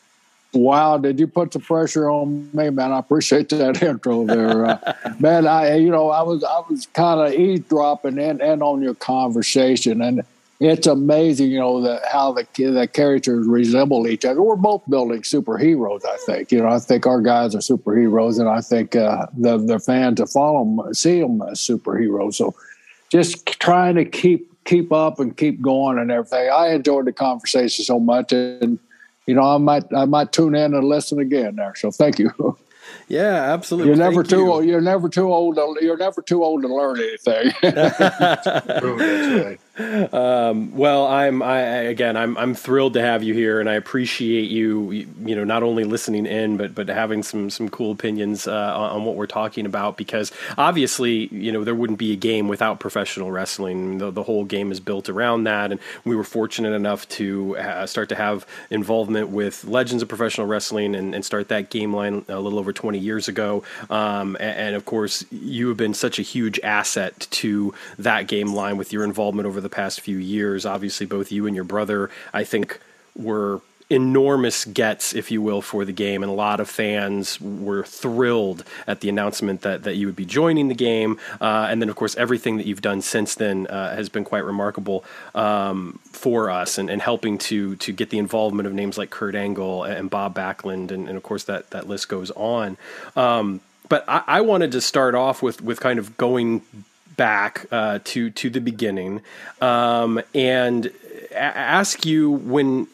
[0.56, 2.92] Wow, did you put the pressure on me, man?
[2.92, 5.46] I appreciate that intro there, uh, man.
[5.46, 10.00] I, you know, I was, I was kind of eavesdropping and and on your conversation,
[10.00, 10.22] and
[10.58, 14.40] it's amazing, you know, that how the the characters resemble each other.
[14.40, 16.50] We're both building superheroes, I think.
[16.50, 20.16] You know, I think our guys are superheroes, and I think uh, the the fans
[20.16, 22.36] that follow them see them as superheroes.
[22.36, 22.54] So,
[23.10, 26.50] just trying to keep keep up and keep going and everything.
[26.50, 28.78] I enjoyed the conversation so much, and
[29.26, 31.74] you know, I might I might tune in and listen again there.
[31.76, 32.56] So thank you.
[33.08, 33.88] Yeah, absolutely.
[33.88, 34.52] You're never Thank too you.
[34.52, 34.64] old.
[34.64, 35.56] You're never too old.
[35.56, 37.52] To, you're never too old to learn anything.
[37.62, 39.60] Oh, that's right.
[39.78, 44.50] Um, well, I'm I again I'm I'm thrilled to have you here, and I appreciate
[44.50, 48.72] you you know not only listening in but but having some some cool opinions uh,
[48.74, 52.48] on, on, what we're talking about because obviously you know there wouldn't be a game
[52.48, 53.98] without professional wrestling.
[53.98, 57.86] The, the whole game is built around that, and we were fortunate enough to uh,
[57.86, 62.24] start to have involvement with Legends of Professional Wrestling and, and start that game line
[62.28, 63.62] a little over 20 years ago.
[63.90, 68.54] Um, and, and of course, you have been such a huge asset to that game
[68.54, 70.64] line with your involvement over the the past few years.
[70.64, 72.80] Obviously, both you and your brother, I think,
[73.16, 77.84] were enormous gets, if you will, for the game, and a lot of fans were
[77.84, 81.18] thrilled at the announcement that that you would be joining the game.
[81.40, 84.44] Uh, and then, of course, everything that you've done since then uh, has been quite
[84.44, 89.10] remarkable um, for us, and, and, helping to to get the involvement of names like
[89.10, 92.76] Kurt Angle and Bob Backlund, and, and of course that that list goes on.
[93.14, 96.62] Um, but I, I wanted to start off with with kind of going
[97.16, 99.22] back uh, to to the beginning
[99.60, 100.86] um, and
[101.30, 102.88] a- ask you when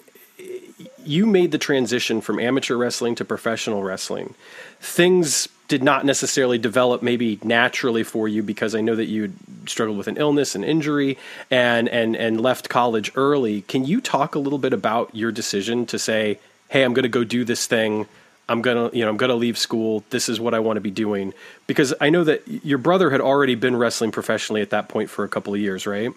[1.05, 4.35] you made the transition from amateur wrestling to professional wrestling.
[4.81, 9.32] Things did not necessarily develop maybe naturally for you because I know that you
[9.66, 11.19] struggled with an illness and injury
[11.51, 13.62] and and and left college early.
[13.62, 16.39] Can you talk a little bit about your decision to say,
[16.69, 18.07] "Hey, I'm going to go do this thing."
[18.52, 20.04] I'm gonna, you know, I'm gonna leave school.
[20.10, 21.32] This is what I want to be doing
[21.66, 25.24] because I know that your brother had already been wrestling professionally at that point for
[25.24, 26.10] a couple of years, right?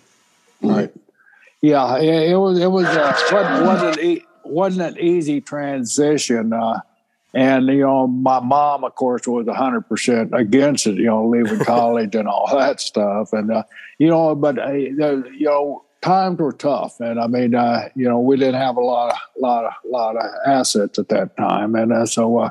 [0.61, 0.91] Right.
[1.61, 2.59] Yeah, it, was.
[2.59, 2.85] It was.
[2.87, 6.51] Uh, wasn't e- wasn't an easy transition.
[6.51, 6.81] Uh,
[7.33, 10.95] and you know, my mom, of course, was hundred percent against it.
[10.95, 13.31] You know, leaving college and all that stuff.
[13.31, 13.63] And uh,
[13.97, 18.19] you know, but uh, you know, times were tough, and I mean, uh, you know,
[18.19, 21.91] we didn't have a lot of lot of lot of assets at that time, and
[21.91, 22.49] uh, so uh,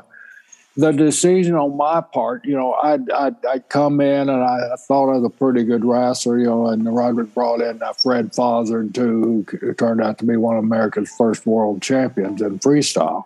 [0.77, 4.75] the decision on my part, you know, I'd, I'd, I'd come in and I, I,
[4.75, 8.33] thought I was a pretty good wrestler, you know, and Roderick brought in uh, Fred
[8.33, 13.23] Fozzard too, who turned out to be one of America's first world champions in freestyle.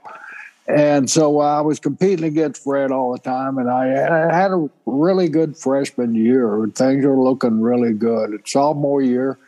[0.68, 4.70] and so I was competing against Fred all the time, and I, I had a
[4.86, 6.70] really good freshman year.
[6.76, 8.40] Things were looking really good.
[8.46, 9.40] Sophomore year,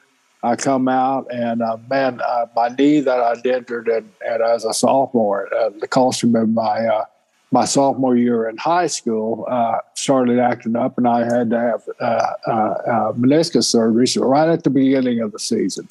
[0.44, 4.74] I come out and uh, man, uh, my knee that I'd entered and, as a
[4.74, 7.06] sophomore, uh, the cost of my uh,
[7.54, 11.84] my sophomore year in high school uh, started acting up, and I had to have
[13.18, 15.88] meniscus surgery right at the beginning of the season,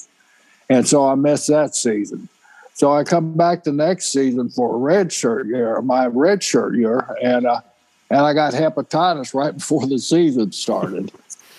[0.69, 2.27] and so I missed that season.
[2.73, 6.75] So I come back the next season for a red shirt year, my red shirt
[6.75, 11.11] year, and and I got hepatitis right before the season started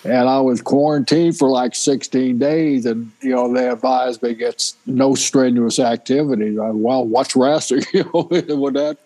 [0.05, 2.85] and I was quarantined for like 16 days.
[2.85, 6.59] And you know, they advised me against no strenuous activity.
[6.59, 7.85] I, well, what's wrestling?
[7.93, 8.97] You know, would that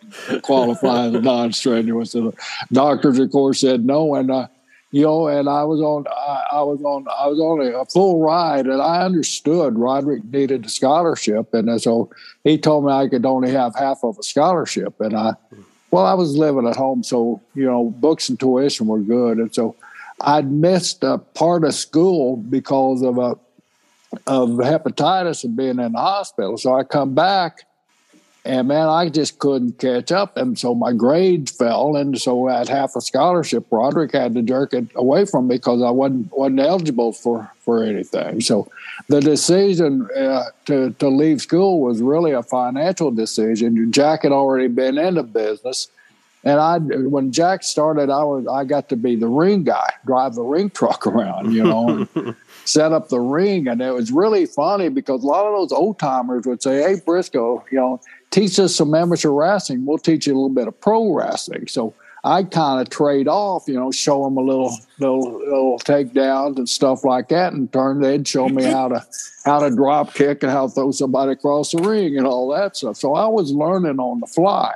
[0.43, 2.15] qualify as non-strenuous?
[2.15, 2.37] And the
[2.71, 4.15] doctors, of course, said no.
[4.15, 4.47] And uh,
[4.91, 7.85] you know, and I was on, I, I was on, I was on a, a,
[7.85, 12.09] full ride, and I understood Roderick needed a scholarship, and so
[12.45, 15.33] he told me I could only have half of a scholarship, and I.
[15.89, 19.53] Well, I was living at home, so you know, books and tuition were good, and
[19.55, 19.75] so
[20.21, 23.37] I'd missed a part of school because of a
[24.25, 26.57] of hepatitis and being in the hospital.
[26.57, 27.67] So I come back
[28.47, 30.37] and man, I just couldn't catch up.
[30.37, 31.97] And so my grades fell.
[31.97, 33.65] And so had half a scholarship.
[33.69, 37.83] Roderick had to jerk it away from me because I wasn't, wasn't eligible for, for
[37.83, 38.39] anything.
[38.39, 38.71] So
[39.09, 43.91] the decision uh, to, to leave school was really a financial decision.
[43.91, 45.89] Jack had already been in the business.
[46.47, 50.35] And I, when Jack started, I was I got to be the ring guy, drive
[50.35, 53.67] the ring truck around, you know, and set up the ring.
[53.67, 57.01] And it was really funny because a lot of those old timers would say, "Hey,
[57.05, 57.99] Brisco, you know,
[58.31, 59.85] teach us some amateur wrestling.
[59.85, 61.93] We'll teach you a little bit of pro wrestling." So
[62.23, 66.69] I kind of trade off, you know, show them a little, little, little takedowns and
[66.69, 67.51] stuff like that.
[67.51, 69.05] In turn, they'd show me how to,
[69.43, 72.77] how to drop kick and how to throw somebody across the ring and all that
[72.77, 72.95] stuff.
[72.95, 74.75] So I was learning on the fly.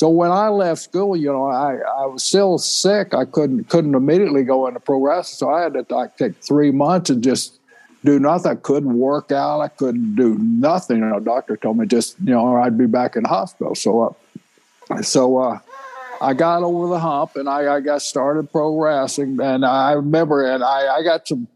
[0.00, 3.12] So when I left school, you know, I, I was still sick.
[3.12, 5.36] I couldn't couldn't immediately go into pro wrestling.
[5.36, 7.60] So I had to like, take three months and just
[8.02, 8.52] do nothing.
[8.52, 9.60] I couldn't work out.
[9.60, 11.00] I couldn't do nothing.
[11.00, 13.74] You know, doctor told me just you know I'd be back in hospital.
[13.74, 14.16] So
[14.90, 15.58] uh, so uh,
[16.22, 19.38] I got over the hump and I, I got started pro wrestling.
[19.38, 21.46] And I remember and I, I got some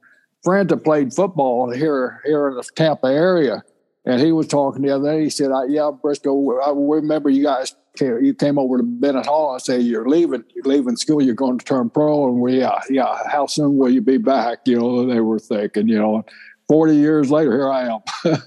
[0.43, 3.65] friends that played football here here in the Tampa area.
[4.05, 5.25] And he was talking the other day.
[5.25, 9.55] He said, "Yeah, Brisco, I remember you guys you came over to Bennett Hall.
[9.55, 12.81] I say you're leaving, you're leaving school, you're going to turn pro, and we, yeah,
[12.91, 13.23] yeah.
[13.31, 14.61] How soon will you be back?
[14.67, 15.87] You know, they were thinking.
[15.89, 16.25] You know,
[16.69, 18.01] forty years later, here I am.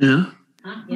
[0.00, 0.30] yeah.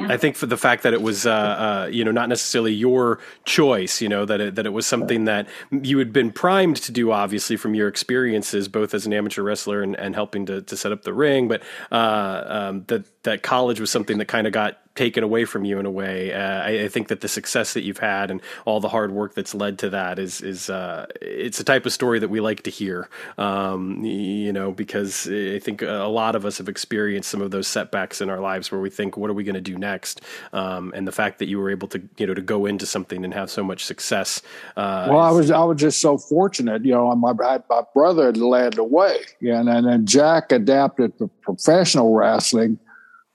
[0.09, 3.19] I think for the fact that it was, uh, uh, you know, not necessarily your
[3.45, 6.91] choice, you know, that it, that it was something that you had been primed to
[6.91, 10.75] do, obviously from your experiences, both as an amateur wrestler and, and helping to, to
[10.75, 14.53] set up the ring, but uh, um, that that college was something that kind of
[14.53, 16.33] got taken away from you in a way.
[16.33, 19.33] Uh, I, I, think that the success that you've had and all the hard work
[19.33, 22.63] that's led to that is is uh, it's a type of story that we like
[22.63, 23.07] to hear.
[23.37, 27.65] Um, you know, because I think a lot of us have experienced some of those
[27.65, 30.19] setbacks in our lives where we think, "What are we going to do next?"
[30.51, 33.23] Um, and the fact that you were able to you know to go into something
[33.23, 34.41] and have so much success.
[34.75, 36.83] Uh, well, I was I was just so fortunate.
[36.83, 41.29] You know, my my brother had led the way, and and then Jack adapted to
[41.41, 42.77] professional wrestling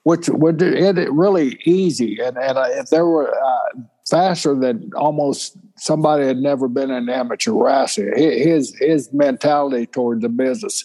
[0.04, 2.18] which would it really easy.
[2.20, 7.08] And and uh, if there were uh, faster than almost somebody had never been an
[7.08, 10.84] amateur wrestler, his his mentality toward the business,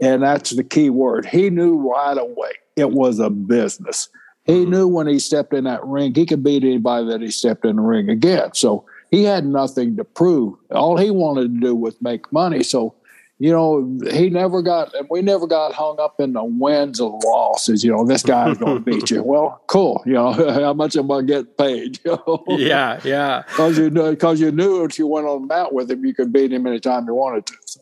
[0.00, 1.26] and that's the key word.
[1.26, 4.08] He knew right away it was a business.
[4.44, 4.70] He mm-hmm.
[4.70, 7.76] knew when he stepped in that ring, he could beat anybody that he stepped in
[7.76, 8.54] the ring again.
[8.54, 10.54] So he had nothing to prove.
[10.70, 12.62] All he wanted to do was make money.
[12.62, 12.94] So
[13.42, 17.10] you know, he never got, and we never got hung up in the wins and
[17.24, 17.82] losses.
[17.82, 19.24] You know, this guy's going to beat you.
[19.24, 20.00] Well, cool.
[20.06, 21.98] You know, how much am I getting paid?
[22.04, 22.44] You know?
[22.50, 23.42] Yeah, yeah.
[23.48, 26.32] Because you, cause you knew if you went on the mat with him, you could
[26.32, 27.54] beat him anytime you wanted to.
[27.66, 27.80] So.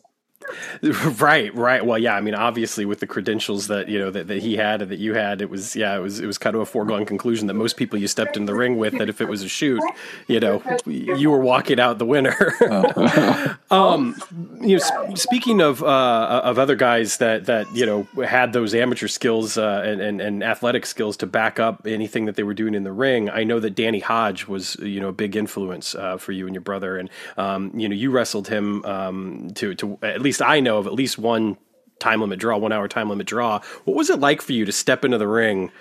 [1.21, 1.85] Right, right.
[1.85, 2.15] Well, yeah.
[2.15, 4.99] I mean, obviously, with the credentials that you know that, that he had and that
[4.99, 7.53] you had, it was yeah, it was it was kind of a foregone conclusion that
[7.53, 9.81] most people you stepped in the ring with, that if it was a shoot,
[10.27, 12.53] you know, you were walking out the winner.
[13.71, 14.15] um,
[14.61, 19.07] you know, speaking of uh, of other guys that that you know had those amateur
[19.07, 22.73] skills uh, and, and, and athletic skills to back up anything that they were doing
[22.73, 26.17] in the ring, I know that Danny Hodge was you know a big influence uh,
[26.17, 29.99] for you and your brother, and um, you know you wrestled him um, to to
[30.01, 31.57] at least least I know of at least one
[31.99, 33.59] time limit draw, one hour time limit draw.
[33.85, 35.71] What was it like for you to step into the ring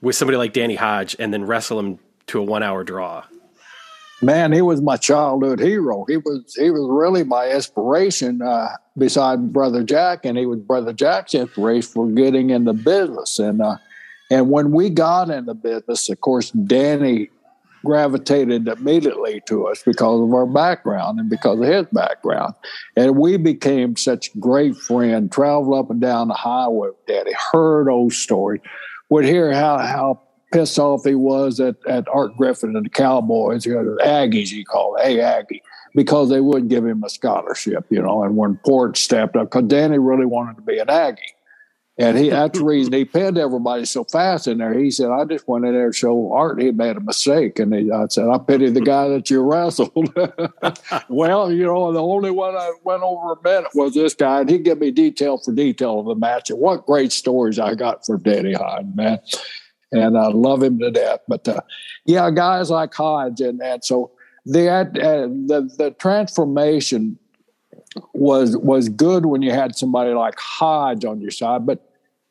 [0.00, 1.98] with somebody like Danny Hodge and then wrestle him
[2.28, 3.24] to a one hour draw?
[4.22, 6.04] man, he was my childhood hero.
[6.08, 8.42] He was he was really my inspiration.
[8.42, 13.38] Uh, besides Brother Jack, and he was Brother Jack's inspiration for getting in the business.
[13.38, 13.76] And uh,
[14.30, 17.30] and when we got in the business, of course, Danny
[17.88, 22.52] gravitated immediately to us because of our background and because of his background.
[22.96, 27.88] And we became such great friends, traveled up and down the highway with Danny, heard
[27.88, 28.60] old stories,
[29.08, 30.20] would hear how, how
[30.52, 34.64] pissed off he was at, at Art Griffith and the Cowboys, you know, Aggies, he
[34.64, 35.62] called, hey, Aggie,
[35.94, 38.22] because they wouldn't give him a scholarship, you know.
[38.22, 41.22] And when Port stepped up, because Danny really wanted to be an Aggie.
[41.98, 44.72] And he that's the reason he pinned everybody so fast in there.
[44.72, 47.58] He said, I just went in there to show Art he made a mistake.
[47.58, 50.14] And he, I said, I pity the guy that you wrestled.
[51.08, 54.50] well, you know, the only one I went over a minute was this guy, and
[54.50, 56.50] he gave me detail for detail of the match.
[56.50, 59.18] And what great stories I got for Danny Hodge, man
[59.92, 61.20] and I love him to death.
[61.28, 61.60] But uh,
[62.04, 63.84] yeah, guys like Hodge, and, that.
[63.84, 64.12] so
[64.44, 67.18] the, uh, the the transformation
[68.12, 71.87] was was good when you had somebody like Hodge on your side, but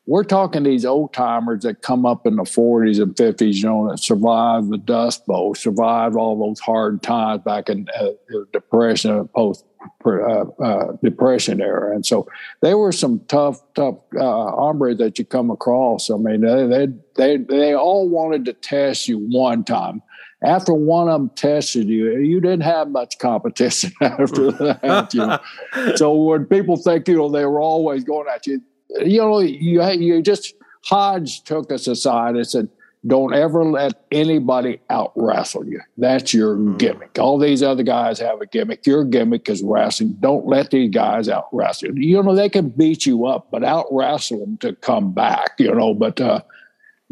[0.08, 3.90] we're talking these old timers that come up in the 40s and 50s, you know,
[3.90, 8.08] that survived the Dust Bowl, survived all those hard times back in uh,
[8.50, 9.66] depression, post
[10.06, 12.26] uh, uh, depression era, and so
[12.62, 16.10] they were some tough, tough uh, hombres that you come across.
[16.10, 16.86] I mean, they, they
[17.16, 20.02] they they all wanted to test you one time.
[20.42, 25.10] After one of them tested you, you didn't have much competition after that.
[25.12, 25.38] You know,
[25.96, 28.62] so when people think you know they were always going at you,
[29.04, 30.54] you know, you you just
[30.84, 32.68] Hodge took us aside and said,
[33.06, 35.80] don't ever let anybody out wrestle you.
[35.96, 36.78] That's your mm.
[36.78, 37.16] gimmick.
[37.18, 38.86] All these other guys have a gimmick.
[38.86, 40.16] Your gimmick is wrestling.
[40.20, 42.16] Don't let these guys out wrestle you.
[42.16, 45.72] You know, they can beat you up, but out wrestle them to come back, you
[45.72, 46.40] know, but uh,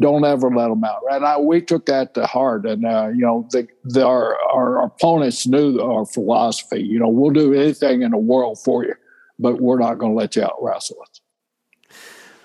[0.01, 1.01] don't ever let them out.
[1.09, 2.65] And I, we took that to heart.
[2.65, 6.81] And, uh, you know, the, the, our, our opponents knew our philosophy.
[6.81, 8.93] You know, we'll do anything in the world for you,
[9.39, 11.21] but we're not going to let you out wrestle us.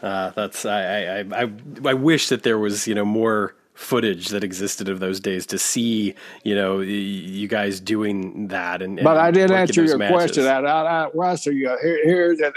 [0.03, 1.53] Uh, that's I, I I
[1.85, 5.59] I wish that there was you know more footage that existed of those days to
[5.59, 10.15] see you know you guys doing that and, and but I did answer your matches.
[10.15, 10.47] question.
[10.47, 12.55] I, I, I Russell you here, here's that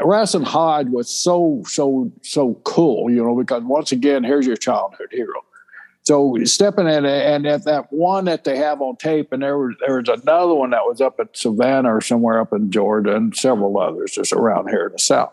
[0.00, 5.08] Wrestling Hyde was so so so cool you know because once again here's your childhood
[5.10, 5.40] hero.
[6.02, 9.74] So stepping in and if that one that they have on tape and there was
[9.84, 13.36] there was another one that was up at Savannah or somewhere up in Georgia and
[13.36, 15.32] several others just around here in the south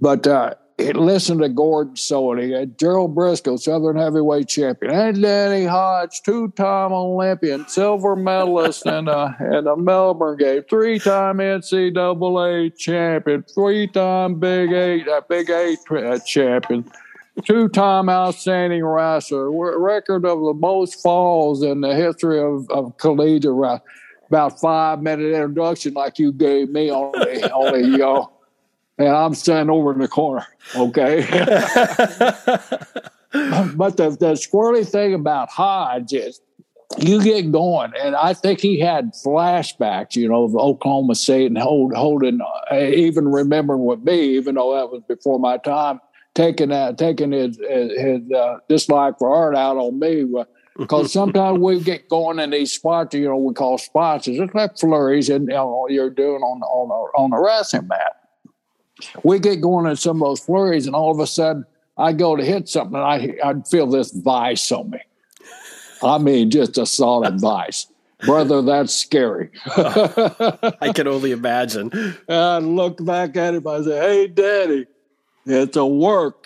[0.00, 0.54] but uh,
[0.94, 8.16] listen to Gordon Solie, Gerald Brisco, Southern Heavyweight Champion, and Danny Hodge, two-time Olympian, silver
[8.16, 15.50] medalist in a, in a Melbourne game, three-time NCAA champion, three-time Big Eight, uh, Big
[15.50, 16.90] Eight uh, champion,
[17.44, 23.82] two-time outstanding wrestler, record of the most falls in the history of, of collegiate wrestling.
[24.28, 28.26] About five-minute introduction like you gave me on the, uh,
[29.00, 30.46] and I'm standing over in the corner.
[30.76, 31.26] Okay.
[33.74, 36.40] but the, the squirrely thing about Hodge is
[36.98, 41.56] you get going, and I think he had flashbacks, you know, of Oklahoma State and
[41.56, 42.40] hold, holding,
[42.70, 46.00] uh, even remembering with me, even though that was before my time,
[46.34, 50.26] taking that, taking his his, his uh, dislike for art out on me.
[50.76, 54.28] Because sometimes we get going in these spots, you know, we call spots.
[54.28, 58.19] It's like flurries, and you know, you're doing on on on the wrestling mat
[59.22, 61.64] we get going in some of those flurries, and all of a sudden
[61.96, 65.00] I go to hit something, and I I'd feel this vice on me.
[66.02, 67.86] I mean, just a solid vice.
[68.24, 69.50] Brother, that's scary.
[69.66, 71.90] I can only imagine.
[71.92, 73.66] And I look back at him.
[73.66, 74.86] I say, "Hey, Daddy,
[75.46, 76.44] it's a work."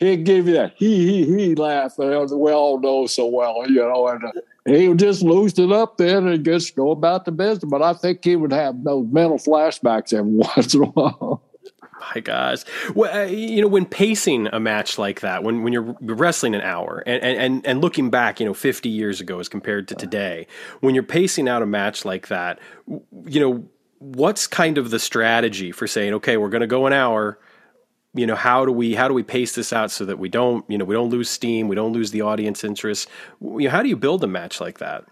[0.00, 1.98] He'd give you that he he he laugh.
[1.98, 4.08] We all know so well, you know.
[4.08, 4.32] And uh,
[4.64, 7.70] he would just lose it up then and just go about the business.
[7.70, 11.42] But I think he would have those mental flashbacks every once in a while.
[12.14, 12.60] My gosh,
[12.94, 16.62] well, uh, you know, when pacing a match like that, when when you're wrestling an
[16.62, 20.46] hour, and, and and looking back, you know, 50 years ago as compared to today,
[20.80, 22.58] when you're pacing out a match like that,
[23.26, 23.68] you know,
[23.98, 27.38] what's kind of the strategy for saying, okay, we're going to go an hour
[28.14, 30.64] you know how do we how do we pace this out so that we don't
[30.68, 33.08] you know we don't lose steam we don't lose the audience interest?
[33.40, 35.04] You know, how do you build a match like that?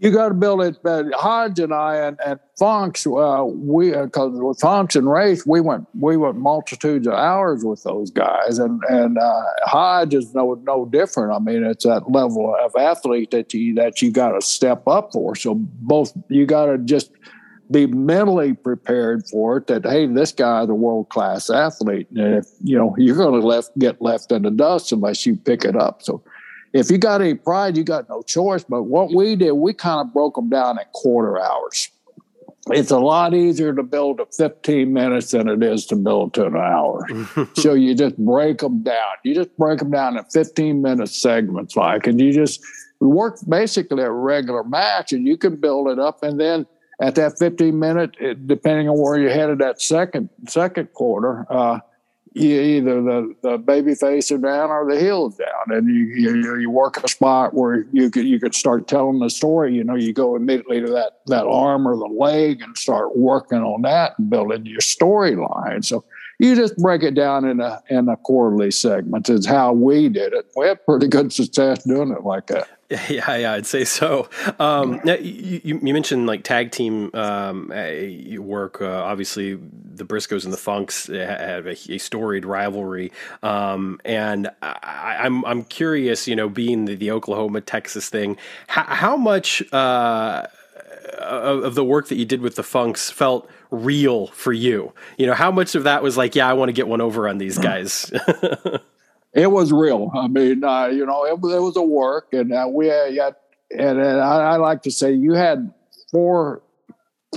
[0.00, 4.38] You got to build it but hodge and i and, and Funks uh, we because
[4.38, 8.60] uh, with Funks and Race we went we went multitudes of hours with those guys.
[8.60, 11.32] And and uh, hodge is no no different.
[11.32, 15.12] I mean it's that level of athlete that you that you got to step up
[15.12, 15.34] for.
[15.34, 17.10] So both you got to just
[17.74, 22.46] be mentally prepared for it that hey this guy's a world class athlete and if
[22.62, 25.76] you know you're going to left get left in the dust unless you pick it
[25.76, 26.22] up so
[26.74, 28.64] if you got any pride, you got no choice.
[28.64, 31.88] But what we did, we kind of broke them down in quarter hours.
[32.70, 36.46] It's a lot easier to build to 15 minutes than it is to build to
[36.46, 37.06] an hour.
[37.54, 39.12] so you just break them down.
[39.22, 42.60] You just break them down in 15 minute segments, like, and you just
[43.00, 46.66] work basically a regular match, and you can build it up, and then
[47.00, 51.80] at that 15 minute, it, depending on where you're headed that second second quarter, uh,
[52.34, 56.58] you, either the, the baby face are down or the heels down, and you, you
[56.58, 59.74] you work a spot where you could you could start telling the story.
[59.74, 63.58] You know, you go immediately to that that arm or the leg and start working
[63.58, 65.84] on that and building your storyline.
[65.84, 66.04] So
[66.40, 69.30] you just break it down in a in a quarterly segment.
[69.30, 70.46] Is how we did it.
[70.56, 72.68] We had pretty good success doing it like that.
[73.08, 74.28] Yeah, yeah, I'd say so.
[74.58, 77.68] Um, now, you, you, mentioned like tag team um,
[78.38, 78.80] work.
[78.80, 83.12] Uh, obviously, the Briscos and the Funks have a, a storied rivalry,
[83.42, 86.26] um, and I, am I'm, I'm curious.
[86.26, 90.46] You know, being the, the Oklahoma Texas thing, how, how much uh,
[91.18, 94.92] of the work that you did with the Funks felt real for you?
[95.18, 97.28] You know, how much of that was like, yeah, I want to get one over
[97.28, 98.12] on these guys.
[99.34, 100.10] it was real.
[100.14, 103.34] I mean, uh, you know, it, it, was a work, and uh, we had,
[103.70, 105.72] and, and I, I, like to say you had
[106.10, 106.62] four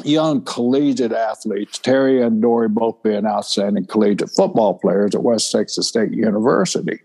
[0.04, 5.88] young collegiate athletes, Terry and Dory both being outstanding collegiate football players at West Texas
[5.88, 7.00] State University,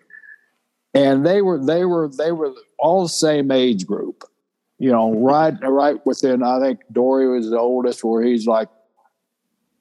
[0.92, 4.24] and they were they were they were all the same age group.
[4.78, 6.42] You know, right right within.
[6.42, 8.68] I think Dory was the oldest, where he's like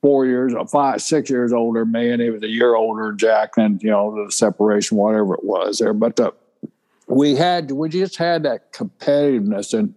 [0.02, 2.20] four years, five, six years older man.
[2.20, 5.94] He was a year older Jack than, you know, the separation, whatever it was there.
[5.94, 6.34] But the,
[7.08, 9.94] we had, we just had that competitiveness and,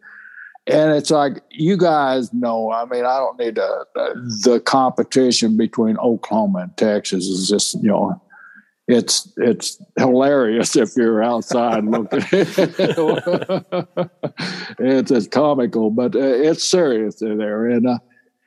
[0.66, 2.72] and it's like you guys know.
[2.72, 3.86] I mean, I don't need to.
[3.94, 8.18] the competition between Oklahoma and Texas is just you know,
[8.88, 12.20] it's it's hilarious if you're outside looking.
[14.78, 17.98] it's it's comical, but uh, it's serious there, and uh,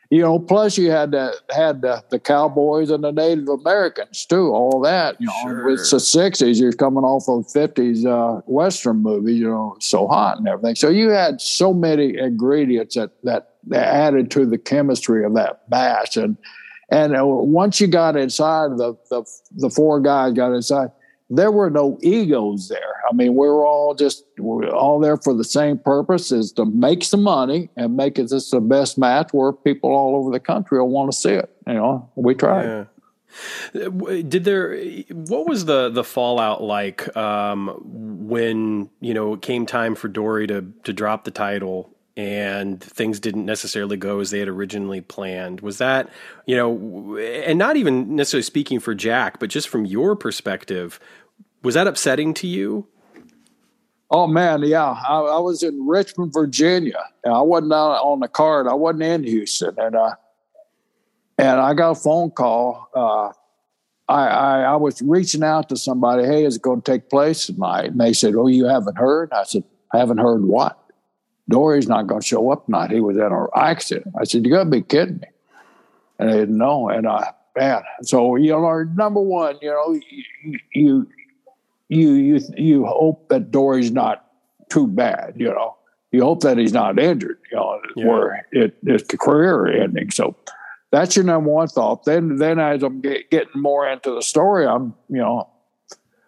[0.09, 4.49] you know, plus you had the, had the, the Cowboys and the Native Americans too,
[4.49, 5.19] all that.
[5.19, 5.69] You know, sure.
[5.69, 6.59] it's the '60s.
[6.59, 9.35] You're coming off of '50s uh, Western movie.
[9.35, 10.75] You know, so hot and everything.
[10.75, 16.15] So you had so many ingredients that that, added to the chemistry of that batch.
[16.15, 16.37] And
[16.89, 19.23] and uh, once you got inside, the the
[19.57, 20.91] the four guys got inside
[21.29, 23.01] there were no egos there.
[23.09, 26.51] I mean, we were all just we are all there for the same purpose: is
[26.53, 30.31] to make some money and make it just the best match where people all over
[30.31, 31.49] the country will want to see it.
[31.65, 32.63] You know, we tried.
[32.63, 32.85] Yeah.
[33.73, 34.77] Did there?
[35.09, 40.47] What was the the fallout like um, when you know it came time for Dory
[40.47, 45.61] to to drop the title and things didn't necessarily go as they had originally planned.
[45.61, 46.09] Was that,
[46.47, 50.99] you know, and not even necessarily speaking for Jack, but just from your perspective,
[51.61, 52.87] was that upsetting to you?
[54.09, 54.95] Oh man, yeah.
[55.07, 57.03] I, I was in Richmond, Virginia.
[57.23, 58.67] I wasn't out on the card.
[58.67, 60.15] I wasn't in Houston, and uh,
[61.37, 62.89] and I got a phone call.
[62.95, 63.31] Uh,
[64.09, 66.23] I, I, I was reaching out to somebody.
[66.23, 67.91] Hey, is it going to take place tonight?
[67.91, 70.79] And they said, "Oh, you haven't heard?" I said, "I haven't heard what."
[71.49, 72.91] Dory's not going to show up tonight.
[72.91, 74.13] He was in an accident.
[74.19, 75.27] I said, You got to be kidding me.
[76.19, 76.89] And they didn't know.
[76.89, 79.99] And I, man, so, you know, number one, you know,
[80.73, 81.07] you,
[81.89, 84.25] you, you, you hope that Dory's not
[84.69, 85.75] too bad, you know.
[86.11, 88.07] You hope that he's not injured, you know, yeah.
[88.07, 90.09] where it, it's the career ending.
[90.09, 90.35] So
[90.91, 92.05] that's your number one thought.
[92.05, 95.49] Then, then as I'm get, getting more into the story, I'm, you know,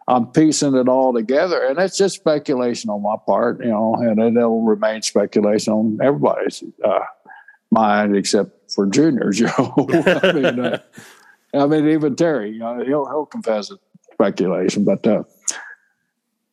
[0.10, 4.20] I'm piecing it all together, and it's just speculation on my part, you know, and
[4.20, 7.00] it'll remain speculation on everybody's uh,
[7.70, 9.88] mind except for juniors, you know.
[10.24, 10.80] I mean, uh,
[11.54, 13.80] I mean, even Terry, you know, he'll he'll confess it's
[14.14, 15.24] speculation, but uh,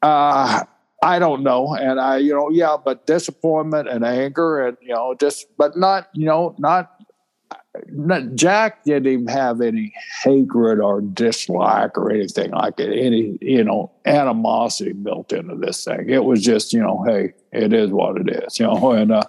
[0.03, 0.65] uh,
[1.03, 5.15] I don't know, and I, you know, yeah, but disappointment and anger, and you know,
[5.19, 6.95] just, but not, you know, not
[8.35, 9.93] Jack didn't even have any
[10.23, 16.09] hatred or dislike or anything like it, any, you know, animosity built into this thing.
[16.09, 19.23] It was just, you know, hey, it is what it is, you know, and, uh,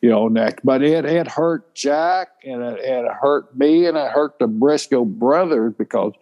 [0.00, 4.10] you know, next, but it, it hurt Jack and it, it hurt me and it
[4.12, 6.12] hurt the Brisco brothers because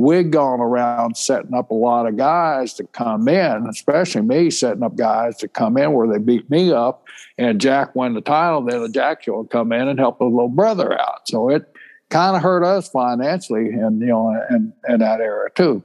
[0.00, 4.82] we'd gone around setting up a lot of guys to come in, especially me setting
[4.82, 7.06] up guys to come in where they beat me up,
[7.36, 8.62] and Jack won the title.
[8.62, 11.28] Then the Jack would come in and help his little brother out.
[11.28, 11.70] So it
[12.08, 15.82] kind of hurt us financially, and you know, in, in that era too.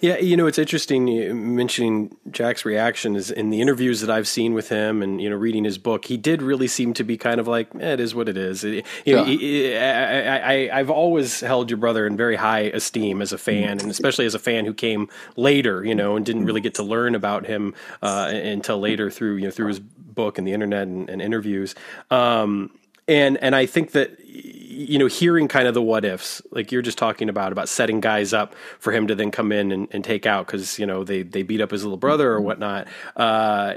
[0.00, 4.54] Yeah, you know, it's interesting mentioning Jack's reaction is in the interviews that I've seen
[4.54, 7.40] with him and, you know, reading his book, he did really seem to be kind
[7.40, 8.62] of like, eh, it is what it is.
[8.62, 10.40] You know, yeah.
[10.44, 13.90] I, I, have always held your brother in very high esteem as a fan, and
[13.90, 17.14] especially as a fan who came later, you know, and didn't really get to learn
[17.14, 21.08] about him uh, until later through, you know, through his book and the internet and,
[21.08, 21.74] and interviews.
[22.10, 22.70] Um,
[23.08, 24.18] and and I think that
[24.76, 28.00] you know hearing kind of the what ifs like you're just talking about about setting
[28.00, 31.02] guys up for him to then come in and, and take out because you know
[31.02, 32.86] they they beat up his little brother or whatnot.
[33.16, 33.74] Uh,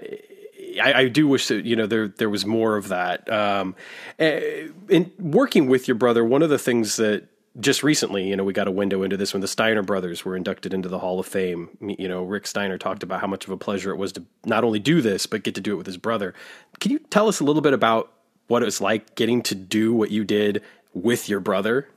[0.81, 3.31] I, I, do wish that you know there there was more of that.
[3.31, 3.75] Um,
[4.19, 7.27] eh, in working with your brother, one of the things that
[7.59, 10.35] just recently, you know, we got a window into this when the Steiner brothers were
[10.35, 11.69] inducted into the Hall of Fame.
[11.81, 14.63] You know, Rick Steiner talked about how much of a pleasure it was to not
[14.63, 16.33] only do this but get to do it with his brother.
[16.79, 18.11] Can you tell us a little bit about
[18.47, 20.63] what it was like getting to do what you did
[20.93, 21.87] with your brother?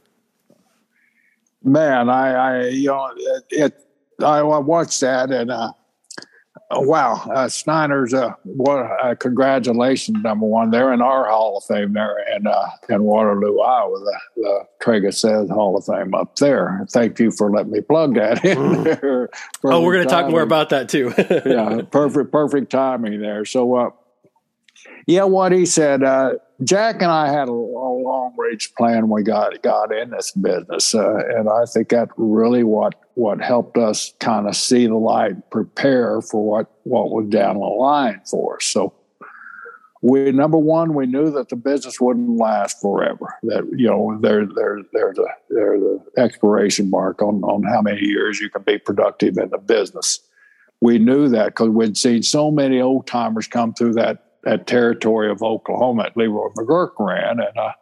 [1.62, 3.86] Man, I, I you know, it, it
[4.22, 5.72] I watched that and uh,
[6.80, 10.70] wow, uh, Steiner's uh, what uh, congratulations number one.
[10.70, 15.50] They're in our Hall of Fame there in uh, in Waterloo, Iowa, the, the Tragos/Thesz
[15.50, 16.86] Hall of Fame up there.
[16.90, 18.84] Thank you for letting me plug that in mm.
[19.00, 19.28] there.
[19.64, 21.12] oh, we're going to talk more about that too.
[21.46, 23.44] yeah, perfect, perfect timing there.
[23.44, 23.90] So, uh,
[25.06, 26.02] yeah, what he said.
[26.02, 26.34] Uh,
[26.64, 27.54] Jack and I had a, a
[28.02, 32.08] long range plan when we got got in this business, uh, and I think that
[32.16, 37.28] really what what helped us kind of see the light, prepare for what what was
[37.28, 38.64] down the line for us.
[38.66, 38.94] So,
[40.02, 43.34] we number one, we knew that the business wouldn't last forever.
[43.44, 48.02] That you know there there there's a there's a expiration mark on on how many
[48.02, 50.20] years you can be productive in the business.
[50.80, 55.30] We knew that because we'd seen so many old timers come through that that territory
[55.30, 57.38] of Oklahoma that Leroy McGuirk ran.
[57.40, 57.72] And uh,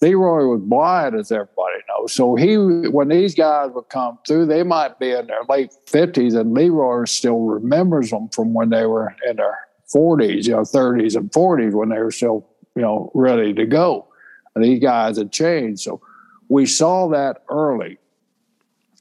[0.00, 2.12] Leroy was blind, as everybody knows.
[2.12, 6.34] So he, when these guys would come through, they might be in their late fifties,
[6.34, 11.16] and Leroy still remembers them from when they were in their forties, you know, thirties
[11.16, 14.06] and forties, when they were still, you know, ready to go.
[14.54, 15.80] And these guys had changed.
[15.82, 16.02] So
[16.48, 17.98] we saw that early.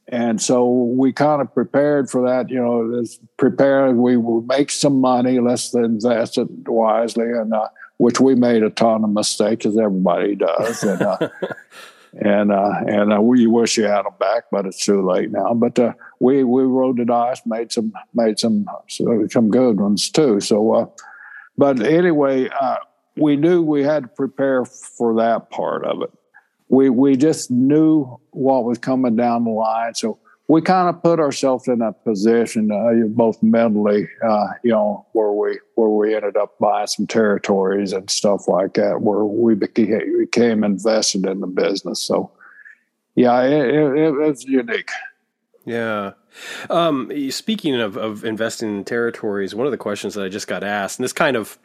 [0.09, 3.03] And so we kind of prepared for that, you know,
[3.38, 3.95] prepared.
[3.95, 8.69] We would make some money, let's invest it wisely, and uh, which we made a
[8.69, 10.84] ton of mistakes, as everybody does.
[10.84, 11.30] And uh,
[12.21, 15.53] and uh, and uh, we wish you had them back, but it's too late now.
[15.53, 20.41] But uh, we we rode the dice, made some made some some good ones too.
[20.41, 20.85] So, uh,
[21.57, 22.77] but anyway, uh,
[23.15, 26.11] we knew we had to prepare for that part of it
[26.74, 29.94] we we just knew what was coming down the line.
[29.94, 30.18] So
[30.48, 35.32] we kind of put ourselves in a position, uh, both mentally, uh, you know, where
[35.32, 40.64] we where we ended up buying some territories and stuff like that, where we became,
[40.64, 42.02] invested in the business.
[42.02, 42.32] So,
[43.14, 44.90] yeah, it, it, it was unique.
[45.66, 46.14] Yeah.
[46.72, 50.64] Um, speaking of, of investing in territories, one of the questions that I just got
[50.64, 51.58] asked, and this kind of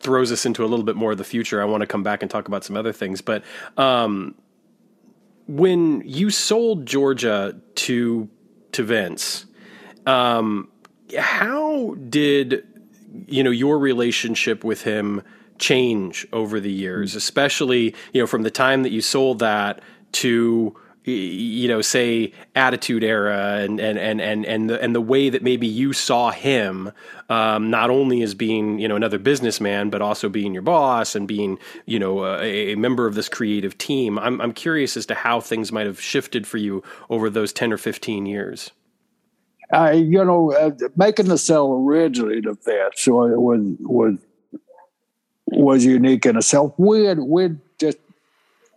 [0.00, 1.62] throws us into a little bit more of the future.
[1.62, 3.42] I want to come back and talk about some other things, but
[3.76, 4.34] um,
[5.48, 8.28] when you sold Georgia to
[8.72, 9.46] to Vince,
[10.06, 10.68] um,
[11.18, 12.66] how did
[13.26, 15.22] you know your relationship with him
[15.58, 19.80] change over the years, especially you know from the time that you sold that
[20.12, 20.76] to
[21.10, 25.42] you know, say attitude era and and and and and the and the way that
[25.42, 26.92] maybe you saw him,
[27.28, 31.26] um, not only as being you know another businessman, but also being your boss and
[31.26, 34.18] being you know a, a, member of this creative team.
[34.18, 37.72] I'm I'm curious as to how things might have shifted for you over those ten
[37.72, 38.70] or fifteen years.
[39.70, 44.16] I, you know, uh, making the sell originally to that, so it was was
[45.46, 46.74] was unique in itself.
[46.78, 47.98] We had we just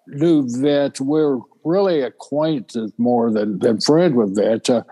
[0.07, 4.69] knew that we're really acquainted more than, than friend with that.
[4.69, 4.83] Uh,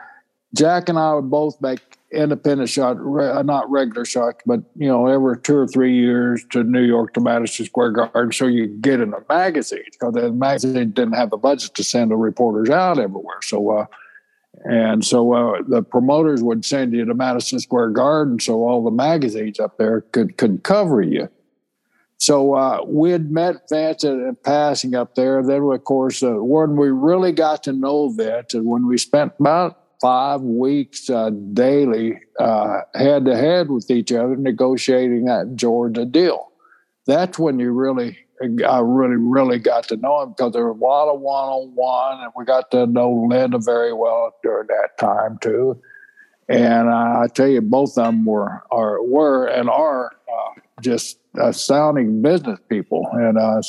[0.55, 1.79] Jack and I would both make
[2.11, 6.63] independent shot, re, not regular shots, but you know, every two or three years to
[6.63, 10.91] New York to Madison Square Garden, so you get in a magazine because the magazine
[10.91, 13.41] didn't have the budget to send the reporters out everywhere.
[13.43, 13.85] So, uh,
[14.63, 18.91] and so uh, the promoters would send you to Madison Square Garden, so all the
[18.91, 21.29] magazines up there could could cover you.
[22.19, 25.41] So uh, we had met Vince in passing up there.
[25.41, 29.33] Then, of course, uh, when we really got to know Vince, and when we spent
[29.39, 36.51] about five weeks uh, daily head to head with each other negotiating that Georgia deal.
[37.05, 38.17] That's when you really,
[38.67, 41.71] I really, really got to know him because there was a lot of one on
[41.73, 45.81] one, and we got to know Linda very well during that time too.
[46.49, 50.11] And I tell you, both of them were are were and are
[51.39, 53.07] uh, just astounding business people.
[53.13, 53.61] And uh,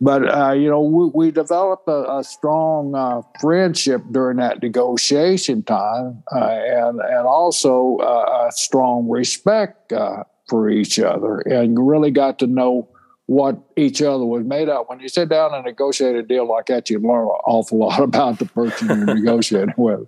[0.00, 5.62] but uh, you know, we, we developed a, a strong uh, friendship during that negotiation
[5.62, 9.92] time, uh, and and also uh, a strong respect
[10.48, 12.88] for each other, and really got to know
[13.26, 14.86] what each other was made of.
[14.88, 18.00] When you sit down and negotiate a deal like that, you learn an awful lot
[18.02, 20.00] about the person you're negotiating with,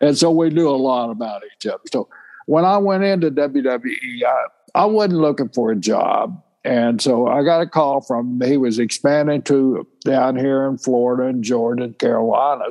[0.00, 1.82] and so we knew a lot about each other.
[1.90, 2.08] So
[2.44, 6.42] when I went into WWE, I, I wasn't looking for a job.
[6.64, 11.28] And so I got a call from he was expanding to down here in Florida
[11.28, 12.64] and Georgia and Carolina.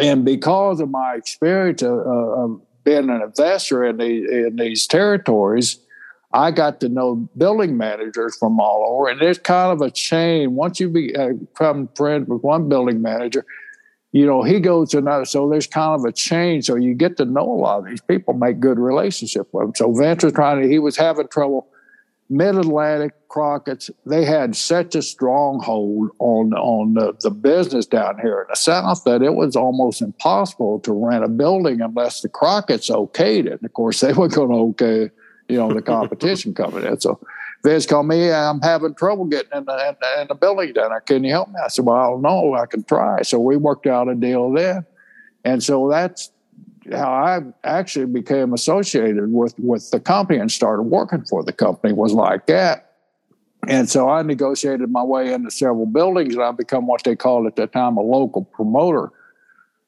[0.00, 5.78] And because of my experience of, of being an investor in, the, in these territories,
[6.32, 9.08] I got to know building managers from all over.
[9.08, 10.56] And there's kind of a chain.
[10.56, 13.46] Once you become uh, friends with one building manager,
[14.14, 15.24] you know, he goes to another.
[15.24, 16.62] So there's kind of a chain.
[16.62, 19.74] So you get to know a lot of these people, make good relationship with them.
[19.74, 21.66] So was trying to, he was having trouble
[22.30, 28.42] Mid Atlantic Crockett's, they had such a stronghold on on the, the business down here
[28.42, 32.90] in the South that it was almost impossible to rent a building unless the Crockett's
[32.90, 33.54] okayed it.
[33.54, 35.10] And of course, they were going to okay,
[35.48, 37.00] you know, the competition coming in.
[37.00, 37.18] So
[37.64, 40.90] Vince called me, I'm having trouble getting in the, in the, in the building down
[40.90, 41.00] there.
[41.00, 41.54] Can you help me?
[41.64, 42.54] I said, Well, I don't know.
[42.54, 43.22] I can try.
[43.22, 44.84] So we worked out a deal then.
[45.44, 46.30] And so that's
[46.92, 51.94] how I actually became associated with with the company and started working for the company
[51.94, 52.92] was like that.
[53.66, 57.46] And so I negotiated my way into several buildings, and I become what they called
[57.46, 59.10] at that time a local promoter.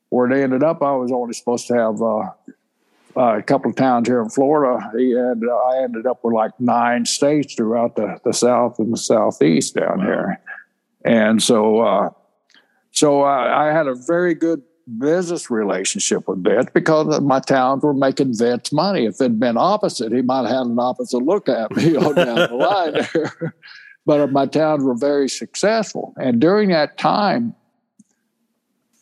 [0.09, 2.31] Where they ended up, I was only supposed to have uh,
[3.17, 4.91] uh, a couple of towns here in Florida.
[4.97, 8.93] He had, uh, I ended up with like nine states throughout the, the South and
[8.93, 10.05] the Southeast down wow.
[10.05, 10.41] here.
[11.05, 12.11] And so, uh,
[12.91, 14.63] so I, I had a very good
[14.99, 19.07] business relationship with Vince because my towns were making Vince money.
[19.07, 22.15] If it had been opposite, he might have had an opposite look at me all
[22.15, 23.55] down the line there.
[24.07, 26.15] but my towns were very successful.
[26.17, 27.55] And during that time,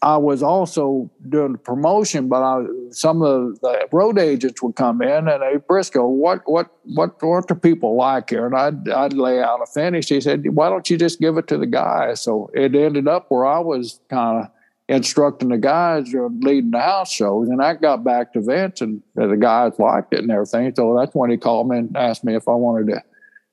[0.04, 5.00] I was also doing the promotion, but I, some of the road agents would come
[5.00, 8.44] in and hey Brisco, what what what what do people like here?
[8.44, 10.10] And I'd I'd lay out a finish.
[10.10, 12.12] He said, why don't you just give it to the guy?
[12.12, 14.50] So it ended up where I was kind of
[14.90, 17.48] instructing the guys and leading the house shows.
[17.48, 20.74] And I got back to Vince and the guys liked it and everything.
[20.76, 23.02] So that's when he called me and asked me if I wanted to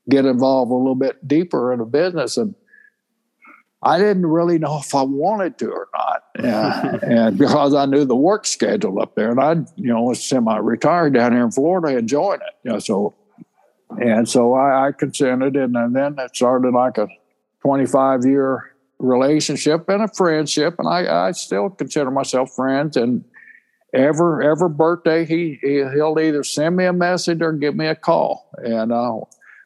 [0.10, 2.36] get involved a little bit deeper in the business.
[2.36, 2.56] And
[3.84, 6.24] I didn't really know if I wanted to or not.
[6.42, 6.98] Yeah.
[7.04, 11.14] and because I knew the work schedule up there and I, you know, was semi-retired
[11.14, 12.54] down here in Florida enjoying it.
[12.64, 13.14] You know, so,
[14.00, 17.08] and so I, I consented and, and then it started like a
[17.62, 18.72] 25 year
[19.02, 22.96] relationship and a friendship, and I, I still consider myself friends.
[22.96, 23.24] And
[23.94, 27.96] ever every birthday, he, he will either send me a message or give me a
[27.96, 28.50] call.
[28.58, 29.20] And uh,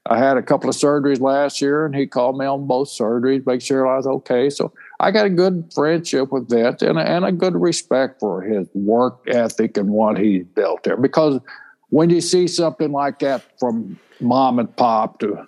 [0.08, 3.46] I had a couple of surgeries last year, and he called me on both surgeries,
[3.46, 4.50] make sure I was okay.
[4.52, 8.42] So I got a good friendship with Vince and a, and a good respect for
[8.42, 10.98] his work ethic and what he's built there.
[10.98, 11.40] Because
[11.90, 15.48] when you see something like that from mom and pop to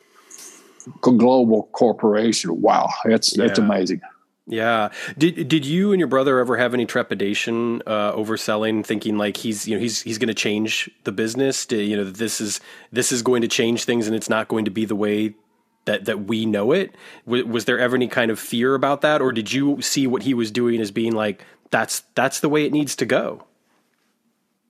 [1.02, 2.62] global corporation.
[2.62, 3.46] Wow, it's yeah.
[3.46, 4.02] it's amazing.
[4.48, 4.90] Yeah.
[5.18, 9.68] Did did you and your brother ever have any trepidation uh, overselling, thinking like he's
[9.68, 11.65] you know he's he's going to change the business?
[11.68, 12.61] To, you know this is
[12.91, 15.36] this is going to change things, and it's not going to be the way
[15.84, 16.95] that that we know it.
[17.26, 20.24] W- was there ever any kind of fear about that, or did you see what
[20.24, 23.45] he was doing as being like that's that's the way it needs to go?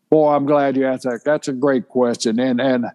[0.09, 1.21] Boy, I'm glad you asked that.
[1.23, 2.85] That's a great question, and and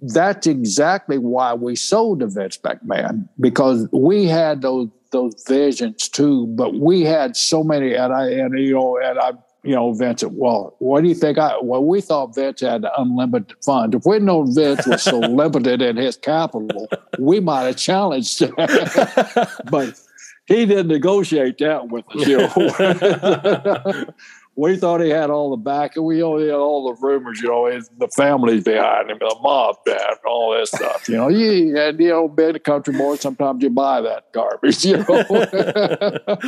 [0.00, 6.46] that's exactly why we sold to Vince McMahon because we had those those visions too,
[6.48, 9.32] but we had so many, and I and you know, and I
[9.66, 11.38] you know, Vince, well, what do you think?
[11.38, 13.96] I well, we thought Vince had unlimited funds.
[13.96, 16.88] If we'd known Vince was so limited in his capital,
[17.18, 20.00] we might have challenged but
[20.46, 22.26] he didn't negotiate that with us.
[22.26, 24.04] You know?
[24.56, 27.48] we thought he had all the back, and we only had all the rumors, you
[27.48, 31.06] know, the families behind him, the mob and all this stuff.
[31.10, 34.82] You know, you and you know, being a country boy, sometimes you buy that garbage,
[34.84, 36.38] you know.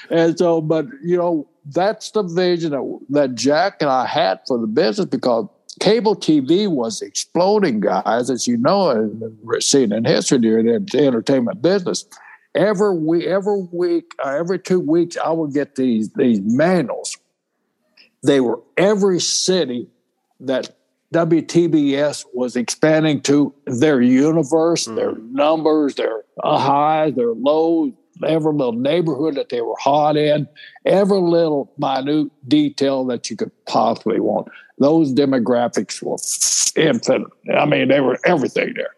[0.10, 4.58] and so, but you know, that's the vision that, that Jack and I had for
[4.58, 5.46] the business because
[5.78, 11.62] cable TV was exploding, guys, as you know, and seen in history during the entertainment
[11.62, 12.06] business.
[12.56, 17.16] Every week, every week, uh, every two weeks, I would get these these manuals
[18.22, 19.88] they were every city
[20.40, 20.76] that
[21.12, 24.96] WTBS was expanding to their universe, mm-hmm.
[24.96, 27.92] their numbers, their highs, their lows,
[28.26, 30.48] every little neighborhood that they were hot in,
[30.86, 34.48] every little minute detail that you could possibly want.
[34.78, 36.16] Those demographics were
[36.82, 37.28] infinite.
[37.54, 38.94] I mean, they were everything there.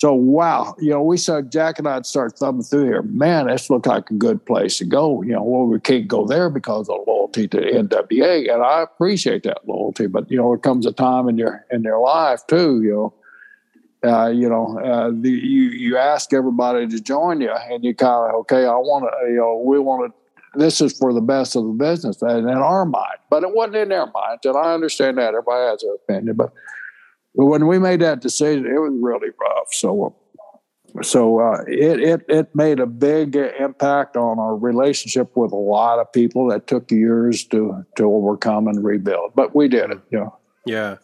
[0.00, 3.02] So wow, you know, we saw Jack and I'd start thumbing through here.
[3.02, 5.22] Man, this looked like a good place to go.
[5.22, 7.00] You know, well, we can't go there because of
[7.36, 10.06] loyalty to NWA, and I appreciate that loyalty.
[10.06, 12.82] But you know, it comes a time in your in their life too.
[12.82, 13.14] You
[14.02, 17.94] know, uh, you know, uh, the, you you ask everybody to join you, and you
[17.94, 20.18] kind of okay, I want to, you know, we want to.
[20.58, 23.76] This is for the best of the business, and in our mind, but it wasn't
[23.76, 26.52] in their minds, and I understand that everybody has their opinion, but
[27.34, 29.68] when we made that decision, it was really rough.
[29.72, 30.16] So,
[31.02, 35.98] so uh, it it it made a big impact on our relationship with a lot
[35.98, 40.00] of people that took years to to overcome and rebuild, but we did it.
[40.10, 40.36] Know.
[40.64, 40.96] Yeah.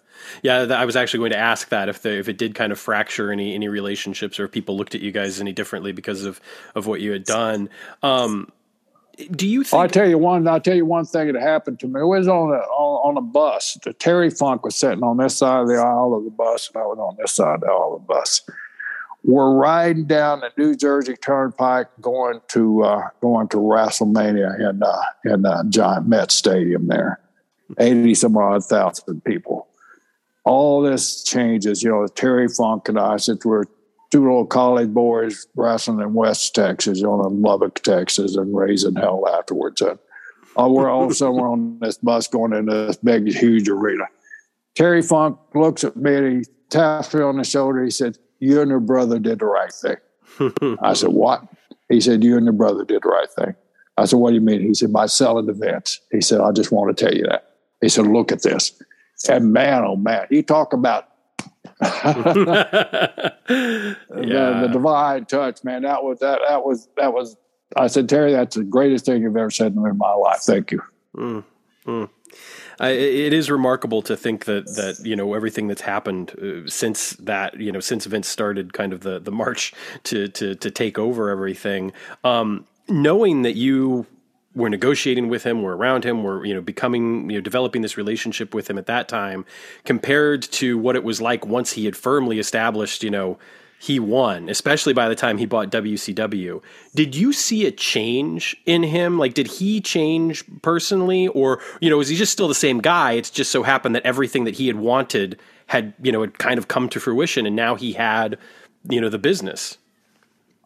[0.42, 2.78] Yeah, I was actually going to ask that if the, if it did kind of
[2.78, 6.40] fracture any any relationships or if people looked at you guys any differently because of
[6.74, 7.68] of what you had done.
[8.02, 8.50] Um,
[9.30, 9.80] do you think?
[9.80, 10.46] I'll tell you one.
[10.48, 12.00] I'll tell you one thing that happened to me.
[12.00, 13.78] It was on a on, on a bus.
[13.84, 16.82] The Terry Funk was sitting on this side of the aisle of the bus, and
[16.82, 18.42] I was on this side of the aisle of the bus.
[19.26, 25.02] We're riding down the New Jersey Turnpike, going to uh, going to WrestleMania in uh,
[25.24, 26.88] in uh, Giant Met Stadium.
[26.88, 27.18] There,
[27.78, 29.68] eighty some odd thousand people.
[30.44, 31.82] All this changes.
[31.82, 33.64] You know, Terry Funk and I, since we're
[34.10, 39.26] two little college boys wrestling in West Texas, on in Lubbock, Texas, and raising hell
[39.26, 39.80] afterwards.
[39.80, 39.98] And
[40.56, 44.04] uh, we're all somewhere on this bus going into this big, huge arena.
[44.74, 47.82] Terry Funk looks at me and he taps me on the shoulder.
[47.82, 49.96] He said, You and your brother did the right thing.
[50.82, 51.42] I said, What?
[51.88, 53.54] He said, You and your brother did the right thing.
[53.96, 54.60] I said, What do you mean?
[54.60, 56.00] He said, By selling the vents.
[56.10, 57.50] He said, I just want to tell you that.
[57.80, 58.72] He said, Look at this.
[59.28, 61.08] And man, oh man, you talk about
[61.80, 61.94] yeah.
[63.48, 65.82] the, the divine touch, man.
[65.82, 67.36] That was that that was that was.
[67.76, 70.40] I said, Terry, that's the greatest thing you've ever said to me in my life.
[70.40, 70.82] Thank you.
[71.16, 71.44] Mm,
[71.86, 72.10] mm.
[72.80, 77.10] I, it is remarkable to think that that you know everything that's happened uh, since
[77.12, 79.72] that you know since Vince started kind of the the march
[80.04, 81.92] to to to take over everything.
[82.22, 84.06] Um, knowing that you
[84.54, 87.96] we're negotiating with him, we're around him, we're you know becoming you know developing this
[87.96, 89.44] relationship with him at that time,
[89.84, 93.38] compared to what it was like once he had firmly established you know
[93.84, 96.62] he won, especially by the time he bought WCW.
[96.94, 99.18] Did you see a change in him?
[99.18, 103.12] Like, did he change personally, or you know, is he just still the same guy?
[103.12, 106.56] It's just so happened that everything that he had wanted had you know had kind
[106.56, 108.38] of come to fruition, and now he had
[108.88, 109.76] you know the business.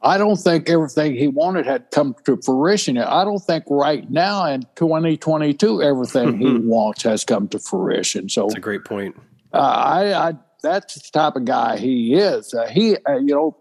[0.00, 2.98] I don't think everything he wanted had come to fruition.
[2.98, 8.28] I don't think right now in 2022 everything he wants has come to fruition.
[8.28, 9.16] So that's a great point.
[9.52, 12.52] Uh, I, I, that's the type of guy he is.
[12.54, 13.56] Uh, he, uh, you know,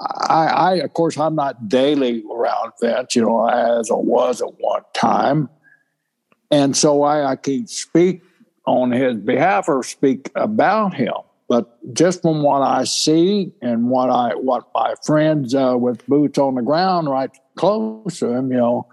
[0.00, 4.58] I, I, of course, I'm not daily around Vince, you know, as I was at
[4.58, 5.50] one time,
[6.50, 8.22] and so I, I can speak
[8.66, 11.12] on his behalf or speak about him.
[11.48, 16.38] But just from what I see and what I what my friends uh, with boots
[16.38, 18.86] on the ground right close to him, you know,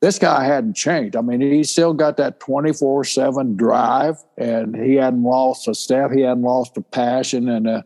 [0.00, 1.16] this guy hadn't changed.
[1.16, 5.74] I mean, he still got that twenty four seven drive, and he hadn't lost a
[5.74, 6.12] step.
[6.12, 7.82] He hadn't lost a passion, and uh,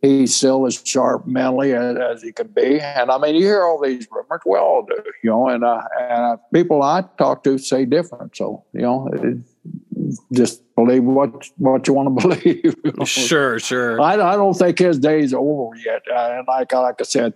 [0.00, 2.80] he's still as sharp mentally as, as, he could be.
[2.80, 4.40] And I mean, you hear all these rumors.
[4.44, 5.48] We all do, you know.
[5.48, 8.36] And uh, and uh, people I talk to say different.
[8.36, 9.08] So you know.
[9.12, 9.38] It,
[10.32, 13.08] just believe what what you want to believe.
[13.08, 14.00] Sure, sure.
[14.00, 16.02] I, I don't think his days are over yet.
[16.10, 17.34] Uh, and like like I said,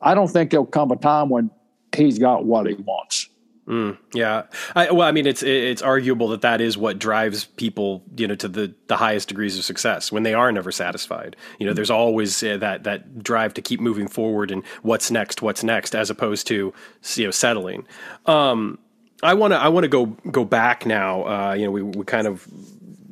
[0.00, 1.50] I don't think there'll come a time when
[1.94, 3.28] he's got what he wants.
[3.66, 4.44] Mm, yeah.
[4.76, 8.36] I, well, I mean, it's it's arguable that that is what drives people, you know,
[8.36, 11.34] to the, the highest degrees of success when they are never satisfied.
[11.58, 15.42] You know, there's always uh, that that drive to keep moving forward and what's next,
[15.42, 16.72] what's next, as opposed to
[17.16, 17.86] you know settling.
[18.26, 18.78] Um,
[19.22, 21.26] I want to I want to go go back now.
[21.26, 22.46] Uh, you know, we we kind of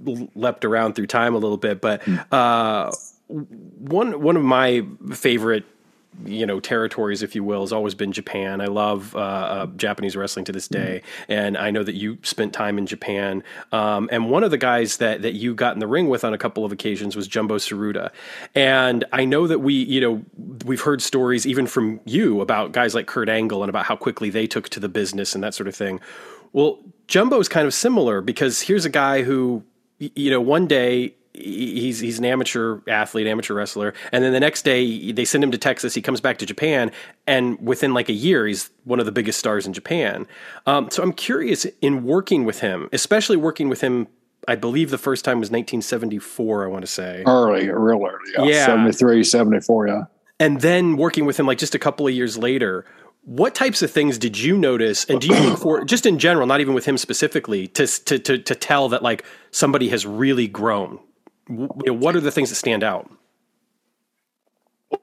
[0.05, 2.16] leapt around through time a little bit, but hmm.
[2.31, 2.93] uh,
[3.26, 5.64] one one of my favorite
[6.24, 8.60] you know territories, if you will, has always been Japan.
[8.60, 10.84] I love uh, uh, Japanese wrestling to this mm-hmm.
[10.84, 11.32] day, mm-hmm.
[11.32, 13.42] and I know that you spent time in Japan.
[13.72, 16.34] Um, and one of the guys that that you got in the ring with on
[16.34, 18.10] a couple of occasions was Jumbo Tsuruta.
[18.54, 20.24] And I know that we, you know,
[20.64, 24.30] we've heard stories even from you about guys like Kurt Angle and about how quickly
[24.30, 26.00] they took to the business and that sort of thing.
[26.52, 26.78] Well,
[27.08, 29.64] Jumbo is kind of similar because here's a guy who,
[29.98, 34.62] you know, one day he's he's an amateur athlete, amateur wrestler, and then the next
[34.62, 35.94] day they send him to Texas.
[35.94, 36.93] He comes back to Japan,
[37.27, 40.27] and within like a year, he's one of the biggest stars in Japan.
[40.66, 44.06] Um, so I'm curious in working with him, especially working with him.
[44.47, 46.65] I believe the first time was 1974.
[46.65, 48.66] I want to say early, real early, yeah, yeah.
[48.66, 50.02] 73, 74, yeah.
[50.39, 52.85] And then working with him like just a couple of years later,
[53.23, 56.47] what types of things did you notice and do you look for just in general
[56.47, 60.47] not even with him specifically to, to to to tell that like somebody has really
[60.47, 60.98] grown
[61.48, 63.10] you know, what are the things that stand out?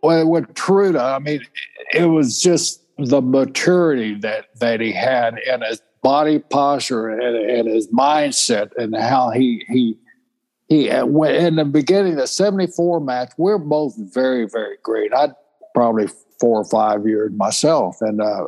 [0.01, 1.41] well, with Tsuruta, I mean,
[1.93, 7.67] it was just the maturity that that he had in his body posture and, and
[7.67, 9.97] his mindset and how he he
[10.67, 15.29] he uh, in the beginning the 74 match we're both very very great i
[15.73, 16.07] probably
[16.39, 18.45] four or five years myself and uh,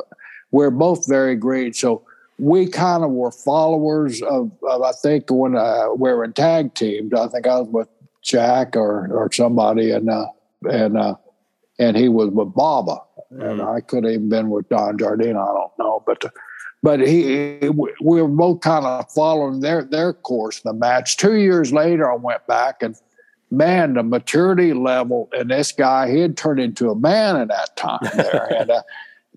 [0.52, 2.02] we're both very great so
[2.38, 6.74] we kind of were followers of, of i think when uh, we were in tag
[6.74, 7.88] teams i think i was with
[8.22, 10.26] jack or or somebody and uh,
[10.70, 11.14] and uh,
[11.78, 12.98] and he was with baba
[13.32, 13.42] mm-hmm.
[13.42, 16.24] and i could have even been with don jardine i don't know but
[16.82, 21.16] but he, we were both kind of following their their course in the match.
[21.16, 22.94] Two years later, I went back and
[23.50, 27.74] man, the maturity level in this guy, he had turned into a man in that
[27.76, 28.82] time there, and uh,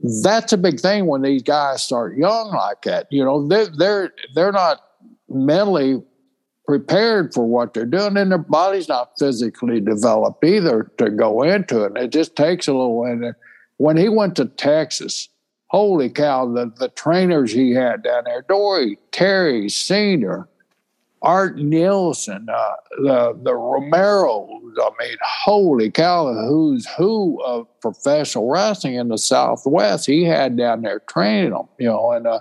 [0.03, 3.07] that's a big thing when these guys start young like that.
[3.10, 4.82] You know, they're they're they're not
[5.30, 6.03] mentally
[6.65, 11.84] prepared for what they're doing, and their body's not physically developed either to go into
[11.84, 11.94] it.
[11.95, 13.06] It just takes a little.
[13.06, 13.34] And
[13.78, 15.30] when he went to Texas
[15.68, 20.48] holy cow, the, the trainers he had down there, Dory, Terry, Senior,
[21.27, 24.47] Art Nielsen, uh, the the Romero.
[24.81, 30.83] I mean, holy cow, who's who of professional wrestling in the Southwest he had down
[30.83, 32.39] there training them, you know, and uh,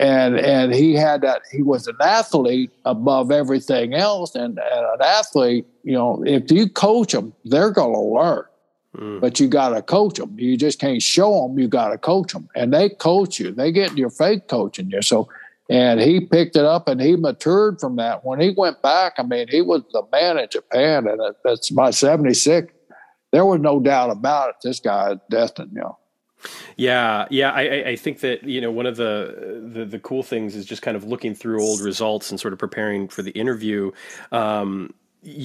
[0.00, 5.00] and and he had that he was an athlete above everything else, and, and an
[5.00, 8.44] athlete, you know, if you coach them, they're going to learn.
[8.96, 9.20] Mm.
[9.20, 10.34] But you got to coach them.
[10.36, 11.58] You just can't show them.
[11.60, 13.52] You got to coach them, and they coach you.
[13.52, 15.00] They get your fake coaching you.
[15.00, 15.28] So,
[15.68, 18.24] and he picked it up and he matured from that.
[18.24, 21.90] When he went back, I mean, he was the man in Japan, and that's by
[21.90, 22.72] '76.
[23.32, 24.56] There was no doubt about it.
[24.62, 25.98] This guy is destined, you know.
[26.76, 30.54] Yeah, yeah, I, I think that you know one of the, the, the cool things
[30.54, 33.90] is just kind of looking through old results and sort of preparing for the interview.
[34.32, 34.94] Um,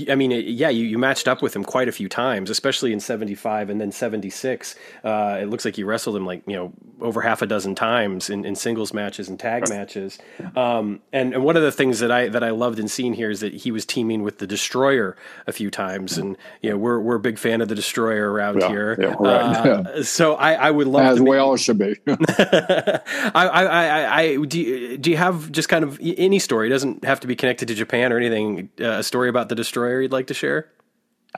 [0.10, 3.00] I mean, yeah, you, you matched up with him quite a few times, especially in
[3.00, 4.76] 75 and then 76.
[5.04, 8.30] Uh, it looks like you wrestled him like, you know, over half a dozen times
[8.30, 10.20] in, in singles matches and tag matches.
[10.56, 13.32] Um, and, and one of the things that I, that I loved in seeing here
[13.32, 15.18] is that he was teaming with the Destroyer
[15.48, 16.16] a few times.
[16.18, 18.98] And, you know, we're, we're a big fan of the Destroyer around yeah, here.
[19.00, 19.42] Yeah, right.
[19.42, 21.24] Uh, so I, I would love As to.
[21.24, 21.96] we all should be.
[22.08, 23.02] I,
[23.34, 26.68] I, I, I, do, you, do you have just kind of any story?
[26.68, 28.70] It doesn't have to be connected to Japan or anything.
[28.80, 30.70] Uh, a story about the Destroyer Destroyer you'd like to share?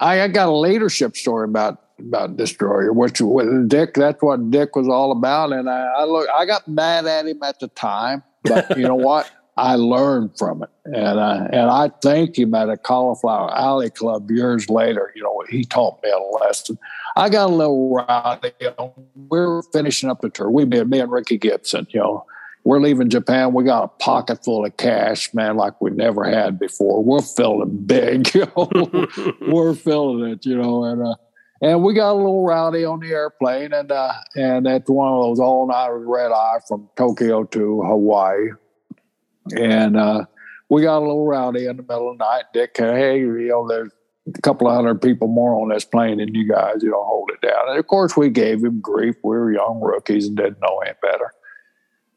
[0.02, 4.76] I, I got a leadership story about about Destroyer, which with Dick, that's what Dick
[4.76, 5.54] was all about.
[5.54, 8.96] And I, I look, I got mad at him at the time, but you know
[8.96, 9.30] what?
[9.56, 14.32] I learned from it, and I and I thank him at a Cauliflower Alley Club
[14.32, 15.14] years later.
[15.16, 16.80] You know, he taught me a lesson.
[17.16, 18.52] I got a little rowdy.
[18.60, 18.96] You know,
[19.30, 20.50] we are finishing up the tour.
[20.50, 21.86] We, me, me and Ricky Gibson.
[21.92, 22.26] You know,
[22.64, 23.53] we're leaving Japan.
[23.53, 27.03] We got a pocket full of cash, man, like we never had before.
[27.03, 28.69] We're feeling big, you know.
[29.41, 31.15] we're feeling it, you know, and uh,
[31.61, 35.23] and we got a little rowdy on the airplane, and uh, and that's one of
[35.23, 38.49] those all night red eye from Tokyo to Hawaii,
[39.57, 40.26] and uh,
[40.69, 42.45] we got a little rowdy in the middle of the night.
[42.53, 43.91] Dick, hey, you know, there's
[44.27, 47.30] a couple of hundred people more on this plane than you guys, you know, hold
[47.34, 47.69] it down.
[47.69, 49.15] And of course, we gave him grief.
[49.23, 51.31] We were young rookies and didn't know any better.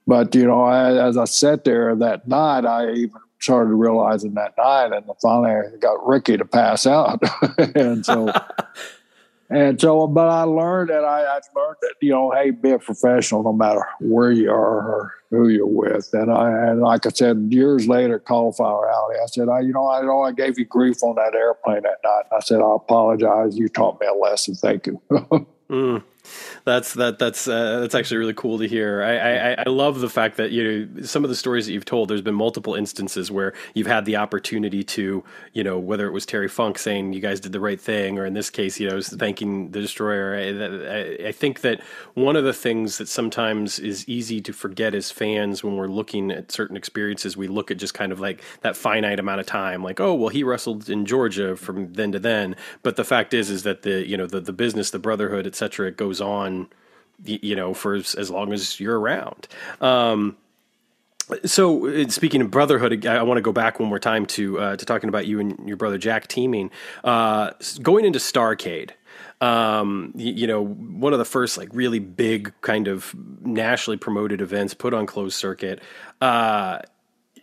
[0.07, 4.93] But you know, as I sat there that night, I even started realizing that night,
[4.93, 7.23] and finally I got Ricky to pass out,
[7.75, 8.33] and so.
[9.51, 12.79] and so, but I learned that I, I, learned that you know, hey, be a
[12.79, 16.09] professional no matter where you are or who you're with.
[16.13, 19.89] And I, and like I said, years later, Cauliflower Alley, I said, I, you know,
[19.89, 22.23] I know I gave you grief on that airplane that night.
[22.31, 23.57] And I said, I apologize.
[23.57, 24.55] You taught me a lesson.
[24.55, 25.01] Thank you.
[25.71, 26.03] mm
[26.65, 29.03] that's that that's uh, that's actually really cool to hear.
[29.03, 31.85] I, I, I love the fact that you know some of the stories that you've
[31.85, 32.09] told.
[32.09, 36.27] There's been multiple instances where you've had the opportunity to you know whether it was
[36.27, 39.01] Terry Funk saying you guys did the right thing, or in this case you know
[39.01, 40.35] thanking the destroyer.
[40.35, 41.83] I, I, I think that
[42.15, 46.31] one of the things that sometimes is easy to forget as fans when we're looking
[46.31, 49.83] at certain experiences, we look at just kind of like that finite amount of time,
[49.83, 52.57] like oh well he wrestled in Georgia from then to then.
[52.83, 55.89] But the fact is is that the you know the the business, the brotherhood, etc.
[55.89, 56.69] It goes on
[57.25, 59.49] you know, for as, as long as you're around.
[59.81, 60.37] Um,
[61.45, 64.77] so, uh, speaking of brotherhood, I want to go back one more time to uh,
[64.77, 66.71] to talking about you and your brother Jack teaming.
[67.03, 67.51] Uh,
[67.83, 68.91] going into Starcade,
[69.41, 74.41] um, you, you, know, one of the first like really big kind of nationally promoted
[74.41, 75.81] events put on closed circuit.
[76.21, 76.79] Uh,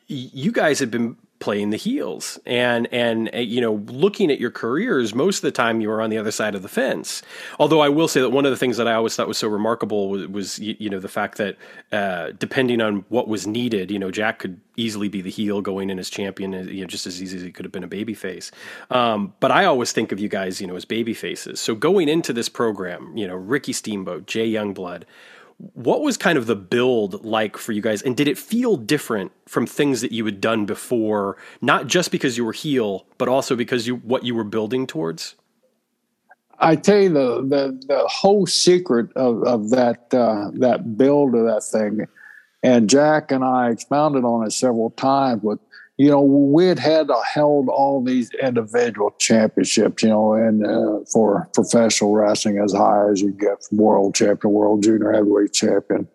[0.07, 2.39] you guys had been playing the heels.
[2.45, 6.01] And and uh, you know looking at your careers most of the time you were
[6.01, 7.21] on the other side of the fence.
[7.59, 9.49] Although i will say that one of the things that i always thought was so
[9.49, 11.57] remarkable was, was you know the fact that
[11.91, 15.89] uh, depending on what was needed you know jack could easily be the heel going
[15.89, 18.13] in as champion you know just as easy as he could have been a baby
[18.13, 18.51] face
[18.89, 22.07] um, but i always think of you guys you know as baby faces so going
[22.07, 25.03] into this program you know ricky steamboat jay youngblood
[25.57, 28.01] what was kind of the build like for you guys?
[28.01, 32.37] And did it feel different from things that you had done before not just because
[32.37, 35.35] you were heel but also because you what you were building towards?
[36.59, 41.45] I tell you the the, the whole secret of, of that uh, that build of
[41.45, 42.07] that thing
[42.63, 45.59] and jack and i expounded on it several times with
[45.97, 51.47] you know, we had had held all these individual championships, you know, and uh, for
[51.53, 56.07] professional wrestling as high as you get from world champion, world junior heavyweight champion,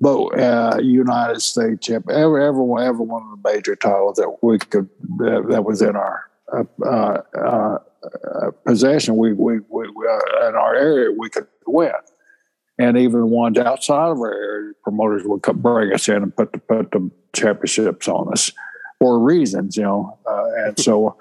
[0.00, 4.58] but uh, United States champion, every, every, every one of the major titles that we
[4.58, 4.88] could
[5.18, 10.74] that, that was in our uh, uh, uh possession, we we, we uh, in our
[10.74, 11.92] area we could win.
[12.78, 16.34] And even the ones outside of our area, promoters would come, bring us in and
[16.34, 18.50] put the, put the championships on us
[19.02, 20.16] for reasons, you know.
[20.24, 21.16] Uh, and so,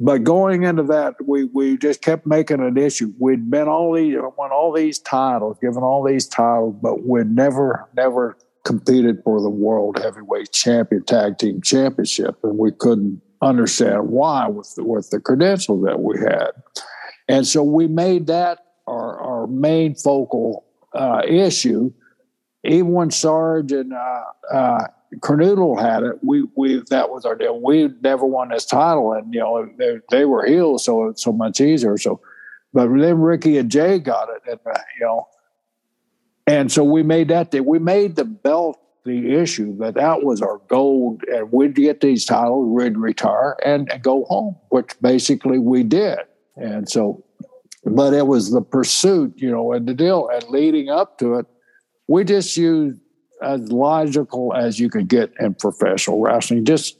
[0.00, 3.12] but going into that, we we just kept making an issue.
[3.20, 7.88] We'd been all these won all these titles, given all these titles, but we'd never
[7.96, 14.48] never competed for the world heavyweight champion tag team championship, and we couldn't understand why
[14.48, 16.50] with the, with the credentials that we had.
[17.28, 18.58] And so we made that
[18.88, 21.92] our, our main focal uh, issue.
[22.64, 24.22] Even when Sarge and uh,
[24.52, 24.86] uh,
[25.20, 26.18] Kernodle had it.
[26.22, 27.60] We we that was our deal.
[27.60, 31.32] We never won this title, and you know they, they were heels, so it's so
[31.32, 31.98] much easier.
[31.98, 32.20] So,
[32.72, 35.28] but then Ricky and Jay got it, and uh, you know,
[36.46, 37.50] and so we made that.
[37.50, 37.64] Deal.
[37.64, 42.24] We made the belt the issue but that was our goal, and we'd get these
[42.24, 46.18] titles, we'd retire and, and go home, which basically we did.
[46.56, 47.24] And so,
[47.84, 51.46] but it was the pursuit, you know, and the deal, and leading up to it,
[52.06, 52.98] we just used
[53.42, 56.64] as logical as you could get in professional wrestling.
[56.64, 56.96] Just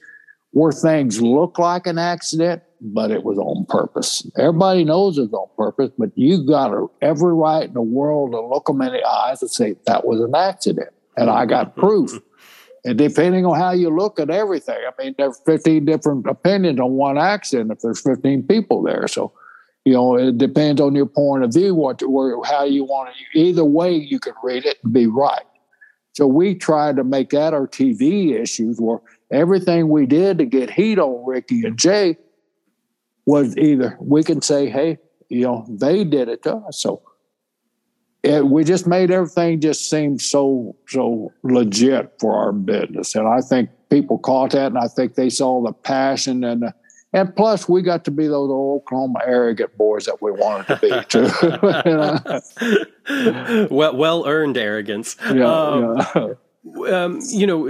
[0.53, 4.27] where things look like an accident, but it was on purpose.
[4.39, 8.67] Everybody knows it's on purpose, but you got every right in the world to look
[8.67, 12.13] them in the eyes and say that was an accident, and I got proof.
[12.85, 16.93] And depending on how you look at everything, I mean, there's 15 different opinions on
[16.93, 19.07] one accident if there's 15 people there.
[19.07, 19.33] So,
[19.85, 23.39] you know, it depends on your point of view, what, where, how you want to.
[23.39, 25.45] Either way, you can read it and be right.
[26.13, 28.99] So we tried to make that our TV issues where
[29.31, 32.17] everything we did to get heat on Ricky and Jay
[33.25, 34.99] was either we can say, hey,
[35.29, 36.81] you know, they did it to us.
[36.83, 37.03] So
[38.23, 43.41] it, we just made everything just seem so so legit for our business, and I
[43.41, 46.75] think people caught that, and I think they saw the passion and the,
[47.13, 50.77] and plus, we got to be those old Oklahoma arrogant boys that we wanted to
[50.81, 51.29] be too.
[53.75, 55.17] well, well earned arrogance.
[55.33, 56.35] Yeah, um, yeah.
[56.65, 57.69] Um, you know,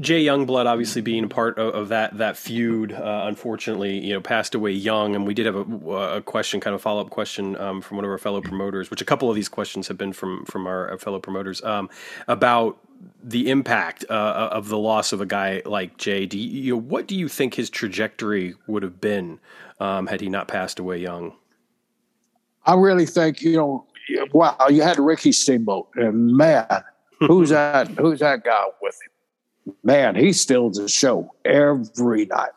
[0.00, 2.92] Jay Youngblood obviously being a part of, of that that feud.
[2.92, 6.74] Uh, unfortunately, you know, passed away young, and we did have a, a question, kind
[6.74, 9.36] of follow up question um, from one of our fellow promoters, which a couple of
[9.36, 11.88] these questions have been from from our fellow promoters um,
[12.26, 12.78] about
[13.22, 16.26] the impact uh, uh, of the loss of a guy like Jay.
[16.26, 19.38] Do you, you know, what do you think his trajectory would have been
[19.80, 21.34] um, had he not passed away young?
[22.64, 23.86] I really think you know.
[24.32, 26.66] Wow, you had Ricky Steamboat, and man,
[27.18, 27.88] who's that?
[27.88, 29.74] Who's that guy with him?
[29.84, 32.50] Man, he steals the show every night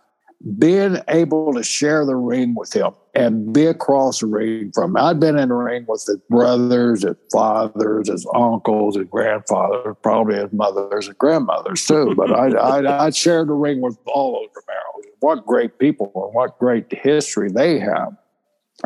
[0.59, 4.97] being able to share the ring with him and be across the ring from him.
[4.97, 10.35] I'd been in the ring with his brothers, his fathers, his uncles, his grandfathers, probably
[10.35, 12.13] his mothers and grandmothers too.
[12.15, 15.11] But I, I, I shared the ring with all of Romero's.
[15.19, 18.15] What great people and what great history they have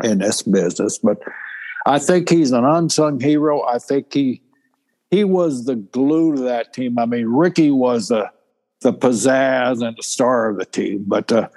[0.02, 0.98] in this business.
[0.98, 1.18] But
[1.84, 3.62] I think he's an unsung hero.
[3.66, 4.40] I think he
[5.10, 6.98] he was the glue to that team.
[6.98, 8.30] I mean, Ricky was the
[8.80, 11.48] the pizzazz and the star of the team, but uh,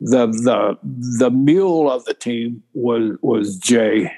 [0.00, 0.78] the the
[1.18, 4.10] the mule of the team was was Jay,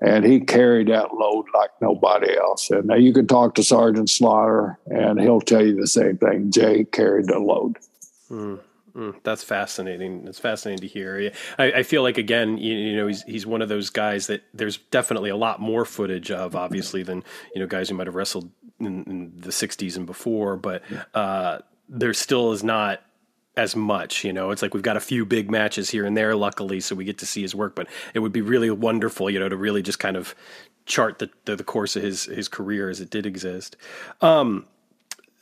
[0.00, 2.70] and he carried that load like nobody else.
[2.70, 6.50] And now you can talk to Sergeant Slaughter, and he'll tell you the same thing.
[6.50, 7.78] Jay carried the load.
[8.30, 8.60] Mm.
[8.94, 10.24] Mm, that's fascinating.
[10.28, 11.32] It's fascinating to hear.
[11.58, 14.44] I, I feel like again, you, you, know, he's he's one of those guys that
[14.54, 17.24] there's definitely a lot more footage of, obviously, than
[17.54, 20.56] you know guys who might have wrestled in, in the '60s and before.
[20.56, 20.82] But
[21.12, 21.58] uh,
[21.88, 23.02] there still is not
[23.56, 24.24] as much.
[24.24, 26.94] You know, it's like we've got a few big matches here and there, luckily, so
[26.94, 27.74] we get to see his work.
[27.74, 30.34] But it would be really wonderful, you know, to really just kind of
[30.86, 33.76] chart the the, the course of his his career as it did exist.
[34.20, 34.66] Um,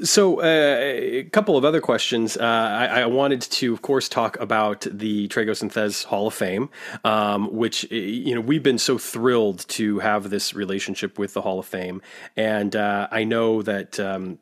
[0.03, 2.37] So, uh, a couple of other questions.
[2.37, 6.71] Uh, I, I, wanted to, of course, talk about the Tragos and Hall of Fame,
[7.05, 11.61] um, which you know we've been so thrilled to have this relationship with the Hall
[11.61, 12.03] of Fame,
[12.37, 14.01] and uh, I know that.
[14.01, 14.39] Um,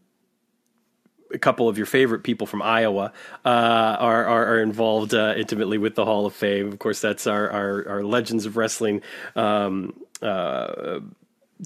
[1.33, 3.13] a couple of your favorite people from Iowa
[3.45, 6.69] uh, are, are, are involved uh, intimately with the Hall of Fame.
[6.69, 9.03] Of course, that's our our, our Legends of Wrestling
[9.37, 11.01] um, uh,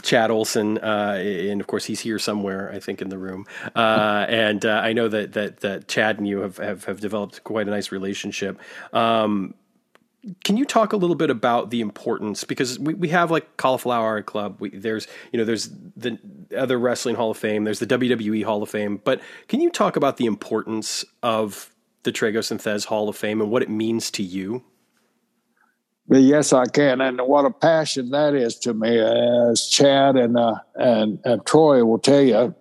[0.03, 3.47] Chad Olson, uh, and of course he's here somewhere, I think, in the room.
[3.75, 7.45] Uh, and uh, I know that that that Chad and you have have, have developed
[7.45, 8.59] quite a nice relationship.
[8.93, 9.55] Um,
[10.43, 12.45] can you talk a little bit about the importance?
[12.45, 14.57] Because we, we have like cauliflower club.
[14.61, 16.19] We, there's you know there's the
[16.57, 17.65] other wrestling hall of fame.
[17.65, 19.01] There's the wwe hall of fame.
[19.03, 21.71] But can you talk about the importance of
[22.05, 24.63] the tragos and Thesz hall of fame and what it means to you?
[26.11, 28.99] Yes, I can, and what a passion that is to me.
[28.99, 32.55] As Chad and uh, and, and Troy will tell you,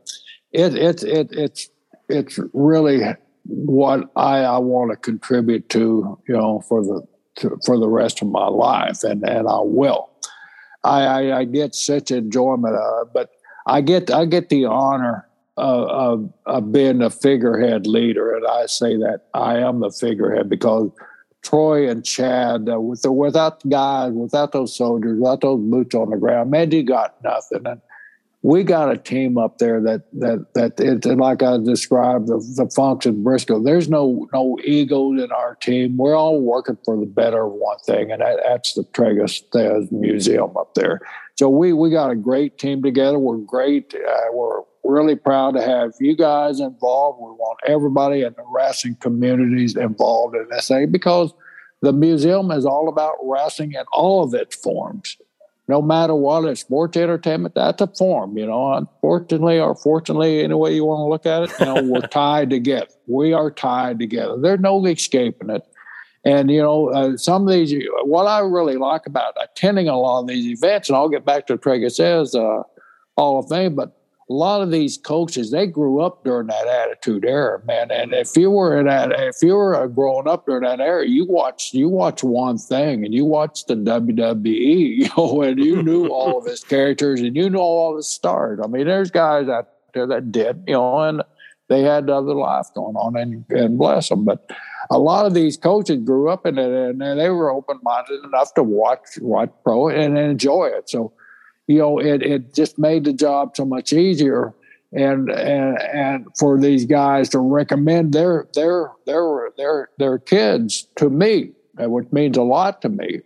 [0.51, 1.69] it it it it's
[2.07, 3.01] it's really
[3.45, 8.21] what I, I want to contribute to, you know, for the to, for the rest
[8.21, 10.09] of my life, and and I will.
[10.83, 13.29] I, I, I get such enjoyment of it, but
[13.65, 18.65] I get I get the honor of, of, of being a figurehead leader, and I
[18.65, 20.89] say that I am the figurehead because
[21.43, 25.93] Troy and Chad, uh, with the, without the guys, without those soldiers, without those boots
[25.93, 27.65] on the ground, man, you got nothing.
[27.65, 27.81] And
[28.43, 33.09] we got a team up there that that that it's like I described the the
[33.09, 33.63] and Brisco.
[33.63, 35.95] There's no no egos in our team.
[35.95, 40.57] We're all working for the better of one thing, and that, that's the Thesz Museum
[40.57, 40.99] up there.
[41.35, 43.17] So we we got a great team together.
[43.17, 43.95] We're great.
[43.95, 47.19] Uh, we're really proud to have you guys involved.
[47.19, 51.33] We want everybody in the wrestling communities involved in this thing because
[51.81, 55.17] the museum is all about wrestling in all of its forms.
[55.67, 57.55] No matter what, it's sports entertainment.
[57.55, 58.73] That's a form, you know.
[58.73, 62.49] Unfortunately or fortunately, any way you want to look at it, you know, we're tied
[62.49, 62.87] together.
[63.07, 64.37] We are tied together.
[64.37, 65.65] There's no escaping it.
[66.25, 67.73] And you know, uh, some of these,
[68.03, 71.47] what I really like about attending a lot of these events, and I'll get back
[71.47, 72.63] to Tragos Thesz uh,
[73.17, 73.97] Hall of Fame, but
[74.29, 77.91] a lot of these coaches they grew up during that attitude era man.
[77.91, 81.07] And if you were in that if you were uh, growing up during that era
[81.07, 84.45] you watched you watched one thing and you watched the wwe
[84.97, 88.07] you know and you knew all of his characters and you know all of his
[88.07, 88.59] stars.
[88.63, 91.23] I mean there's guys out there that did you know and
[91.69, 94.49] they had other life going on and, and bless them but
[94.89, 98.53] a lot of these coaches grew up in it and uh, they were open-minded enough
[98.53, 100.89] to watch watch pro and enjoy it.
[100.89, 101.13] So
[101.67, 104.53] you know, it, it just made the job so much easier.
[104.95, 111.09] And, and and for these guys to recommend their their their their their kids to
[111.09, 113.21] me, which means a lot to me.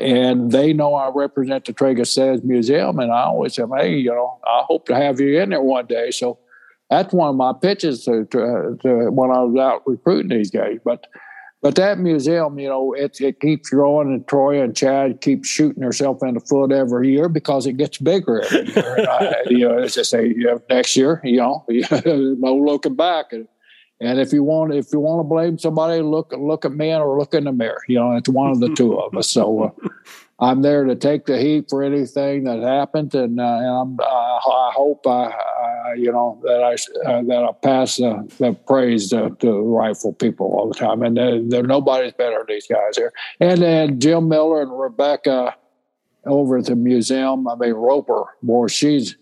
[0.00, 4.10] And they know I represent the Tragos Thesz Museum, and I always say, "Hey, you
[4.10, 6.40] know, I hope to have you in there one day." So
[6.90, 10.78] that's one of my pitches to, to, to when I was out recruiting these guys.
[10.84, 11.06] But
[11.62, 15.82] but that museum, you know, it, it keeps growing, and Troy and Chad keep shooting
[15.82, 19.06] herself in the foot every year because it gets bigger every year.
[19.08, 23.32] I, you know, as I say, you know, next year, you know, no looking back.
[23.32, 23.46] And,
[24.00, 27.18] and if you want, if you want to blame somebody, look look at me or
[27.18, 27.82] look in the mirror.
[27.86, 29.28] You know, it's one of the two of us.
[29.28, 29.88] So uh,
[30.40, 34.04] I'm there to take the heat for anything that happened, and, uh, and I'm, uh,
[34.04, 35.34] I hope I,
[35.96, 36.74] you know that I
[37.10, 41.02] uh, that I pass the, the praise to, to, the rightful people all the time,
[41.02, 41.16] and
[41.52, 43.12] there nobody's better than these guys here.
[43.38, 45.56] And then Jim Miller and Rebecca
[46.24, 47.46] over at the museum.
[47.46, 49.16] I mean Roper, boy, she's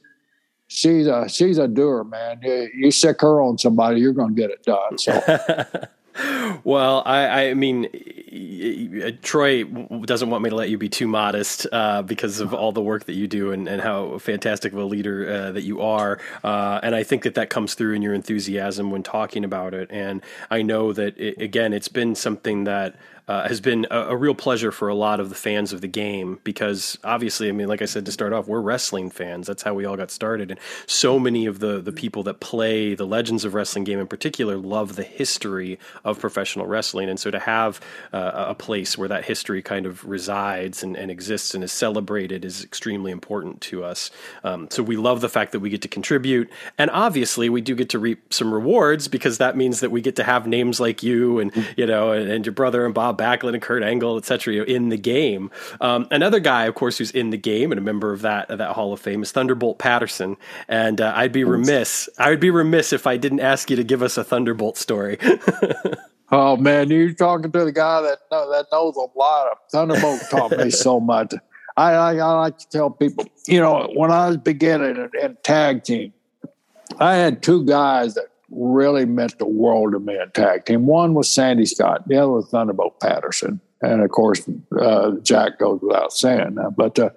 [0.69, 2.41] she's a she's a doer, man.
[2.43, 4.99] You, sick her on somebody, you're going to get it done.
[4.99, 5.67] So.
[6.65, 7.89] well, I, I mean,
[9.23, 12.83] Troy doesn't want me to let you be too modest uh, because of all the
[12.83, 16.21] work that you do and, and how fantastic of a leader uh, that you are.
[16.45, 19.91] Uh, and I think that that comes through in your enthusiasm when talking about it.
[19.91, 22.97] And I know that, it, again, it's been something that
[23.29, 25.89] uh, has been a, a, real pleasure for a lot of the fans of the
[25.89, 29.47] game because obviously, I mean, like I said to start off, we're wrestling fans.
[29.47, 32.95] That's how we all got started, and so many of the the people that play
[32.95, 37.31] the Legends of Wrestling game in particular love the history of professional wrestling, and so
[37.31, 37.81] to have
[38.15, 42.45] uh, a place where that history kind of resides and, and, exists and is celebrated
[42.45, 44.11] is extremely important to us.
[44.43, 46.49] Um, so we love the fact that we get to contribute,
[46.79, 50.17] and obviously, we do get to reap some rewards because that means that we get
[50.17, 53.55] to have names like you and you know and, and your brother and Bob Backlund
[53.55, 55.51] and Kurt Angle, etc., in the game.
[55.81, 58.59] Um, another guy, of course, who's in the game and a member of that of
[58.59, 60.37] that Hall of Fame is Thunderbolt Patterson.
[60.69, 63.85] And uh, I'd be remiss, I would be remiss if I didn't ask you to
[63.85, 65.19] give us a Thunderbolt story.
[66.33, 69.49] oh man, you're talking to the guy that that knows a lot.
[69.53, 71.35] Of Thunderbolt taught me so much.
[71.77, 75.37] I, I, I like to tell people, you know, when I was beginning in, in
[75.45, 76.13] tag team,
[76.99, 80.19] I had two guys that really meant the world to me
[80.67, 80.87] team.
[80.87, 84.49] One was Sandy Scott, the other was Thunderbolt Patterson, and of course
[84.81, 86.75] uh, Jack goes without saying that.
[86.77, 87.11] But uh,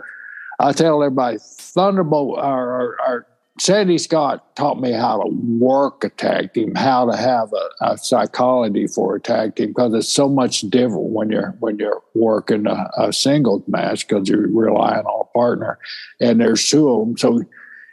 [0.60, 3.26] I tell everybody, Thunderbolt, our,
[3.60, 5.30] Sandy Scott taught me how to
[5.60, 9.94] work a tag team, how to have a, a psychology for a tag team because
[9.94, 14.48] it's so much different when you're when you're working a, a singles match because you're
[14.48, 15.78] relying on a partner,
[16.20, 17.18] and there's two of them.
[17.18, 17.44] So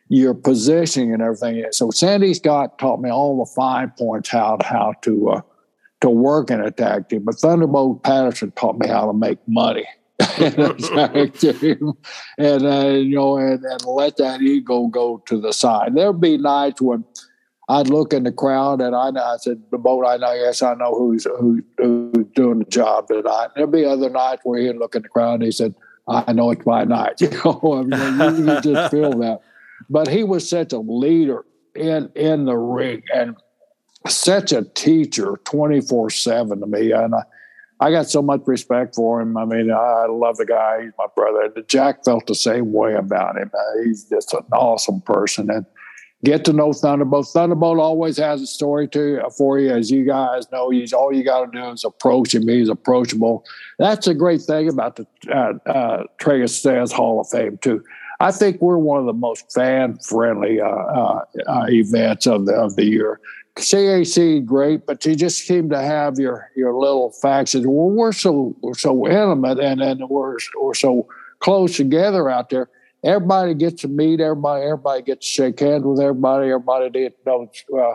[0.08, 1.64] your positioning and everything.
[1.70, 5.40] So Sandy Scott taught me all the fine points how how to uh,
[6.00, 7.24] to work in a tag team.
[7.24, 9.86] But Thunderbolt Patterson taught me how to make money
[10.38, 10.74] and uh,
[12.88, 15.94] you know, and, and let that ego go to the side.
[15.94, 17.04] There'd be nights when.
[17.70, 20.72] I'd look in the crowd and I, I said, the boat, I know, yes, I
[20.72, 23.48] know who's, who, who's doing the job tonight.
[23.54, 25.74] There'd be other nights where he'd look in the crowd and he said,
[26.08, 27.16] I know it's my night.
[27.20, 29.42] You know, I mean, you, you just feel that.
[29.90, 31.44] But he was such a leader
[31.74, 33.36] in in the ring and
[34.06, 36.92] such a teacher 24 7 to me.
[36.92, 37.22] And I,
[37.80, 39.36] I got so much respect for him.
[39.36, 40.82] I mean, I love the guy.
[40.82, 41.52] He's my brother.
[41.68, 43.50] Jack felt the same way about him.
[43.54, 45.48] Uh, he's just an awesome person.
[45.50, 45.64] And
[46.24, 47.28] get to know Thunderbolt.
[47.28, 50.70] Thunderbolt always has a story to for you, as you guys know.
[50.70, 52.48] He's all you got to do is approach him.
[52.48, 53.44] He's approachable.
[53.78, 57.84] That's a great thing about the uh, uh, Tragos Hall of Fame too.
[58.20, 62.54] I think we're one of the most fan friendly uh, uh, uh, events of the
[62.54, 63.20] of the year.
[63.56, 67.66] CAC great, but you just seem to have your your little factions.
[67.66, 71.08] Well, we're so we're so intimate and and we're we're so
[71.40, 72.68] close together out there.
[73.04, 74.64] Everybody gets to meet everybody.
[74.64, 76.50] Everybody gets to shake hands with everybody.
[76.50, 77.94] Everybody knows uh,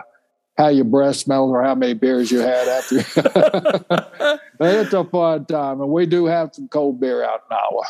[0.57, 2.97] how your breath smells or how many beers you had after.
[4.61, 7.83] it's a fun time, and we do have some cold beer out in Iowa.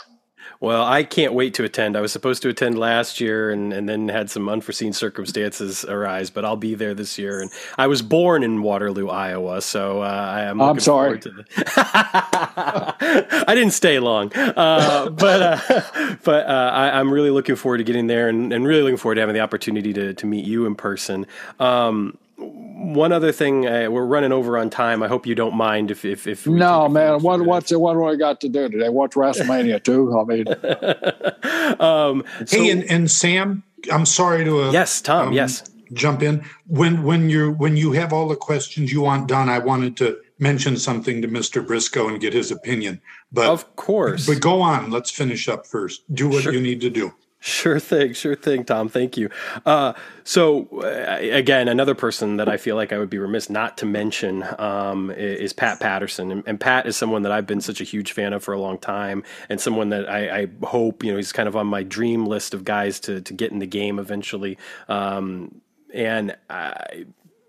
[0.63, 1.97] Well, I can't wait to attend.
[1.97, 6.29] I was supposed to attend last year and, and then had some unforeseen circumstances arise,
[6.29, 7.41] but I'll be there this year.
[7.41, 10.61] And I was born in Waterloo, Iowa, so uh, I am.
[10.61, 11.17] I'm sorry.
[11.17, 11.43] The...
[13.45, 17.83] I didn't stay long, uh, but uh, but uh, I, am really looking forward to
[17.83, 20.65] getting there and, and, really looking forward to having the opportunity to to meet you
[20.65, 21.27] in person.
[21.59, 25.01] Um, one other thing, uh, we're running over on time.
[25.01, 27.21] I hope you don't mind if if, if no, man.
[27.21, 28.89] What what's what do I got to do today?
[28.89, 30.17] Watch WrestleMania too.
[30.17, 30.47] I mean,
[31.79, 35.63] um, so, hey, and, and Sam, I'm sorry to uh, yes, Tom, um, yes,
[35.93, 39.49] jump in when when you're when you have all the questions you want done.
[39.49, 41.65] I wanted to mention something to Mr.
[41.65, 43.01] Brisco and get his opinion.
[43.31, 44.91] But of course, but go on.
[44.91, 46.03] Let's finish up first.
[46.13, 46.53] Do what sure.
[46.53, 47.13] you need to do.
[47.45, 48.87] Sure thing, sure thing, Tom.
[48.87, 49.29] Thank you.
[49.65, 49.91] Uh,
[50.23, 53.85] so, uh, again, another person that I feel like I would be remiss not to
[53.85, 57.83] mention um, is, Pat Patterson, and, and, Pat is someone that I've been such a
[57.83, 61.17] huge fan of for a long time, and someone that I, I hope you know
[61.17, 63.99] he's kind of on my dream list of guys to to get in the game
[63.99, 64.57] eventually.
[64.87, 65.59] Um,
[65.93, 67.03] and I,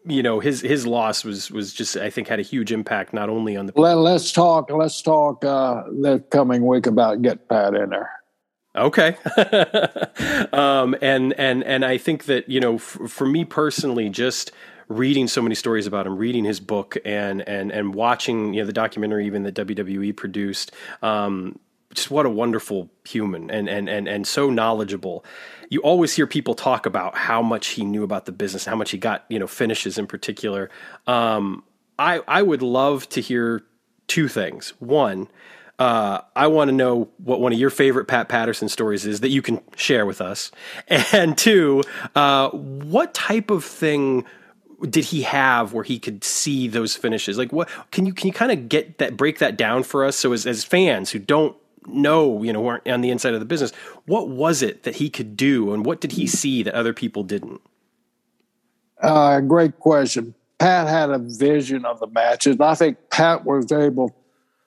[0.06, 3.28] you know his his loss was was just I think had a huge impact not
[3.28, 3.72] only on the.
[3.76, 4.72] Let, us talk.
[4.72, 8.10] Let's talk uh, the coming week about get Pat in there.
[8.76, 9.16] Okay.
[10.52, 14.52] um, and and and I think that you know, f- for me personally, just
[14.88, 18.66] reading so many stories about him, reading his book, and and and watching you know
[18.66, 20.72] the documentary even that WWE produced.
[21.02, 21.58] Um,
[21.94, 25.24] just what a wonderful human and, and, and, and so knowledgeable.
[25.70, 28.90] You always hear people talk about how much he knew about the business, how much
[28.90, 30.70] he got, you know, finishes in particular.
[31.06, 31.62] Um,
[31.98, 33.62] I, I would love to hear
[34.08, 34.70] two things.
[34.80, 35.28] One,
[35.78, 39.30] uh, I want to know what one of your favorite Pat Patterson stories is that
[39.30, 40.50] you can share with us.
[41.12, 41.82] And two,
[42.14, 44.24] uh, what type of thing
[44.88, 47.38] did he have where he could see those finishes?
[47.38, 50.16] Like, what can you can you kind of get that break that down for us?
[50.16, 51.56] So as as fans who don't
[51.86, 53.72] know, you know, aren't on the inside of the business,
[54.06, 57.22] what was it that he could do, and what did he see that other people
[57.22, 57.60] didn't?
[59.00, 60.34] Uh, great question.
[60.58, 62.60] Pat had a vision of the matches.
[62.60, 64.14] I think Pat was able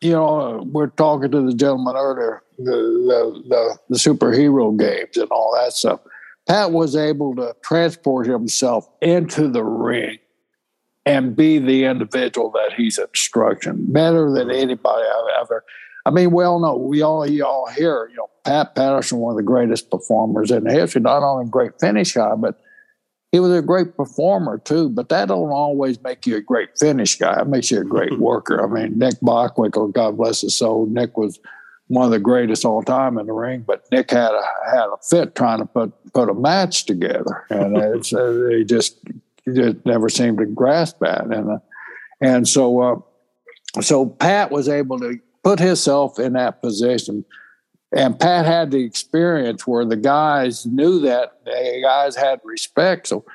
[0.02, 5.30] you know, we're talking to the gentleman earlier, the, the, the, the superhero games and
[5.32, 6.02] all that stuff.
[6.48, 10.18] Pat was able to transport himself into the ring
[11.06, 15.64] and be the individual that he's instruction better than anybody I've ever.
[16.06, 19.32] I mean, we all know, we all, you all hear, you know, Pat Patterson, one
[19.32, 22.62] of the greatest performers in history, not only great finish guy, but
[23.32, 27.18] he was a great performer too, but that don't always make you a great finish
[27.18, 27.42] guy.
[27.42, 28.64] It makes you a great worker.
[28.64, 31.40] I mean, Nick Bockwinkel, God bless his soul, Nick was
[31.88, 34.98] one of the greatest all time in the ring, but Nick had a had a
[35.10, 39.00] fit trying to put put a match together, and it's, uh, he just
[39.54, 41.60] just never seemed to grasp that, and uh,
[42.20, 47.24] and so uh, so Pat was able to put himself in that position
[47.96, 53.08] and Pat had the experience where the guys knew that the guys had respect.
[53.08, 53.26] So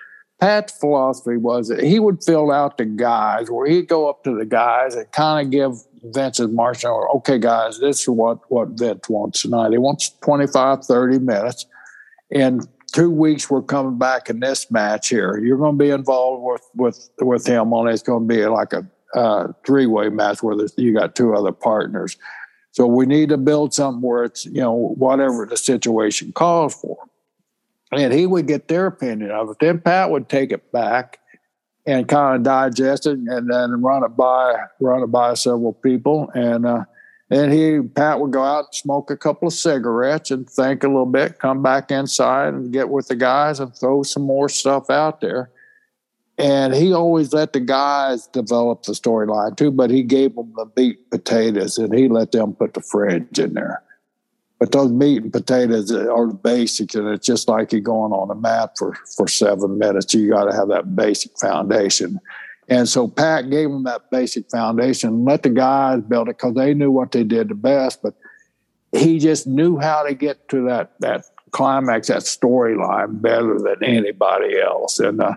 [0.41, 4.37] Pat's philosophy was that he would fill out the guys where he'd go up to
[4.37, 9.09] the guys and kind of give Vince's marching okay, guys, this is what, what Vince
[9.09, 9.71] wants tonight.
[9.71, 11.67] He wants 25, 30 minutes.
[12.31, 12.63] In
[12.93, 15.39] two weeks, we're coming back in this match here.
[15.39, 17.93] You're going to be involved with, with, with him on it.
[17.93, 21.53] It's going to be like a uh, three way match where you got two other
[21.53, 22.17] partners.
[22.73, 26.97] So we need to build something where it's, you know, whatever the situation calls for.
[27.93, 29.59] And he would get their opinion of it.
[29.61, 31.19] Then Pat would take it back
[31.87, 36.31] and kind of digest it and then run it by run it by several people.
[36.35, 36.85] And uh,
[37.29, 40.89] then he Pat would go out and smoke a couple of cigarettes and think a
[40.89, 44.89] little bit, come back inside and get with the guys and throw some more stuff
[44.89, 45.51] out there.
[46.43, 50.67] And he always let the guys develop the storyline too, but he gave them the
[50.77, 53.81] meat potatoes and he let them put the fridge in there.
[54.59, 58.31] But those meat and potatoes are the basics, and it's just like you're going on
[58.31, 60.15] a mat for, for seven minutes.
[60.15, 62.21] You got to have that basic foundation.
[62.69, 66.75] And so Pat gave them that basic foundation, let the guys build it because they
[66.75, 68.03] knew what they did the best.
[68.03, 68.15] But
[68.93, 74.61] he just knew how to get to that that climax, that storyline better than anybody
[74.61, 74.99] else.
[74.99, 75.37] And uh,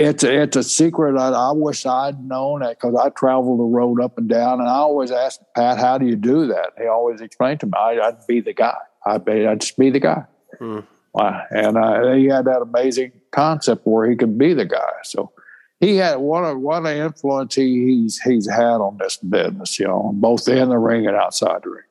[0.00, 1.18] it's a, it's a secret.
[1.18, 4.68] I, I wish I'd known that because I traveled the road up and down, and
[4.68, 8.10] I always asked Pat, "How do you do that?" He always explained to me, I,
[8.10, 8.76] would be the guy.
[9.04, 10.24] I'd be, I'd just be the guy."
[10.58, 10.80] Hmm.
[11.14, 14.92] And uh, he had that amazing concept where he could be the guy.
[15.02, 15.32] So
[15.80, 19.86] he had what a what an influence he, he's he's had on this business, you
[19.86, 21.84] know, both in the ring and outside the ring.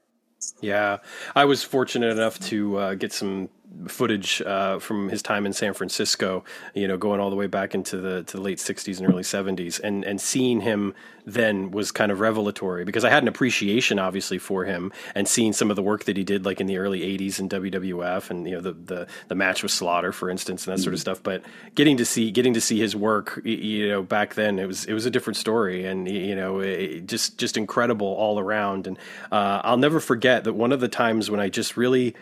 [0.62, 0.98] Yeah,
[1.36, 3.50] I was fortunate enough to uh, get some
[3.88, 6.44] footage uh, from his time in San Francisco,
[6.74, 9.24] you know, going all the way back into the to the late '60s and early
[9.24, 10.94] '70s, and and seeing him
[11.26, 15.54] then was kind of revelatory because I had an appreciation, obviously, for him, and seeing
[15.54, 18.48] some of the work that he did, like in the early '80s in WWF, and
[18.48, 21.02] you know the the the match with Slaughter, for instance, and that sort of mm-hmm.
[21.02, 21.24] stuff.
[21.24, 21.44] But
[21.76, 24.94] getting to see getting to see his work, you know, back then it was it
[24.94, 26.62] was a different story, and you know,
[27.02, 28.88] just just incredible all around.
[28.88, 28.98] And
[29.32, 32.16] uh, I'll never forget that one of the times when I just really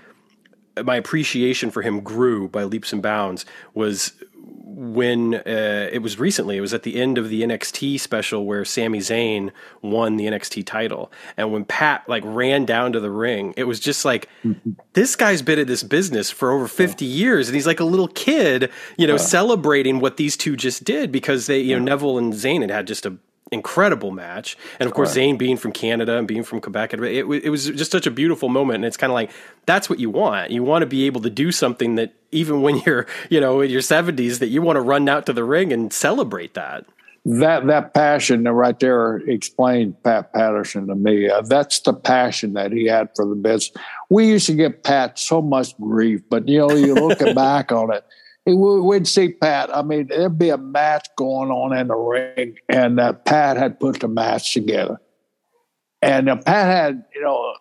[0.84, 4.14] my appreciation for him grew by leaps and bounds was
[4.78, 6.56] when uh, it was recently.
[6.56, 9.52] It was at the end of the NXT special where Sami Zayn
[9.82, 13.80] won the NXT title, and when Pat like ran down to the ring, it was
[13.80, 14.72] just like mm-hmm.
[14.94, 17.24] this guy's been in this business for over fifty yeah.
[17.24, 19.18] years, and he's like a little kid, you know, yeah.
[19.18, 22.88] celebrating what these two just did because they, you know, Neville and Zayn had had
[22.88, 23.18] just a
[23.52, 24.58] incredible match.
[24.80, 27.92] And of course, Zayn being from Canada and being from Quebec, it, it was just
[27.92, 28.76] such a beautiful moment.
[28.76, 29.32] And it's kind of like
[29.66, 30.52] that's what you want.
[30.52, 33.70] You want to be able to do something that even when you're, you know, in
[33.70, 36.86] your 70s, that you want to run out to the ring and celebrate that.
[37.26, 41.28] That that passion right there explained Pat Patterson to me.
[41.30, 43.72] Uh, that's the passion that he had for the business.
[44.10, 47.92] We used to give Pat so much grief, but you know, you look back on
[47.94, 48.06] it,
[48.54, 49.76] we'd see Pat.
[49.76, 53.80] I mean, there'd be a match going on in the ring, and uh, Pat had
[53.80, 55.00] put the match together.
[56.02, 57.56] And uh, Pat had, you know,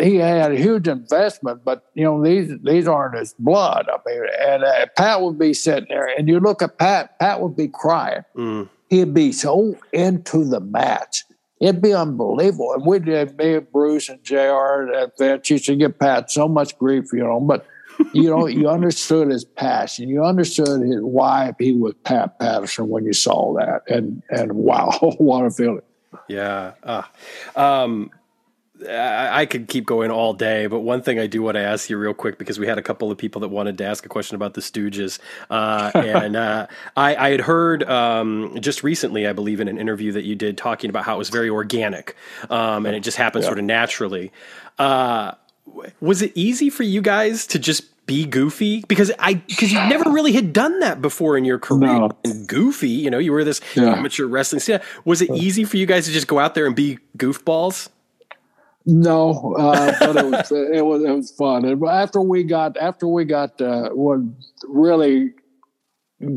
[0.00, 3.86] he had a huge investment, but you know these these aren't his blood.
[3.92, 7.18] I mean, and uh, Pat would be sitting there, and you look at Pat.
[7.18, 8.22] Pat would be crying.
[8.36, 8.68] Mm.
[8.88, 11.24] He'd be so into the match.
[11.60, 12.72] It'd be unbelievable.
[12.72, 14.90] And we'd have me, Bruce, and Jr.
[14.94, 17.66] and Vince used to give Pat so much grief, you know, but
[18.12, 20.08] you know, you understood his passion.
[20.08, 24.90] You understood his, why he was Pat Patterson when you saw that, and and wow,
[25.18, 25.82] what a feeling!
[26.28, 26.72] Yeah.
[26.82, 27.02] Uh,
[27.56, 28.10] um,
[28.88, 31.90] I, I could keep going all day, but one thing I do want to ask
[31.90, 34.08] you real quick because we had a couple of people that wanted to ask a
[34.08, 35.18] question about the Stooges,
[35.50, 36.66] uh, and uh,
[36.96, 40.56] I, I, had heard um, just recently, I believe, in an interview that you did
[40.56, 42.16] talking about how it was very organic,
[42.48, 43.48] um, and it just happened yeah.
[43.48, 44.32] sort of naturally.
[44.78, 45.32] Uh,
[46.00, 50.10] was it easy for you guys to just be goofy because I because you never
[50.10, 51.92] really had done that before in your career.
[51.92, 52.10] No.
[52.24, 53.94] And goofy, you know, you were this yeah.
[53.94, 54.60] amateur wrestling.
[54.66, 57.88] Yeah, was it easy for you guys to just go out there and be goofballs?
[58.84, 61.64] No, uh, but it was it was it was fun.
[61.64, 64.18] And after we got after we got uh, what
[64.66, 65.30] really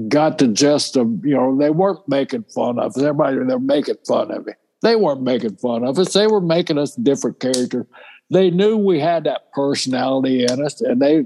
[0.07, 2.97] got the gist of you know they weren't making fun of us.
[2.97, 4.53] Everybody they're making fun of me.
[4.83, 6.13] They weren't making fun of us.
[6.13, 7.87] They were making us different characters
[8.29, 11.25] they knew we had that personality in us, and they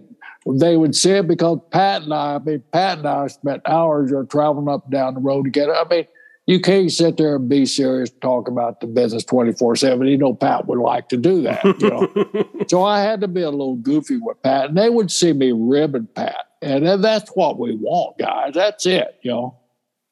[0.50, 4.12] they would see it because Pat and I, I mean, Pat and I spent hours
[4.12, 5.76] or traveling up and down the road together.
[5.76, 6.06] I mean,
[6.46, 10.08] you can't sit there and be serious, talk about the business twenty four seven.
[10.08, 11.64] You know, Pat would like to do that.
[11.82, 15.12] You know, so I had to be a little goofy with Pat, and they would
[15.12, 18.54] see me ribbing Pat, and that's what we want, guys.
[18.54, 19.20] That's it.
[19.22, 19.58] You know.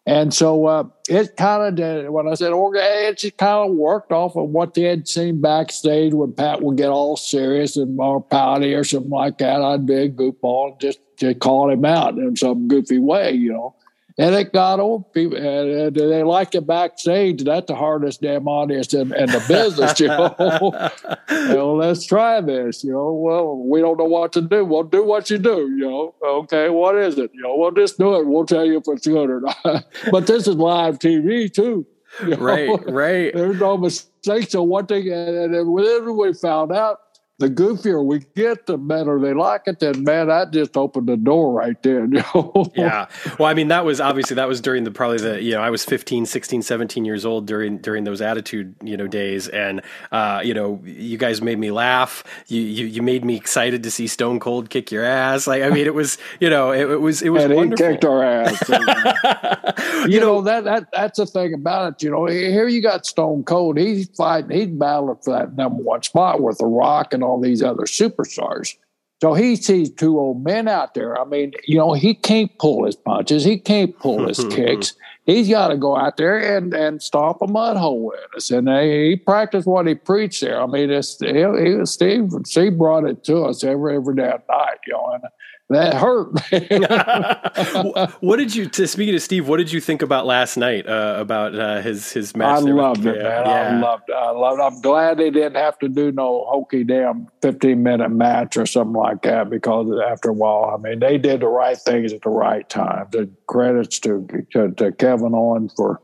[0.07, 2.10] And so uh, it kind of did.
[2.10, 5.41] When I said okay, it just kind of worked off of what they had seen
[5.41, 9.61] backstage when Pat would get all serious and more pouty or something like that.
[9.61, 13.52] I'd be a goofball and just, just call him out in some goofy way, you
[13.52, 13.76] know.
[14.17, 17.43] And it got old people, and, they like it backstage.
[17.43, 20.33] That's the hardest damn audience in, in the business, you know.
[21.29, 23.11] well, let's try this, you know.
[23.11, 24.63] Well, we don't know what to do.
[24.63, 26.15] Well, do what you do, you know.
[26.23, 27.31] Okay, what is it?
[27.33, 28.25] You know, well, just do it.
[28.25, 29.85] We'll tell you if it's good or not.
[30.11, 31.85] but this is live TV too.
[32.23, 32.37] You know?
[32.37, 33.31] Right, right.
[33.35, 34.51] There's no mistakes.
[34.51, 36.99] So one thing, and, and we found out,
[37.37, 39.79] the goofier we get, the better they like it.
[39.79, 42.05] Then, man, I just opened the door right there.
[42.15, 42.71] You know?
[42.75, 43.07] yeah.
[43.39, 45.69] Well, I mean, that was obviously that was during the probably the you know I
[45.69, 49.81] was 15, 16, 17 years old during during those attitude you know days, and
[50.11, 52.23] uh, you know you guys made me laugh.
[52.47, 55.47] You, you you made me excited to see Stone Cold kick your ass.
[55.47, 57.85] Like I mean, it was you know it, it was it was and wonderful.
[57.85, 58.69] he kicked our ass.
[60.05, 62.03] you, you know, know that that that's the thing about it.
[62.03, 63.77] You know, here you got Stone Cold.
[63.77, 64.51] He's fighting.
[64.51, 68.76] He's battling for that number one spot with The Rock and all these other superstars.
[69.22, 71.19] So he sees two old men out there.
[71.19, 73.43] I mean, you know, he can't pull his punches.
[73.43, 74.93] He can't pull his kicks.
[75.26, 78.52] He's got to go out there and, and stomp a mud hole in us.
[78.52, 80.61] And they, he practiced what he preached there.
[80.61, 84.47] I mean, it's, he, he, Steve, Steve brought it to us every, every day at
[84.47, 85.23] night, you know, and
[85.69, 86.27] that hurt.
[88.21, 88.69] what did you?
[88.69, 90.87] To, speaking to Steve, what did you think about last night?
[90.87, 92.59] Uh, about uh, his his match?
[92.59, 93.45] I loved it, man.
[93.45, 93.51] Yeah.
[93.51, 94.03] I loved.
[94.07, 94.13] It.
[94.15, 94.59] I loved.
[94.59, 94.63] It.
[94.63, 98.93] I'm glad they didn't have to do no hokey damn 15 minute match or something
[98.93, 102.29] like that because after a while, I mean, they did the right things at the
[102.29, 103.07] right time.
[103.11, 105.99] The credits to to, to Kevin Owens for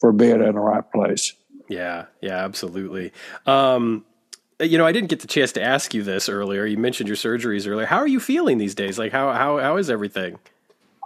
[0.00, 1.34] for being in the right place.
[1.68, 3.12] Yeah, yeah, absolutely.
[3.46, 4.04] Um,
[4.60, 6.64] you know, I didn't get the chance to ask you this earlier.
[6.64, 7.86] You mentioned your surgeries earlier.
[7.86, 8.98] How are you feeling these days?
[8.98, 10.38] Like, how how how is everything?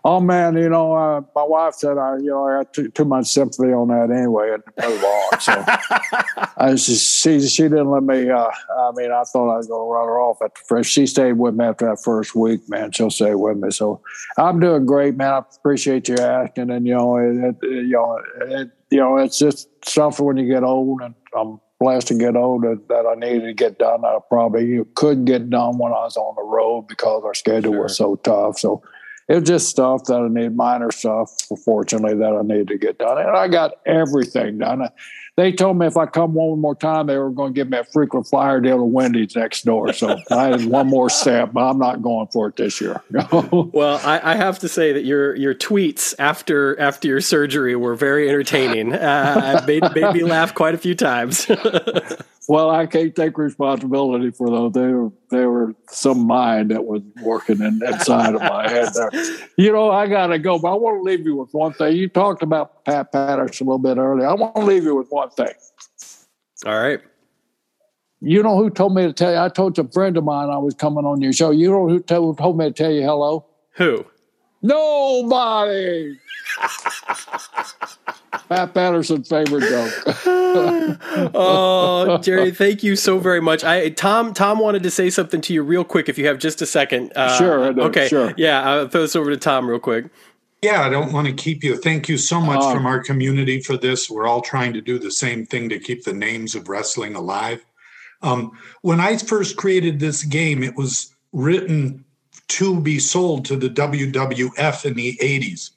[0.05, 3.05] Oh man, you know, uh, my wife said I, you know, I got too, too
[3.05, 5.41] much sympathy on that anyway, and move on.
[5.41, 5.65] So
[6.57, 8.31] I just, she she didn't let me.
[8.31, 8.49] Uh,
[8.79, 10.93] I mean, I thought I was going to run her off at the first.
[10.93, 12.93] She stayed with me after that first week, man.
[12.93, 13.70] She'll stay with me.
[13.70, 14.01] So
[14.37, 15.33] I'm doing great, man.
[15.33, 19.39] I appreciate you asking, and you know, it, it, you know, it, you know, it's
[19.39, 23.46] just something when you get old, and I'm blessed to get older that I needed
[23.46, 24.05] to get done.
[24.05, 27.82] I probably couldn't get done when I was on the road because our schedule sure.
[27.84, 28.59] was so tough.
[28.59, 28.82] So
[29.28, 31.30] it was just stuff that I need, minor stuff,
[31.64, 33.18] fortunately, that I needed to get done.
[33.18, 34.88] And I got everything done
[35.39, 37.78] they told me if I come one more time, they were going to give me
[37.78, 39.93] a frequent flyer deal to Wendy's next door.
[39.93, 43.01] So I had one more step, but I'm not going for it this year.
[43.12, 47.94] well, I, I, have to say that your your tweets after after your surgery were
[47.94, 48.93] very entertaining.
[48.93, 51.48] Uh, made made me laugh quite a few times.
[52.49, 54.73] well, I can't take responsibility for those.
[54.73, 59.11] They were they were some mind that was working in, inside of my head there.
[59.59, 61.97] You know, I got to go, but I want to leave you with one thing.
[61.97, 64.27] You talked about Pat Patterson a little bit earlier.
[64.27, 65.53] I want to leave you with one thing.
[66.65, 67.01] All right.
[68.20, 69.39] You know who told me to tell you?
[69.39, 71.51] I told a friend of mine I was coming on your show.
[71.51, 73.47] You know who told, told me to tell you hello?
[73.75, 74.07] Who?
[74.62, 76.16] Nobody.
[78.49, 79.93] Pat Patterson's favorite joke.
[81.35, 83.62] oh, Jerry, thank you so very much.
[83.65, 86.09] I Tom Tom wanted to say something to you real quick.
[86.09, 87.81] If you have just a second, uh, sure.
[87.81, 88.33] Okay, sure.
[88.37, 90.07] Yeah, I'll throw this over to Tom real quick.
[90.62, 91.77] Yeah, I don't want to keep you.
[91.77, 94.11] Thank you so much uh, from our community for this.
[94.11, 97.65] We're all trying to do the same thing to keep the names of wrestling alive.
[98.23, 102.05] Um, when I first created this game, it was written
[102.49, 105.70] to be sold to the WWF in the 80s.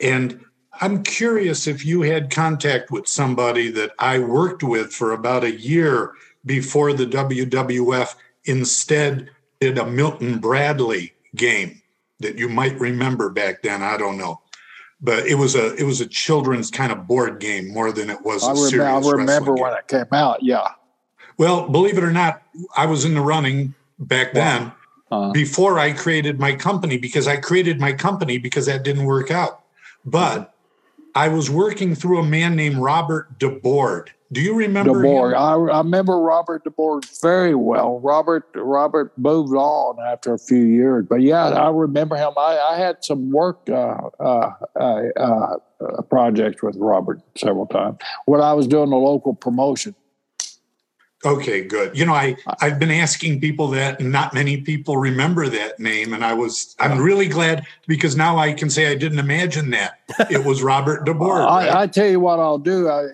[0.00, 0.44] And
[0.80, 5.58] I'm curious if you had contact with somebody that I worked with for about a
[5.58, 6.12] year
[6.44, 8.14] before the WWF
[8.44, 11.80] instead did a Milton Bradley game
[12.20, 13.82] that you might remember back then.
[13.82, 14.40] I don't know.
[15.00, 18.22] But it was a it was a children's kind of board game more than it
[18.22, 18.42] was.
[18.42, 20.42] I, remember, I remember when it came out.
[20.42, 20.68] Yeah.
[21.36, 22.42] Well, believe it or not,
[22.76, 24.72] I was in the running back then
[25.10, 29.30] uh, before I created my company because I created my company because that didn't work
[29.30, 29.65] out.
[30.06, 30.54] But
[31.16, 34.10] I was working through a man named Robert DeBoard.
[34.32, 35.34] Do you remember DeBoard?
[35.34, 38.00] I, I, remember Robert DeBoard very well.
[38.00, 42.32] Robert Robert moved on after a few years, but yeah, I remember him.
[42.36, 48.40] I, I had some work uh, uh, uh, uh projects with Robert several times when
[48.40, 49.94] I was doing the local promotion.
[51.26, 51.96] Okay, good.
[51.98, 56.12] You know, I I've been asking people that, and not many people remember that name,
[56.12, 59.98] and I was I'm really glad because now I can say I didn't imagine that
[60.30, 61.26] it was Robert DeBoard.
[61.46, 61.68] Right?
[61.68, 62.88] I, I, tell you what I'll do.
[62.88, 63.08] I,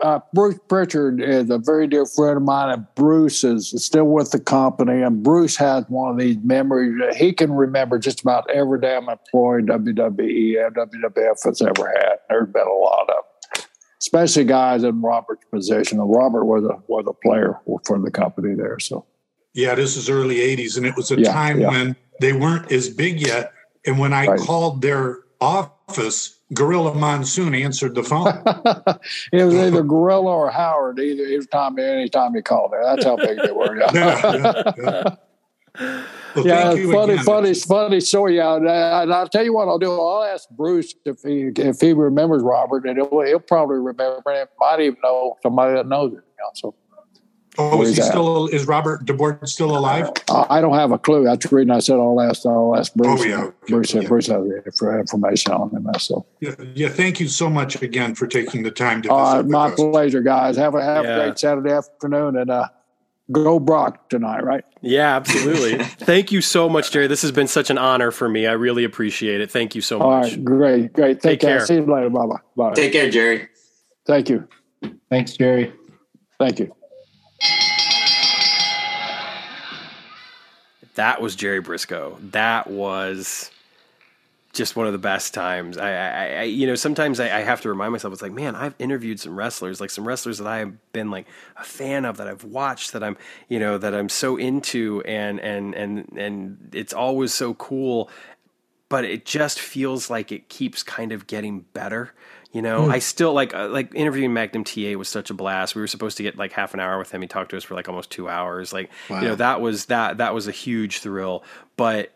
[0.00, 4.30] uh, Bruce Prichard is a very dear friend of mine, and Bruce is still with
[4.30, 5.02] the company.
[5.02, 9.08] And Bruce has one of these memories that he can remember just about every damn
[9.08, 12.18] employee WWE and WWF has ever had.
[12.28, 13.37] There's been a lot of them
[14.08, 16.00] especially guys in Robert's position.
[16.00, 18.78] And Robert was a was a player for the company there.
[18.78, 19.04] So
[19.52, 21.68] yeah, this is early '80s, and it was a yeah, time yeah.
[21.68, 23.52] when they weren't as big yet.
[23.86, 24.40] And when I right.
[24.40, 28.28] called their office, Gorilla Monsoon answered the phone.
[29.32, 30.98] it was either Gorilla or Howard.
[30.98, 32.84] Either every time, anytime he called there.
[32.84, 33.76] That's how big they were.
[33.76, 35.16] Yeah, yeah.
[35.80, 37.24] Well, yeah funny, again.
[37.24, 38.36] funny, funny story.
[38.36, 39.90] Yeah, and I'll tell you what I'll do.
[39.90, 44.30] I'll ask Bruce if he if he remembers Robert, and he'll, he'll probably remember.
[44.32, 44.46] Him.
[44.58, 46.16] Might even know somebody that knows it.
[46.16, 46.74] You know, so
[47.60, 48.46] Oh, is he still?
[48.46, 50.10] Is Robert DeBoard still alive?
[50.28, 51.24] Uh, I don't have a clue.
[51.24, 52.46] That's the reason I said I'll ask.
[52.46, 53.20] I'll ask Bruce.
[53.20, 53.42] Oh, yeah.
[53.42, 53.56] Okay.
[53.68, 54.02] Bruce, yeah.
[54.02, 54.44] Bruce has
[54.80, 55.88] information on him.
[55.98, 56.88] So yeah, yeah.
[56.88, 59.12] Thank you so much again for taking the time to.
[59.12, 60.56] Uh, my pleasure, guys.
[60.56, 61.16] Have a have yeah.
[61.16, 62.68] a great Saturday afternoon and uh,
[63.32, 64.64] go Brock tonight, right?
[64.80, 65.78] Yeah, absolutely.
[65.84, 67.06] Thank you so much, Jerry.
[67.06, 68.46] This has been such an honor for me.
[68.46, 69.50] I really appreciate it.
[69.50, 70.04] Thank you so much.
[70.06, 71.14] All right, great, great.
[71.14, 71.58] Take, Take care.
[71.58, 71.66] care.
[71.66, 72.10] See you later.
[72.10, 72.26] Bye
[72.56, 72.74] bye.
[72.74, 73.48] Take care, Jerry.
[74.06, 74.46] Thank you.
[75.10, 75.72] Thanks, Jerry.
[76.38, 76.74] Thank you.
[80.94, 82.16] That was Jerry Brisco.
[82.32, 83.50] That was
[84.58, 85.78] just one of the best times.
[85.78, 88.12] I, I, I you know, sometimes I, I, have to remind myself.
[88.12, 91.26] It's like, man, I've interviewed some wrestlers, like some wrestlers that I have been like
[91.56, 93.16] a fan of, that I've watched, that I'm,
[93.48, 98.10] you know, that I'm so into, and and and and it's always so cool.
[98.90, 102.12] But it just feels like it keeps kind of getting better.
[102.52, 102.90] You know, mm.
[102.90, 105.74] I still like uh, like interviewing Magnum TA was such a blast.
[105.74, 107.22] We were supposed to get like half an hour with him.
[107.22, 108.72] He talked to us for like almost two hours.
[108.72, 109.20] Like wow.
[109.20, 111.44] you know that was that that was a huge thrill.
[111.76, 112.10] But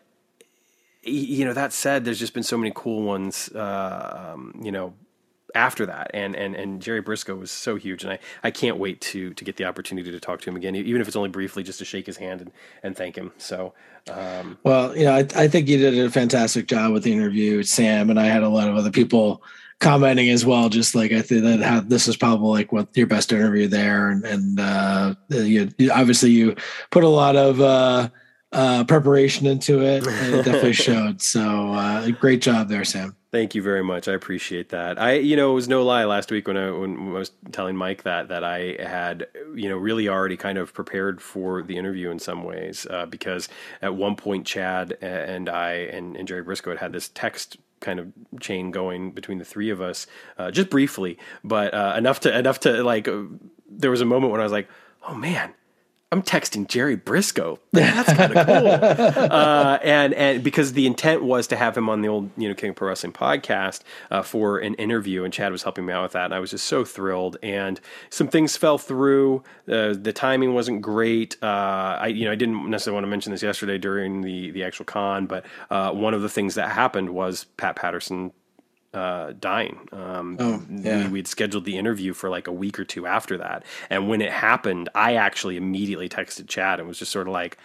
[1.03, 3.49] you know that said, there's just been so many cool ones.
[3.53, 4.93] Uh, um, you know,
[5.55, 9.01] after that and and and Jerry Brisco was so huge and I, I can't wait
[9.01, 11.61] to to get the opportunity to talk to him again even if it's only briefly
[11.61, 12.51] just to shake his hand and,
[12.81, 13.73] and thank him so
[14.11, 17.61] um, well you know I, I think you did a fantastic job with the interview
[17.61, 19.43] Sam and I had a lot of other people
[19.79, 20.69] commenting as well.
[20.69, 24.09] Just like I think that how, this is probably like what your best interview there,
[24.09, 26.55] and and uh, you, obviously you
[26.89, 28.09] put a lot of uh,
[28.53, 31.21] uh, preparation into it, and it definitely showed.
[31.21, 33.15] So uh, great job there, Sam.
[33.31, 34.07] Thank you very much.
[34.07, 35.01] I appreciate that.
[35.01, 37.75] I, you know, it was no lie last week when I when I was telling
[37.75, 42.11] Mike that that I had, you know, really already kind of prepared for the interview
[42.11, 43.49] in some ways uh, because
[43.81, 47.99] at one point Chad and I and, and Jerry Brisco had had this text kind
[47.99, 50.05] of chain going between the three of us,
[50.37, 53.07] uh, just briefly, but uh, enough to enough to like.
[53.07, 53.23] Uh,
[53.67, 54.69] there was a moment when I was like,
[55.07, 55.55] "Oh man,
[56.13, 57.57] I'm texting Jerry Brisco.
[57.71, 58.67] That's kind of cool.
[59.31, 62.53] uh, and and because the intent was to have him on the old you know
[62.53, 63.81] King Pro Wrestling podcast
[64.11, 66.51] uh, for an interview, and Chad was helping me out with that, and I was
[66.51, 67.37] just so thrilled.
[67.41, 67.81] And
[68.11, 69.43] some things fell through.
[69.67, 71.35] Uh, the timing wasn't great.
[71.41, 74.63] Uh, I you know I didn't necessarily want to mention this yesterday during the the
[74.63, 78.33] actual con, but uh, one of the things that happened was Pat Patterson
[78.93, 79.87] uh, dying.
[79.91, 81.07] Um, oh, yeah.
[81.07, 83.63] we, would scheduled the interview for like a week or two after that.
[83.89, 87.57] And when it happened, I actually immediately texted Chad and was just sort of like,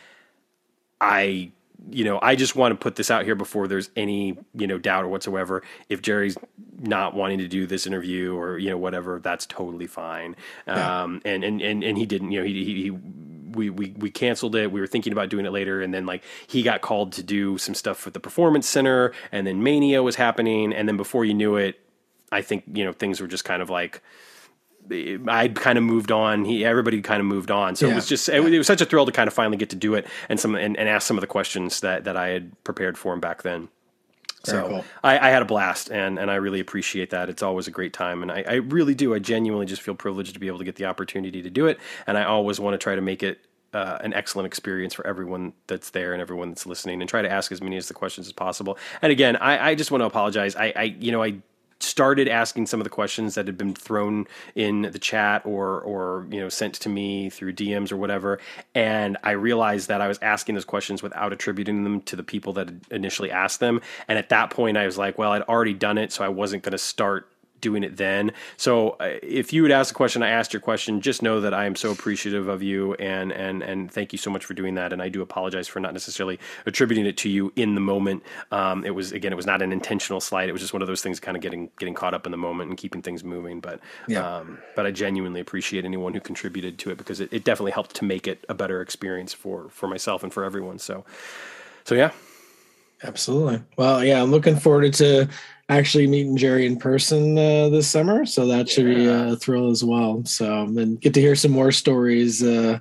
[1.00, 1.52] I,
[1.90, 4.78] you know, I just want to put this out here before there's any, you know,
[4.78, 5.62] doubt or whatsoever.
[5.88, 6.36] If Jerry's
[6.80, 10.34] not wanting to do this interview or, you know, whatever, that's totally fine.
[10.66, 11.02] Yeah.
[11.02, 12.98] Um, and, and, and, and he didn't, you know, he, he, he
[13.58, 14.72] we, we we canceled it.
[14.72, 17.58] We were thinking about doing it later, and then like he got called to do
[17.58, 21.34] some stuff with the performance center, and then Mania was happening, and then before you
[21.34, 21.78] knew it,
[22.32, 24.02] I think you know things were just kind of like
[24.90, 26.44] I'd kind of moved on.
[26.44, 27.76] He, everybody kind of moved on.
[27.76, 27.92] So yeah.
[27.92, 29.76] it was just, it, it, was such a thrill to kind of finally get to
[29.76, 32.64] do it and some, and, and ask some of the questions that, that I had
[32.64, 33.68] prepared for him back then.
[34.46, 34.84] Very so cool.
[35.02, 37.28] I, I, had a blast and, and I really appreciate that.
[37.28, 38.22] It's always a great time.
[38.22, 39.14] And I, I really do.
[39.14, 41.78] I genuinely just feel privileged to be able to get the opportunity to do it.
[42.06, 43.40] And I always want to try to make it
[43.74, 47.30] uh, an excellent experience for everyone that's there and everyone that's listening and try to
[47.30, 48.78] ask as many as the questions as possible.
[49.02, 50.56] And again, I, I just want to apologize.
[50.56, 51.36] I, I, you know, I
[51.80, 56.26] started asking some of the questions that had been thrown in the chat or or
[56.30, 58.40] you know sent to me through DMs or whatever
[58.74, 62.52] and I realized that I was asking those questions without attributing them to the people
[62.54, 65.98] that initially asked them and at that point I was like well I'd already done
[65.98, 67.28] it so I wasn't going to start
[67.60, 68.32] doing it then.
[68.56, 71.00] So uh, if you would ask a question, I asked your question.
[71.00, 74.30] Just know that I am so appreciative of you and and and thank you so
[74.30, 74.92] much for doing that.
[74.92, 78.22] And I do apologize for not necessarily attributing it to you in the moment.
[78.50, 80.48] Um, it was again, it was not an intentional slide.
[80.48, 82.38] It was just one of those things, kind of getting getting caught up in the
[82.38, 83.60] moment and keeping things moving.
[83.60, 84.38] But yeah.
[84.38, 87.96] um, but I genuinely appreciate anyone who contributed to it because it, it definitely helped
[87.96, 90.78] to make it a better experience for for myself and for everyone.
[90.78, 91.04] So
[91.84, 92.12] so yeah.
[93.02, 93.62] Absolutely.
[93.76, 95.28] Well, yeah, I'm looking forward to
[95.68, 98.94] actually meeting Jerry in person uh, this summer, so that should yeah.
[98.94, 100.24] be a thrill as well.
[100.24, 102.42] So and get to hear some more stories.
[102.42, 102.78] Uh,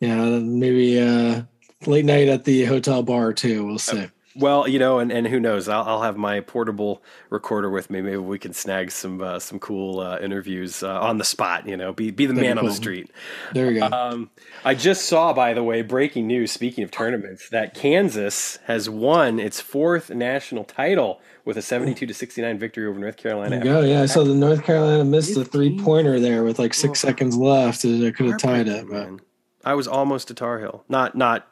[0.00, 1.42] yeah, maybe uh,
[1.86, 3.66] late night at the hotel bar too.
[3.66, 4.08] We'll see.
[4.38, 5.68] Well, you know, and, and who knows?
[5.68, 8.00] I'll, I'll have my portable recorder with me.
[8.00, 11.66] Maybe we can snag some uh, some cool uh, interviews uh, on the spot.
[11.66, 12.66] You know, be be the That'd man cool.
[12.66, 13.10] on the street.
[13.52, 13.86] There you go.
[13.86, 14.30] Um,
[14.64, 16.52] I just saw, by the way, breaking news.
[16.52, 22.14] Speaking of tournaments, that Kansas has won its fourth national title with a seventy-two to
[22.14, 23.58] sixty-nine victory over North Carolina.
[23.58, 23.80] There you go.
[23.80, 27.08] Yeah, so the North Carolina missed a three-pointer there with like six oh.
[27.08, 27.84] seconds left.
[27.84, 28.88] It could have tied it.
[28.88, 29.20] But.
[29.64, 30.84] I was almost a Tar Heel.
[30.88, 31.48] Not not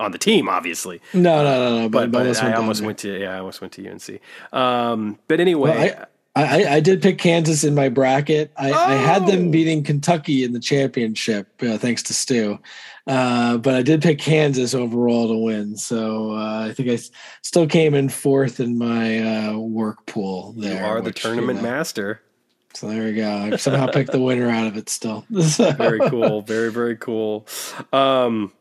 [0.00, 1.00] on the team, obviously.
[1.14, 1.88] No, no, no, no.
[1.88, 4.20] But, but, but I almost went to yeah, I almost went to UNC.
[4.52, 5.70] Um, but anyway.
[5.70, 8.52] Well, I, I, I, did pick Kansas in my bracket.
[8.58, 8.74] I, oh.
[8.74, 9.50] I had them oh!
[9.50, 12.58] beating Kentucky in the championship, uh, thanks to Stu.
[13.06, 15.78] Uh, but I did pick Kansas overall to win.
[15.78, 17.10] So uh, I think I s-
[17.40, 20.52] still came in fourth in my uh, work pool.
[20.58, 22.20] There, you are the which, tournament you know, master.
[22.74, 23.30] So there we go.
[23.30, 24.90] I somehow picked the winner out of it.
[24.90, 26.42] Still, very cool.
[26.42, 27.46] Very very cool.
[27.92, 28.52] Um,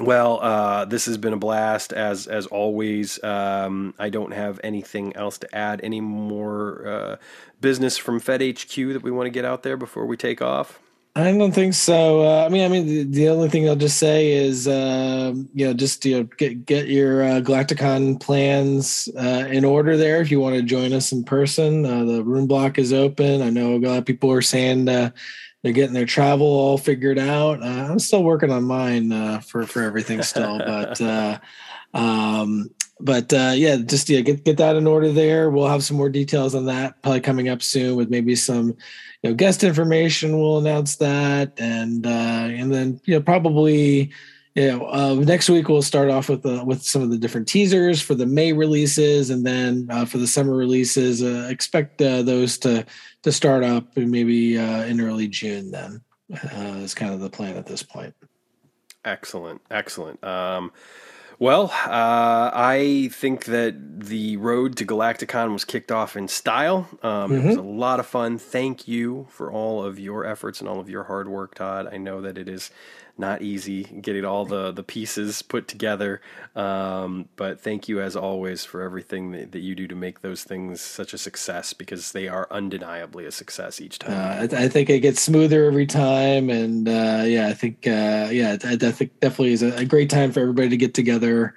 [0.00, 3.22] well, uh, this has been a blast as as always.
[3.22, 5.80] Um, I don't have anything else to add.
[5.82, 7.16] Any more uh,
[7.60, 10.80] business from Fed HQ that we want to get out there before we take off?
[11.16, 12.22] I don't think so.
[12.22, 15.66] Uh, I mean, I mean, the, the, only thing I'll just say is, uh, you
[15.66, 20.30] know, just you know, get get your uh, Galacticon plans uh, in order there if
[20.30, 21.84] you want to join us in person.
[21.84, 23.42] Uh, the room block is open.
[23.42, 25.10] I know a lot of people are saying uh,
[25.62, 27.62] they're getting their travel all figured out.
[27.62, 31.38] Uh, I'm still working on mine uh, for for everything still, but uh,
[31.94, 35.50] um, but uh, yeah, just yeah, get get that in order there.
[35.50, 38.76] We'll have some more details on that probably coming up soon with maybe some
[39.22, 40.38] you know guest information.
[40.38, 44.12] We'll announce that, and uh, and then you know probably
[44.54, 48.02] yeah, uh, next week we'll start off with uh, with some of the different teasers
[48.02, 52.58] for the May releases, and then uh, for the summer releases, uh, expect uh, those
[52.58, 52.84] to
[53.22, 55.70] to start up maybe uh, in early June.
[55.70, 58.12] Then uh, is kind of the plan at this point.
[59.04, 60.22] Excellent, excellent.
[60.24, 60.72] Um,
[61.38, 66.86] well, I think that the road to Galacticon was kicked off in style.
[67.02, 67.32] Um, mm-hmm.
[67.32, 67.66] It was mm-hmm.
[67.66, 68.36] a lot of fun.
[68.36, 71.88] Thank you for all of your efforts and all of your hard work, Todd.
[71.90, 72.70] I know that it is
[73.18, 76.20] not easy getting all the the pieces put together.
[76.56, 80.42] Um, but thank you as always for everything that, that, you do to make those
[80.42, 84.12] things such a success because they are undeniably a success each time.
[84.12, 88.28] Uh, I, I, think it gets smoother every time, and uh, yeah, I think uh,
[88.32, 91.54] yeah, I, think definitely is a great time for everybody to get together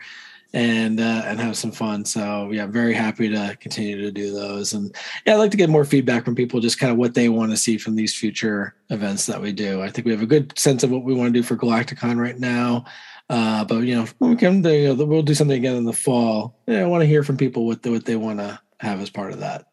[0.54, 2.06] and uh, and have some fun.
[2.06, 4.74] So yeah, very happy to continue to do those.
[4.74, 7.30] And yeah, I'd like to get more feedback from people, just kind of what they
[7.30, 9.82] want to see from these future events that we do.
[9.82, 12.18] I think we have a good sense of what we want to do for Galacticon
[12.18, 12.86] right now.
[13.30, 16.60] Uh, but you know, we can you know, we'll do something again in the fall.
[16.68, 19.10] Yeah, I want to hear from people what the, what they want to have as
[19.10, 19.66] part of that.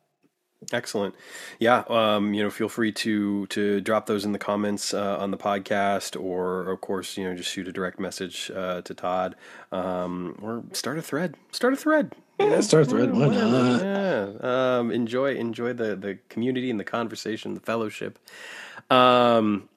[0.72, 1.14] Excellent.
[1.58, 1.84] Yeah.
[1.88, 5.38] Um, you know, feel free to to drop those in the comments uh, on the
[5.38, 9.36] podcast, or of course, you know, just shoot a direct message uh, to Todd,
[9.72, 11.34] um, or start a thread.
[11.50, 12.12] Start a thread.
[12.38, 13.12] Yeah, start a thread.
[13.14, 13.82] Why not?
[13.82, 14.32] Yeah.
[14.40, 18.18] Um, enjoy enjoy the the community and the conversation, the fellowship.
[18.90, 19.68] Um,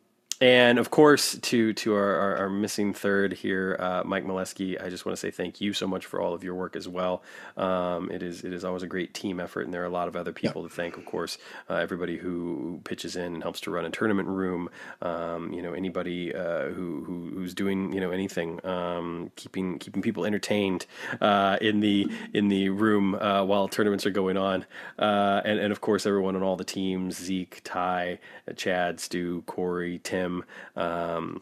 [0.43, 4.89] and of course, to to our, our, our missing third here, uh, Mike Molesky, I
[4.89, 7.23] just want to say thank you so much for all of your work as well.
[7.55, 10.09] Um, it is it is always a great team effort, and there are a lot
[10.09, 10.97] of other people to thank.
[10.97, 11.37] Of course,
[11.69, 14.69] uh, everybody who pitches in and helps to run a tournament room.
[15.01, 20.01] Um, you know, anybody uh, who, who, who's doing you know anything, um, keeping keeping
[20.01, 20.87] people entertained
[21.21, 24.65] uh, in the in the room uh, while tournaments are going on,
[24.99, 28.19] uh, and and of course everyone on all the teams: Zeke, Ty,
[28.57, 30.32] Chad, Stu, Corey, Tim.
[30.75, 31.41] Um,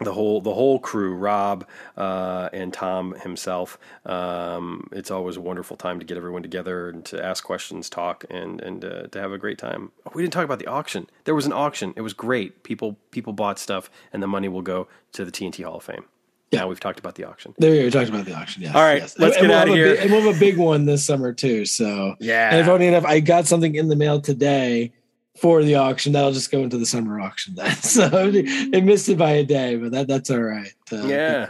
[0.00, 3.78] the whole the whole crew, Rob uh, and Tom himself.
[4.04, 8.24] Um, it's always a wonderful time to get everyone together and to ask questions, talk,
[8.28, 9.92] and and uh, to have a great time.
[10.14, 11.08] We didn't talk about the auction.
[11.24, 11.94] There was an auction.
[11.96, 12.62] It was great.
[12.62, 16.04] People people bought stuff, and the money will go to the TNT Hall of Fame.
[16.50, 17.54] Yeah, now we've talked about the auction.
[17.58, 18.62] There we talked about the auction.
[18.62, 18.74] Yeah.
[18.74, 19.18] All right, yes.
[19.18, 19.94] let's and, get out we'll of here.
[19.94, 21.64] Big, and we'll have a big one this summer too.
[21.64, 22.54] So yeah.
[22.54, 24.92] And funny enough, I got something in the mail today
[25.38, 26.12] for the auction.
[26.12, 27.74] That'll just go into the summer auction then.
[27.82, 30.72] So it missed it by a day, but that that's all right.
[30.92, 31.46] Uh, yeah.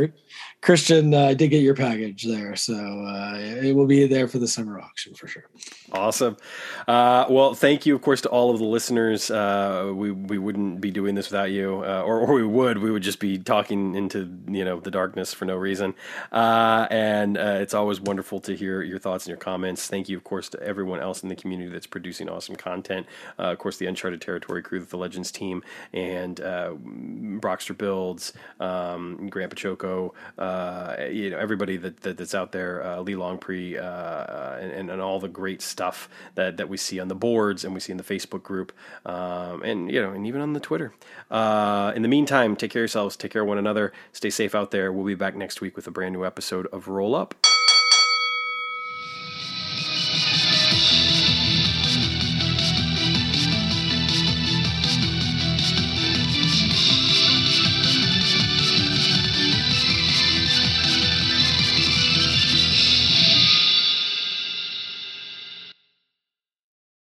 [0.67, 4.49] Christian uh, did get your package there, so uh, it will be there for the
[4.49, 5.45] summer auction for sure.
[5.93, 6.37] Awesome.
[6.89, 9.31] Uh, well, thank you, of course, to all of the listeners.
[9.31, 12.79] Uh, we we wouldn't be doing this without you, uh, or, or we would.
[12.79, 15.95] We would just be talking into you know the darkness for no reason.
[16.33, 19.87] Uh, and it's always wonderful to hear your thoughts and your comments.
[19.87, 23.07] Thank you, of course, to everyone else in the community that's producing awesome content.
[23.39, 25.63] of course, the Uncharted Territory crew, the Legends team,
[25.93, 26.41] and
[27.41, 30.56] Brockster Builds, um, Grandpa Choco uh,
[31.11, 35.21] you know everybody that, that, that's out there, uh, Lee Longpre, uh, and, and, all
[35.21, 38.05] the great stuff that, that we see on the boards and we see in the
[38.05, 38.73] Facebook group,
[39.05, 40.93] um, and you know, and even on the Twitter.
[41.31, 44.55] Uh, in the meantime, take care of yourselves, take care of one another, stay safe
[44.55, 44.93] out there.
[44.93, 47.35] We'll be back next week with a brand new episode of Roll Up.